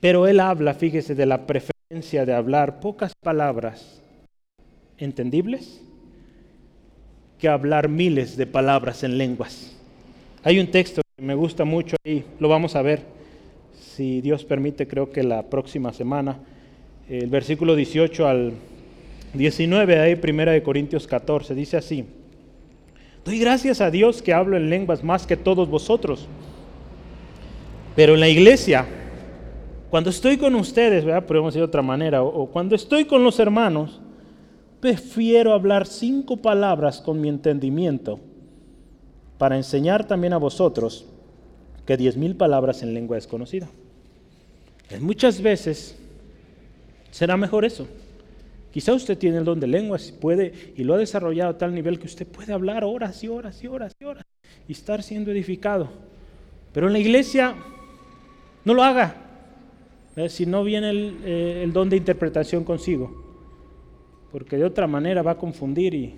Pero 0.00 0.26
él 0.26 0.40
habla, 0.40 0.74
fíjese, 0.74 1.14
de 1.14 1.26
la 1.26 1.46
preferencia 1.46 2.24
de 2.24 2.32
hablar 2.32 2.80
pocas 2.80 3.12
palabras 3.20 4.00
entendibles 4.98 5.80
que 7.38 7.48
hablar 7.48 7.88
miles 7.88 8.36
de 8.36 8.46
palabras 8.46 9.02
en 9.02 9.18
lenguas. 9.18 9.76
Hay 10.44 10.60
un 10.60 10.70
texto 10.70 11.01
me 11.18 11.34
gusta 11.34 11.64
mucho 11.64 11.96
y 12.04 12.22
lo 12.38 12.48
vamos 12.48 12.74
a 12.74 12.82
ver, 12.82 13.02
si 13.78 14.22
Dios 14.22 14.44
permite, 14.44 14.88
creo 14.88 15.12
que 15.12 15.22
la 15.22 15.42
próxima 15.42 15.92
semana, 15.92 16.38
el 17.08 17.28
versículo 17.28 17.76
18 17.76 18.26
al 18.26 18.52
19, 19.34 20.00
ahí 20.00 20.16
primera 20.16 20.52
de 20.52 20.62
Corintios 20.62 21.06
14, 21.06 21.54
dice 21.54 21.76
así, 21.76 22.06
doy 23.26 23.38
gracias 23.38 23.82
a 23.82 23.90
Dios 23.90 24.22
que 24.22 24.32
hablo 24.32 24.56
en 24.56 24.70
lenguas 24.70 25.04
más 25.04 25.26
que 25.26 25.36
todos 25.36 25.68
vosotros, 25.68 26.26
pero 27.94 28.14
en 28.14 28.20
la 28.20 28.28
iglesia, 28.28 28.86
cuando 29.90 30.08
estoy 30.08 30.38
con 30.38 30.54
ustedes, 30.54 31.04
¿verdad? 31.04 31.26
podemos 31.26 31.52
de 31.52 31.62
otra 31.62 31.82
manera, 31.82 32.22
o 32.22 32.46
cuando 32.46 32.74
estoy 32.74 33.04
con 33.04 33.22
los 33.22 33.38
hermanos, 33.38 34.00
prefiero 34.80 35.52
hablar 35.52 35.86
cinco 35.86 36.38
palabras 36.38 37.02
con 37.02 37.20
mi 37.20 37.28
entendimiento 37.28 38.18
para 39.42 39.56
enseñar 39.56 40.06
también 40.06 40.34
a 40.34 40.36
vosotros 40.36 41.04
que 41.84 41.96
diez 41.96 42.16
mil 42.16 42.36
palabras 42.36 42.84
en 42.84 42.94
lengua 42.94 43.16
desconocida. 43.16 43.68
Muchas 45.00 45.42
veces 45.42 45.98
será 47.10 47.36
mejor 47.36 47.64
eso. 47.64 47.88
Quizá 48.70 48.94
usted 48.94 49.18
tiene 49.18 49.38
el 49.38 49.44
don 49.44 49.58
de 49.58 49.66
lenguas 49.66 50.10
y 50.10 50.12
puede 50.12 50.72
y 50.76 50.84
lo 50.84 50.94
ha 50.94 50.98
desarrollado 50.98 51.50
a 51.50 51.58
tal 51.58 51.74
nivel 51.74 51.98
que 51.98 52.06
usted 52.06 52.24
puede 52.24 52.52
hablar 52.52 52.84
horas 52.84 53.24
y 53.24 53.26
horas 53.26 53.60
y 53.64 53.66
horas 53.66 53.96
y 53.98 54.04
horas 54.04 54.24
y 54.68 54.70
estar 54.74 55.02
siendo 55.02 55.32
edificado. 55.32 55.88
Pero 56.72 56.86
en 56.86 56.92
la 56.92 57.00
iglesia 57.00 57.56
no 58.64 58.74
lo 58.74 58.84
haga 58.84 59.16
si 60.28 60.46
no 60.46 60.62
viene 60.62 60.90
el, 60.90 61.18
eh, 61.24 61.62
el 61.64 61.72
don 61.72 61.90
de 61.90 61.96
interpretación 61.96 62.62
consigo 62.62 63.10
porque 64.30 64.56
de 64.56 64.66
otra 64.66 64.86
manera 64.86 65.20
va 65.20 65.32
a 65.32 65.36
confundir 65.36 65.94
y 65.94 66.14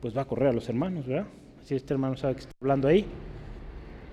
pues 0.00 0.16
va 0.16 0.22
a 0.22 0.24
correr 0.24 0.50
a 0.50 0.52
los 0.52 0.68
hermanos, 0.68 1.04
¿verdad? 1.04 1.26
Si 1.64 1.74
este 1.74 1.94
hermano 1.94 2.16
sabe 2.16 2.34
que 2.34 2.40
está 2.40 2.52
hablando 2.60 2.88
ahí. 2.88 3.04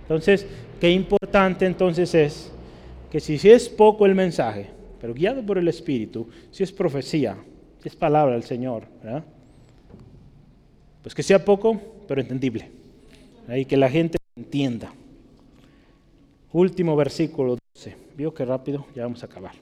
Entonces, 0.04 0.48
qué 0.80 0.90
importante 0.90 1.66
entonces 1.66 2.14
es 2.16 2.52
que 3.12 3.20
si, 3.20 3.36
es 3.50 3.70
poco 3.70 4.06
el 4.06 4.16
mensaje, 4.16 4.70
pero 5.00 5.14
guiado 5.14 5.46
por 5.46 5.58
el 5.58 5.68
Espíritu, 5.68 6.28
si 6.50 6.64
es 6.64 6.72
profecía, 6.72 7.38
si 7.80 7.90
es 7.90 7.96
palabra 7.96 8.34
del 8.34 8.44
Señor, 8.44 8.84
¿verdad? 9.04 9.24
Pues 11.04 11.14
que 11.14 11.24
sea 11.24 11.44
poco, 11.44 11.80
pero 12.08 12.22
entendible. 12.22 12.70
Y 13.54 13.66
que 13.66 13.76
la 13.76 13.90
gente 13.90 14.18
entienda. 14.36 14.94
Último 16.54 16.96
versículo 16.96 17.58
12. 17.76 17.96
¿Vio 18.16 18.34
qué 18.34 18.46
rápido? 18.46 18.86
Ya 18.96 19.04
vamos 19.04 19.24
a 19.24 19.26
acabar. 19.26 19.54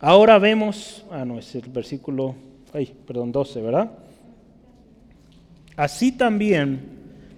Ahora 0.00 0.38
vemos, 0.38 1.04
ah, 1.10 1.24
no, 1.24 1.38
es 1.38 1.54
el 1.54 1.68
versículo, 1.70 2.34
ay, 2.72 2.92
perdón, 3.06 3.30
12, 3.30 3.60
¿verdad? 3.60 4.01
Así 5.76 6.12
también 6.12 6.80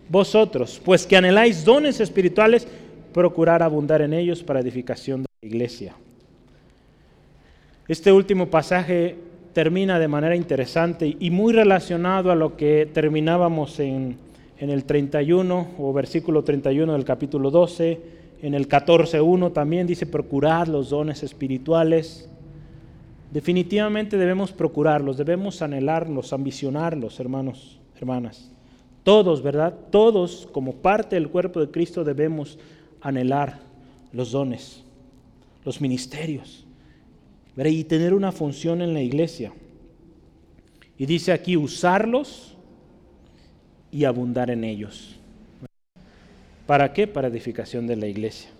vosotros, 0.08 0.80
pues 0.84 1.06
que 1.06 1.16
anheláis 1.16 1.64
dones 1.64 2.00
espirituales, 2.00 2.66
procurar 3.12 3.62
abundar 3.62 4.02
en 4.02 4.12
ellos 4.12 4.42
para 4.42 4.60
edificación 4.60 5.22
de 5.22 5.28
la 5.40 5.48
iglesia. 5.48 5.94
Este 7.86 8.10
último 8.12 8.48
pasaje 8.48 9.16
termina 9.52 9.98
de 9.98 10.08
manera 10.08 10.34
interesante 10.34 11.16
y 11.18 11.30
muy 11.30 11.52
relacionado 11.52 12.32
a 12.32 12.34
lo 12.34 12.56
que 12.56 12.88
terminábamos 12.92 13.78
en, 13.78 14.16
en 14.58 14.70
el 14.70 14.84
31 14.84 15.68
o 15.78 15.92
versículo 15.92 16.42
31 16.42 16.92
del 16.92 17.04
capítulo 17.04 17.50
12. 17.50 18.00
En 18.42 18.54
el 18.54 18.68
14.1 18.68 19.52
también 19.52 19.86
dice 19.86 20.06
procurar 20.06 20.68
los 20.68 20.90
dones 20.90 21.22
espirituales. 21.22 22.28
Definitivamente 23.32 24.16
debemos 24.16 24.52
procurarlos, 24.52 25.16
debemos 25.16 25.62
anhelarlos, 25.62 26.32
ambicionarlos, 26.32 27.20
hermanos, 27.20 27.80
hermanas. 27.96 28.50
Todos, 29.02 29.42
¿verdad? 29.42 29.74
Todos, 29.90 30.48
como 30.52 30.74
parte 30.74 31.16
del 31.16 31.28
cuerpo 31.28 31.60
de 31.60 31.70
Cristo, 31.70 32.04
debemos 32.04 32.58
anhelar 33.00 33.60
los 34.12 34.32
dones, 34.32 34.82
los 35.64 35.80
ministerios, 35.80 36.64
y 37.56 37.84
tener 37.84 38.14
una 38.14 38.32
función 38.32 38.80
en 38.80 38.94
la 38.94 39.02
iglesia. 39.02 39.52
Y 40.96 41.06
dice 41.06 41.32
aquí, 41.32 41.56
usarlos 41.56 42.56
y 43.90 44.04
abundar 44.04 44.50
en 44.50 44.64
ellos. 44.64 45.16
¿Para 46.66 46.92
qué? 46.92 47.06
Para 47.06 47.28
edificación 47.28 47.86
de 47.86 47.96
la 47.96 48.06
iglesia. 48.06 48.50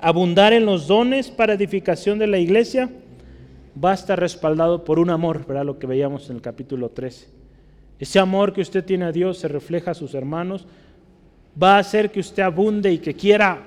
Abundar 0.00 0.52
en 0.52 0.66
los 0.66 0.86
dones 0.86 1.30
para 1.30 1.54
edificación 1.54 2.18
de 2.18 2.26
la 2.26 2.38
iglesia 2.38 2.90
va 3.82 3.92
a 3.92 3.94
estar 3.94 4.18
respaldado 4.18 4.84
por 4.84 4.98
un 4.98 5.10
amor, 5.10 5.46
¿verdad? 5.46 5.64
Lo 5.64 5.78
que 5.78 5.86
veíamos 5.86 6.28
en 6.28 6.36
el 6.36 6.42
capítulo 6.42 6.90
13. 6.90 7.39
Ese 8.00 8.18
amor 8.18 8.54
que 8.54 8.62
usted 8.62 8.82
tiene 8.82 9.04
a 9.04 9.12
Dios 9.12 9.38
se 9.38 9.46
refleja 9.46 9.90
a 9.90 9.94
sus 9.94 10.14
hermanos, 10.14 10.66
va 11.62 11.76
a 11.76 11.80
hacer 11.80 12.10
que 12.10 12.20
usted 12.20 12.42
abunde 12.42 12.90
y 12.90 12.98
que 12.98 13.14
quiera 13.14 13.62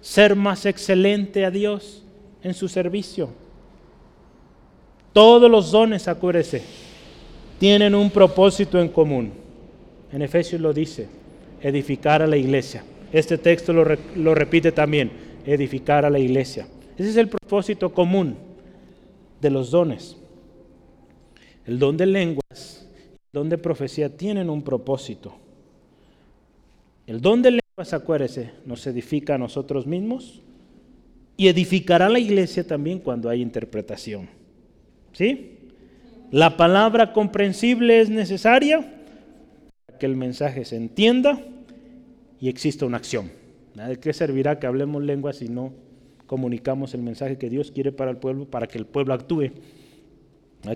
ser 0.00 0.34
más 0.34 0.66
excelente 0.66 1.44
a 1.44 1.50
Dios 1.50 2.02
en 2.42 2.54
su 2.54 2.68
servicio. 2.68 3.30
Todos 5.12 5.48
los 5.48 5.70
dones, 5.70 6.08
acuérdese, 6.08 6.62
tienen 7.60 7.94
un 7.94 8.10
propósito 8.10 8.80
en 8.80 8.88
común. 8.88 9.32
En 10.12 10.22
Efesios 10.22 10.60
lo 10.60 10.72
dice, 10.72 11.08
edificar 11.62 12.20
a 12.20 12.26
la 12.26 12.36
iglesia. 12.36 12.82
Este 13.12 13.38
texto 13.38 13.72
lo, 13.72 13.84
lo 14.16 14.34
repite 14.34 14.72
también, 14.72 15.10
edificar 15.46 16.04
a 16.04 16.10
la 16.10 16.18
iglesia. 16.18 16.66
Ese 16.96 17.10
es 17.10 17.16
el 17.16 17.28
propósito 17.28 17.92
común 17.92 18.36
de 19.40 19.50
los 19.50 19.70
dones. 19.70 20.16
El 21.64 21.78
don 21.78 21.96
de 21.96 22.06
lenguas, 22.06 22.77
don 23.32 23.48
de 23.48 23.58
profecía 23.58 24.16
tienen 24.16 24.50
un 24.50 24.62
propósito. 24.62 25.34
El 27.06 27.20
don 27.20 27.42
de 27.42 27.52
lenguas, 27.52 27.92
acuérdese, 27.92 28.52
nos 28.66 28.86
edifica 28.86 29.34
a 29.34 29.38
nosotros 29.38 29.86
mismos 29.86 30.42
y 31.36 31.48
edificará 31.48 32.08
la 32.08 32.18
iglesia 32.18 32.66
también 32.66 32.98
cuando 32.98 33.28
hay 33.28 33.40
interpretación. 33.40 34.28
¿Sí? 35.12 35.58
La 36.30 36.56
palabra 36.56 37.12
comprensible 37.12 38.00
es 38.00 38.10
necesaria 38.10 38.80
para 39.86 39.98
que 39.98 40.06
el 40.06 40.16
mensaje 40.16 40.64
se 40.64 40.76
entienda 40.76 41.40
y 42.40 42.48
exista 42.48 42.86
una 42.86 42.98
acción. 42.98 43.30
¿De 43.74 43.98
qué 43.98 44.12
servirá 44.12 44.58
que 44.58 44.66
hablemos 44.66 45.02
lenguas 45.02 45.36
si 45.36 45.48
no 45.48 45.72
comunicamos 46.28 46.94
el 46.94 47.02
mensaje 47.02 47.38
que 47.38 47.50
Dios 47.50 47.72
quiere 47.72 47.90
para 47.90 48.12
el 48.12 48.18
pueblo, 48.18 48.44
para 48.44 48.68
que 48.68 48.78
el 48.78 48.86
pueblo 48.86 49.14
actúe. 49.14 49.50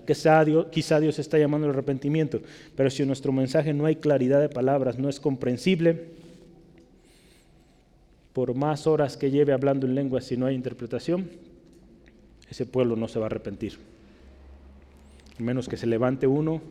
Quizá 0.05 0.45
Dios, 0.45 0.67
quizá 0.71 0.99
Dios 0.99 1.19
está 1.19 1.37
llamando 1.37 1.67
al 1.67 1.73
arrepentimiento, 1.73 2.41
pero 2.75 2.89
si 2.89 3.01
en 3.01 3.07
nuestro 3.07 3.31
mensaje 3.31 3.73
no 3.73 3.85
hay 3.85 3.97
claridad 3.97 4.39
de 4.39 4.49
palabras, 4.49 4.97
no 4.97 5.09
es 5.09 5.19
comprensible, 5.19 6.05
por 8.31 8.55
más 8.55 8.87
horas 8.87 9.17
que 9.17 9.29
lleve 9.29 9.53
hablando 9.53 9.85
en 9.85 9.93
lengua, 9.93 10.21
si 10.21 10.37
no 10.37 10.47
hay 10.47 10.55
interpretación, 10.55 11.29
ese 12.49 12.65
pueblo 12.65 12.95
no 12.95 13.07
se 13.07 13.19
va 13.19 13.25
a 13.25 13.27
arrepentir. 13.27 13.77
A 15.39 15.43
menos 15.43 15.67
que 15.67 15.77
se 15.77 15.85
levante 15.85 16.27
uno 16.27 16.61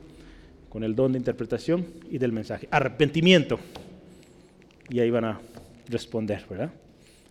con 0.69 0.83
el 0.83 0.95
don 0.95 1.13
de 1.13 1.19
interpretación 1.19 1.87
y 2.11 2.19
del 2.19 2.33
mensaje. 2.33 2.67
Arrepentimiento. 2.71 3.59
Y 4.89 5.01
ahí 5.01 5.11
van 5.11 5.25
a 5.25 5.41
responder, 5.89 6.45
¿verdad? 6.49 6.71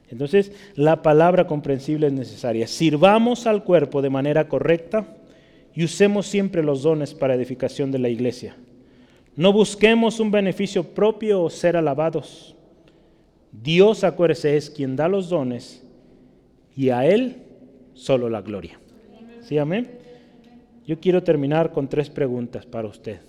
Entonces, 0.09 0.51
la 0.75 1.01
palabra 1.01 1.47
comprensible 1.47 2.07
es 2.07 2.13
necesaria. 2.13 2.67
Sirvamos 2.67 3.47
al 3.47 3.63
cuerpo 3.63 4.01
de 4.01 4.09
manera 4.09 4.47
correcta 4.47 5.17
y 5.73 5.84
usemos 5.84 6.27
siempre 6.27 6.64
los 6.64 6.84
dones 6.84 7.14
para 7.14 7.35
edificación 7.35 7.91
de 7.91 7.99
la 7.99 8.10
iglesia. 8.10 8.56
No 9.35 9.53
busquemos 9.53 10.19
un 10.19 10.31
beneficio 10.31 10.84
propio 10.84 11.41
o 11.41 11.49
ser 11.49 11.77
alabados. 11.77 12.56
Dios, 13.52 14.03
acuérdese, 14.03 14.57
es 14.57 14.69
quien 14.69 14.95
da 14.95 15.07
los 15.07 15.30
dones 15.30 15.84
y 16.76 16.89
a 16.89 17.06
Él 17.06 17.38
solo 17.93 18.30
la 18.30 18.41
gloria. 18.41 18.80
¿Sí, 19.41 19.57
amén? 19.57 19.89
Yo 20.85 20.99
quiero 20.99 21.23
terminar 21.23 21.72
con 21.72 21.88
tres 21.88 22.10
preguntas 22.10 22.65
para 22.65 22.88
usted, 22.88 23.19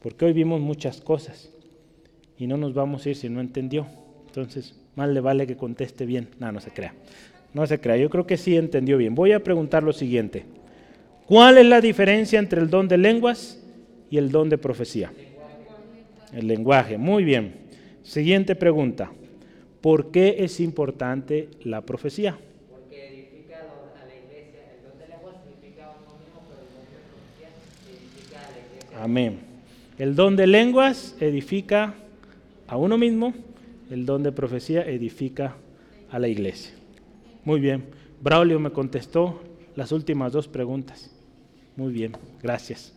porque 0.00 0.24
hoy 0.24 0.32
vimos 0.32 0.60
muchas 0.60 1.00
cosas 1.00 1.50
y 2.36 2.46
no 2.46 2.56
nos 2.56 2.74
vamos 2.74 3.04
a 3.04 3.10
ir 3.10 3.16
si 3.16 3.28
no 3.28 3.40
entendió. 3.40 3.86
Entonces, 4.26 4.78
más 4.94 5.08
le 5.08 5.20
vale 5.20 5.46
que 5.46 5.56
conteste 5.56 6.06
bien. 6.06 6.28
No, 6.38 6.52
no 6.52 6.60
se 6.60 6.70
crea. 6.70 6.94
No 7.54 7.66
se 7.66 7.80
crea. 7.80 7.96
Yo 7.96 8.10
creo 8.10 8.26
que 8.26 8.36
sí 8.36 8.56
entendió 8.56 8.98
bien. 8.98 9.14
Voy 9.14 9.32
a 9.32 9.42
preguntar 9.42 9.82
lo 9.82 9.92
siguiente. 9.92 10.44
¿Cuál 11.28 11.58
es 11.58 11.66
la 11.66 11.82
diferencia 11.82 12.38
entre 12.38 12.62
el 12.62 12.70
don 12.70 12.88
de 12.88 12.96
lenguas 12.96 13.62
y 14.10 14.16
el 14.16 14.30
don 14.30 14.48
de 14.48 14.56
profecía? 14.56 15.12
El 16.32 16.48
lenguaje. 16.48 16.96
Muy 16.96 17.22
bien. 17.22 17.52
Siguiente 18.02 18.56
pregunta. 18.56 19.12
¿Por 19.82 20.10
qué 20.10 20.36
es 20.38 20.58
importante 20.58 21.50
la 21.62 21.82
profecía? 21.82 22.38
Porque 22.70 23.08
edifica 23.08 23.60
a 24.02 24.06
la 24.06 24.14
iglesia. 24.16 24.62
El 24.68 24.86
don 24.86 24.96
de 24.96 25.06
lenguas 25.06 25.44
edifica 25.50 25.84
a 25.86 25.96
uno 25.98 26.16
mismo, 26.16 26.42
pero 26.48 26.72
el 26.72 26.86
don 26.86 28.22
de 28.22 28.32
profecía 28.32 28.40
edifica 28.40 28.40
a 28.40 28.50
la 28.50 28.58
iglesia. 28.58 29.04
Amén. 29.04 29.38
El 29.98 30.16
don 30.16 30.36
de 30.36 30.46
lenguas 30.46 31.16
edifica 31.20 31.94
a 32.66 32.76
uno 32.76 32.98
mismo 32.98 33.34
el 33.90 34.04
don 34.04 34.22
de 34.22 34.32
profecía 34.32 34.82
edifica 34.82 35.56
a 36.10 36.18
la 36.18 36.28
iglesia. 36.28 36.72
Muy 37.44 37.60
bien. 37.60 37.84
Braulio 38.20 38.58
me 38.60 38.70
contestó 38.70 39.40
las 39.76 39.92
últimas 39.92 40.32
dos 40.32 40.48
preguntas. 40.48 41.17
Muy 41.78 41.92
bien, 41.92 42.10
gracias. 42.42 42.92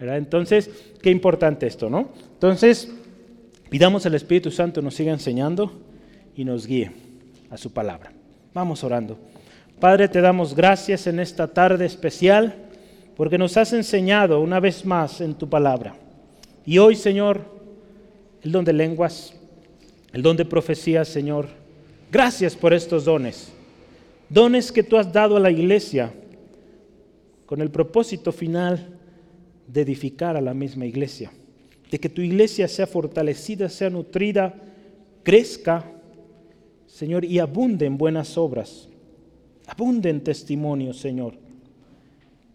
Entonces, 0.00 0.70
qué 1.02 1.10
importante 1.10 1.66
esto, 1.66 1.90
¿no? 1.90 2.08
Entonces, 2.32 2.90
pidamos 3.68 4.06
al 4.06 4.14
Espíritu 4.14 4.50
Santo 4.50 4.80
nos 4.80 4.94
siga 4.94 5.12
enseñando 5.12 5.70
y 6.34 6.46
nos 6.46 6.66
guíe 6.66 6.92
a 7.50 7.58
su 7.58 7.74
palabra. 7.74 8.10
Vamos 8.54 8.82
orando. 8.84 9.18
Padre, 9.78 10.08
te 10.08 10.22
damos 10.22 10.56
gracias 10.56 11.06
en 11.06 11.20
esta 11.20 11.46
tarde 11.46 11.84
especial 11.84 12.54
porque 13.18 13.36
nos 13.36 13.58
has 13.58 13.74
enseñado 13.74 14.40
una 14.40 14.60
vez 14.60 14.86
más 14.86 15.20
en 15.20 15.34
tu 15.34 15.50
palabra. 15.50 15.94
Y 16.64 16.78
hoy, 16.78 16.96
Señor, 16.96 17.42
el 18.40 18.50
don 18.50 18.64
de 18.64 18.72
lenguas, 18.72 19.34
el 20.10 20.22
don 20.22 20.38
de 20.38 20.46
profecía, 20.46 21.04
Señor, 21.04 21.48
gracias 22.10 22.56
por 22.56 22.72
estos 22.72 23.04
dones. 23.04 23.52
Dones 24.30 24.72
que 24.72 24.82
tú 24.82 24.96
has 24.96 25.12
dado 25.12 25.36
a 25.36 25.40
la 25.40 25.50
iglesia 25.50 26.14
con 27.52 27.60
el 27.60 27.70
propósito 27.70 28.32
final 28.32 28.98
de 29.66 29.82
edificar 29.82 30.38
a 30.38 30.40
la 30.40 30.54
misma 30.54 30.86
iglesia, 30.86 31.30
de 31.90 32.00
que 32.00 32.08
tu 32.08 32.22
iglesia 32.22 32.66
sea 32.66 32.86
fortalecida, 32.86 33.68
sea 33.68 33.90
nutrida, 33.90 34.54
crezca, 35.22 35.84
Señor, 36.86 37.26
y 37.26 37.40
abunde 37.40 37.84
en 37.84 37.98
buenas 37.98 38.38
obras, 38.38 38.88
abunde 39.66 40.08
en 40.08 40.24
testimonio, 40.24 40.94
Señor. 40.94 41.34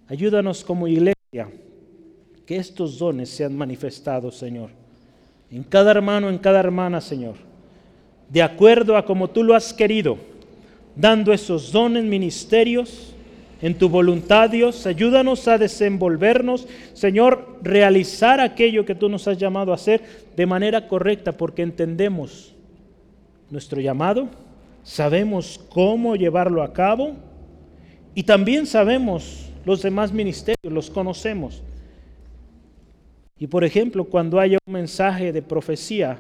Ayúdanos 0.08 0.64
como 0.64 0.88
iglesia 0.88 1.48
que 2.48 2.56
estos 2.56 2.98
dones 2.98 3.30
sean 3.30 3.56
manifestados, 3.56 4.36
Señor, 4.36 4.72
en 5.52 5.62
cada 5.62 5.92
hermano, 5.92 6.28
en 6.28 6.40
cada 6.40 6.60
hermana, 6.60 7.02
Señor, 7.02 7.36
de 8.32 8.42
acuerdo 8.42 8.98
a 8.98 9.06
como 9.06 9.30
tú 9.30 9.44
lo 9.44 9.54
has 9.54 9.72
querido, 9.76 10.18
dando 10.96 11.32
esos 11.32 11.72
dones, 11.72 12.04
ministerios, 12.04 13.14
en 13.62 13.78
tu 13.78 13.90
voluntad, 13.90 14.50
Dios. 14.50 14.86
Ayúdanos 14.86 15.48
a 15.48 15.58
desenvolvernos, 15.58 16.68
Señor, 16.94 17.58
realizar 17.62 18.40
aquello 18.40 18.86
que 18.86 18.96
tú 18.96 19.10
nos 19.10 19.28
has 19.28 19.38
llamado 19.38 19.72
a 19.72 19.76
hacer 19.76 20.02
de 20.36 20.46
manera 20.46 20.88
correcta, 20.88 21.32
porque 21.32 21.64
entendemos 21.64 22.54
nuestro 23.50 23.82
llamado, 23.82 24.28
sabemos 24.84 25.60
cómo 25.70 26.16
llevarlo 26.16 26.62
a 26.62 26.74
cabo 26.74 27.14
y 28.14 28.24
también 28.24 28.66
sabemos 28.66 29.50
los 29.66 29.82
demás 29.82 30.12
ministerios, 30.12 30.72
los 30.72 30.90
conocemos. 30.90 31.62
Y 33.40 33.48
por 33.48 33.64
ejemplo, 33.64 34.06
cuando 34.06 34.40
haya 34.40 34.58
un 34.66 34.74
mensaje 34.74 35.32
de 35.32 35.42
profecía, 35.42 36.20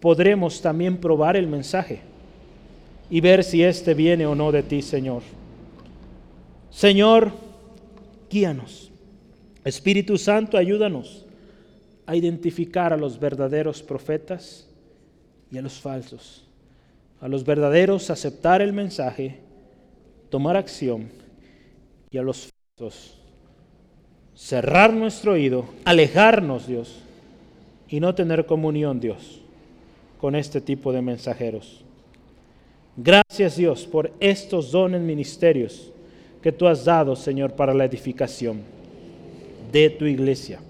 podremos 0.00 0.62
también 0.62 0.96
probar 0.96 1.36
el 1.36 1.46
mensaje 1.46 2.00
y 3.10 3.20
ver 3.20 3.44
si 3.44 3.62
éste 3.62 3.92
viene 3.92 4.24
o 4.24 4.34
no 4.34 4.50
de 4.50 4.62
ti, 4.62 4.80
Señor. 4.80 5.22
Señor, 6.70 7.32
guíanos. 8.30 8.90
Espíritu 9.64 10.16
Santo, 10.16 10.56
ayúdanos 10.56 11.26
a 12.06 12.16
identificar 12.16 12.92
a 12.92 12.96
los 12.96 13.20
verdaderos 13.20 13.82
profetas 13.82 14.68
y 15.50 15.58
a 15.58 15.62
los 15.62 15.74
falsos. 15.80 16.46
A 17.20 17.28
los 17.28 17.44
verdaderos 17.44 18.08
aceptar 18.08 18.62
el 18.62 18.72
mensaje, 18.72 19.40
tomar 20.30 20.56
acción 20.56 21.10
y 22.10 22.16
a 22.16 22.22
los 22.22 22.48
falsos 22.78 23.20
cerrar 24.40 24.94
nuestro 24.94 25.32
oído, 25.32 25.66
alejarnos, 25.84 26.66
Dios, 26.66 27.02
y 27.88 28.00
no 28.00 28.14
tener 28.14 28.46
comunión, 28.46 28.98
Dios, 28.98 29.42
con 30.18 30.34
este 30.34 30.62
tipo 30.62 30.92
de 30.92 31.02
mensajeros. 31.02 31.84
Gracias, 32.96 33.56
Dios, 33.56 33.86
por 33.86 34.12
estos 34.18 34.70
dones 34.70 35.02
ministerios 35.02 35.92
que 36.42 36.52
tú 36.52 36.66
has 36.66 36.84
dado, 36.84 37.14
Señor, 37.16 37.52
para 37.52 37.74
la 37.74 37.84
edificación 37.84 38.62
de 39.70 39.90
tu 39.90 40.06
iglesia. 40.06 40.60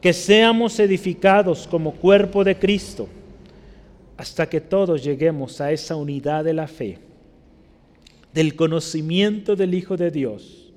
Que 0.00 0.12
seamos 0.12 0.78
edificados 0.78 1.66
como 1.66 1.92
cuerpo 1.92 2.44
de 2.44 2.56
Cristo 2.56 3.08
hasta 4.16 4.48
que 4.48 4.60
todos 4.60 5.02
lleguemos 5.02 5.60
a 5.60 5.70
esa 5.72 5.96
unidad 5.96 6.44
de 6.44 6.52
la 6.52 6.66
fe, 6.66 6.98
del 8.32 8.56
conocimiento 8.56 9.54
del 9.54 9.74
Hijo 9.74 9.96
de 9.96 10.10
Dios, 10.10 10.72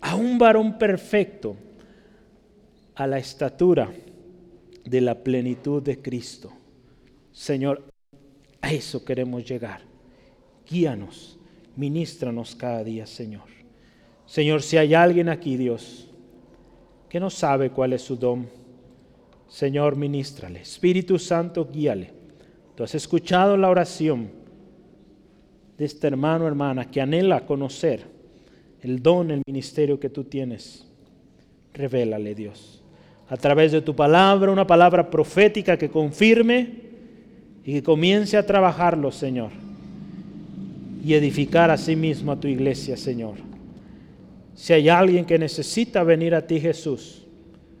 a 0.00 0.14
un 0.14 0.38
varón 0.38 0.78
perfecto, 0.78 1.56
a 2.94 3.06
la 3.06 3.18
estatura 3.18 3.90
de 4.84 5.00
la 5.00 5.14
plenitud 5.14 5.82
de 5.82 6.00
Cristo. 6.00 6.52
Señor, 7.32 7.82
a 8.60 8.72
eso 8.72 9.04
queremos 9.04 9.48
llegar. 9.48 9.80
Guíanos, 10.68 11.38
ministranos 11.76 12.54
cada 12.54 12.84
día, 12.84 13.06
Señor. 13.06 13.61
Señor, 14.32 14.62
si 14.62 14.78
hay 14.78 14.94
alguien 14.94 15.28
aquí, 15.28 15.58
Dios, 15.58 16.08
que 17.10 17.20
no 17.20 17.28
sabe 17.28 17.68
cuál 17.68 17.92
es 17.92 18.00
su 18.00 18.16
don, 18.16 18.46
Señor, 19.46 19.94
ministrale. 19.94 20.62
Espíritu 20.62 21.18
Santo, 21.18 21.68
guíale. 21.70 22.12
Tú 22.74 22.82
has 22.82 22.94
escuchado 22.94 23.58
la 23.58 23.68
oración 23.68 24.30
de 25.76 25.84
este 25.84 26.06
hermano, 26.06 26.46
hermana, 26.46 26.90
que 26.90 27.02
anhela 27.02 27.44
conocer 27.44 28.06
el 28.80 29.02
don, 29.02 29.30
el 29.32 29.42
ministerio 29.46 30.00
que 30.00 30.08
tú 30.08 30.24
tienes. 30.24 30.88
Revélale, 31.74 32.34
Dios. 32.34 32.82
A 33.28 33.36
través 33.36 33.70
de 33.70 33.82
tu 33.82 33.94
palabra, 33.94 34.50
una 34.50 34.66
palabra 34.66 35.10
profética 35.10 35.76
que 35.76 35.90
confirme 35.90 36.70
y 37.66 37.74
que 37.74 37.82
comience 37.82 38.38
a 38.38 38.46
trabajarlo, 38.46 39.12
Señor. 39.12 39.50
Y 41.04 41.12
edificar 41.12 41.70
a 41.70 41.76
sí 41.76 41.96
mismo 41.96 42.32
a 42.32 42.40
tu 42.40 42.48
iglesia, 42.48 42.96
Señor. 42.96 43.51
Si 44.54 44.72
hay 44.72 44.88
alguien 44.88 45.24
que 45.24 45.38
necesita 45.38 46.02
venir 46.02 46.34
a 46.34 46.46
ti, 46.46 46.60
Jesús, 46.60 47.24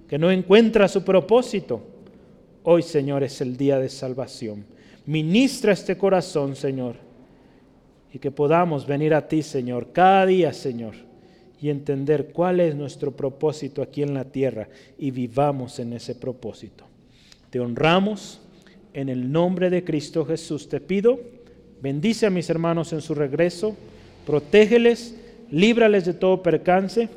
que 0.08 0.18
no 0.18 0.30
encuentra 0.30 0.88
su 0.88 1.04
propósito, 1.04 1.82
hoy, 2.62 2.82
Señor, 2.82 3.22
es 3.22 3.40
el 3.40 3.56
día 3.56 3.78
de 3.78 3.88
salvación. 3.88 4.64
Ministra 5.06 5.72
este 5.72 5.96
corazón, 5.96 6.56
Señor, 6.56 6.96
y 8.12 8.18
que 8.18 8.30
podamos 8.30 8.86
venir 8.86 9.14
a 9.14 9.26
ti, 9.26 9.42
Señor, 9.42 9.92
cada 9.92 10.26
día, 10.26 10.52
Señor, 10.52 10.94
y 11.60 11.70
entender 11.70 12.32
cuál 12.32 12.60
es 12.60 12.74
nuestro 12.74 13.12
propósito 13.12 13.82
aquí 13.82 14.02
en 14.02 14.14
la 14.14 14.24
tierra 14.24 14.68
y 14.98 15.10
vivamos 15.10 15.78
en 15.78 15.92
ese 15.92 16.14
propósito. 16.14 16.84
Te 17.50 17.60
honramos 17.60 18.40
en 18.94 19.08
el 19.08 19.30
nombre 19.30 19.70
de 19.70 19.84
Cristo 19.84 20.24
Jesús. 20.24 20.68
Te 20.68 20.80
pido, 20.80 21.20
bendice 21.80 22.26
a 22.26 22.30
mis 22.30 22.50
hermanos 22.50 22.92
en 22.92 23.00
su 23.00 23.14
regreso, 23.14 23.76
protégeles 24.26 25.14
líbrales 25.52 26.06
de 26.06 26.14
todo 26.14 26.42
percance 26.42 27.08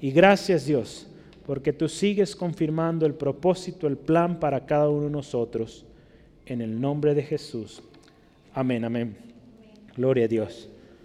y 0.00 0.10
gracias 0.10 0.66
Dios, 0.66 1.06
porque 1.46 1.72
tú 1.72 1.88
sigues 1.88 2.34
confirmando 2.34 3.06
el 3.06 3.14
propósito, 3.14 3.86
el 3.86 3.98
plan 3.98 4.40
para 4.40 4.66
cada 4.66 4.88
uno 4.88 5.04
de 5.04 5.10
nosotros. 5.10 5.84
En 6.46 6.60
el 6.60 6.80
nombre 6.80 7.14
de 7.14 7.22
Jesús. 7.22 7.82
Amén, 8.52 8.84
amén. 8.84 9.16
Gloria 9.96 10.24
a 10.24 10.28
Dios. 10.28 10.68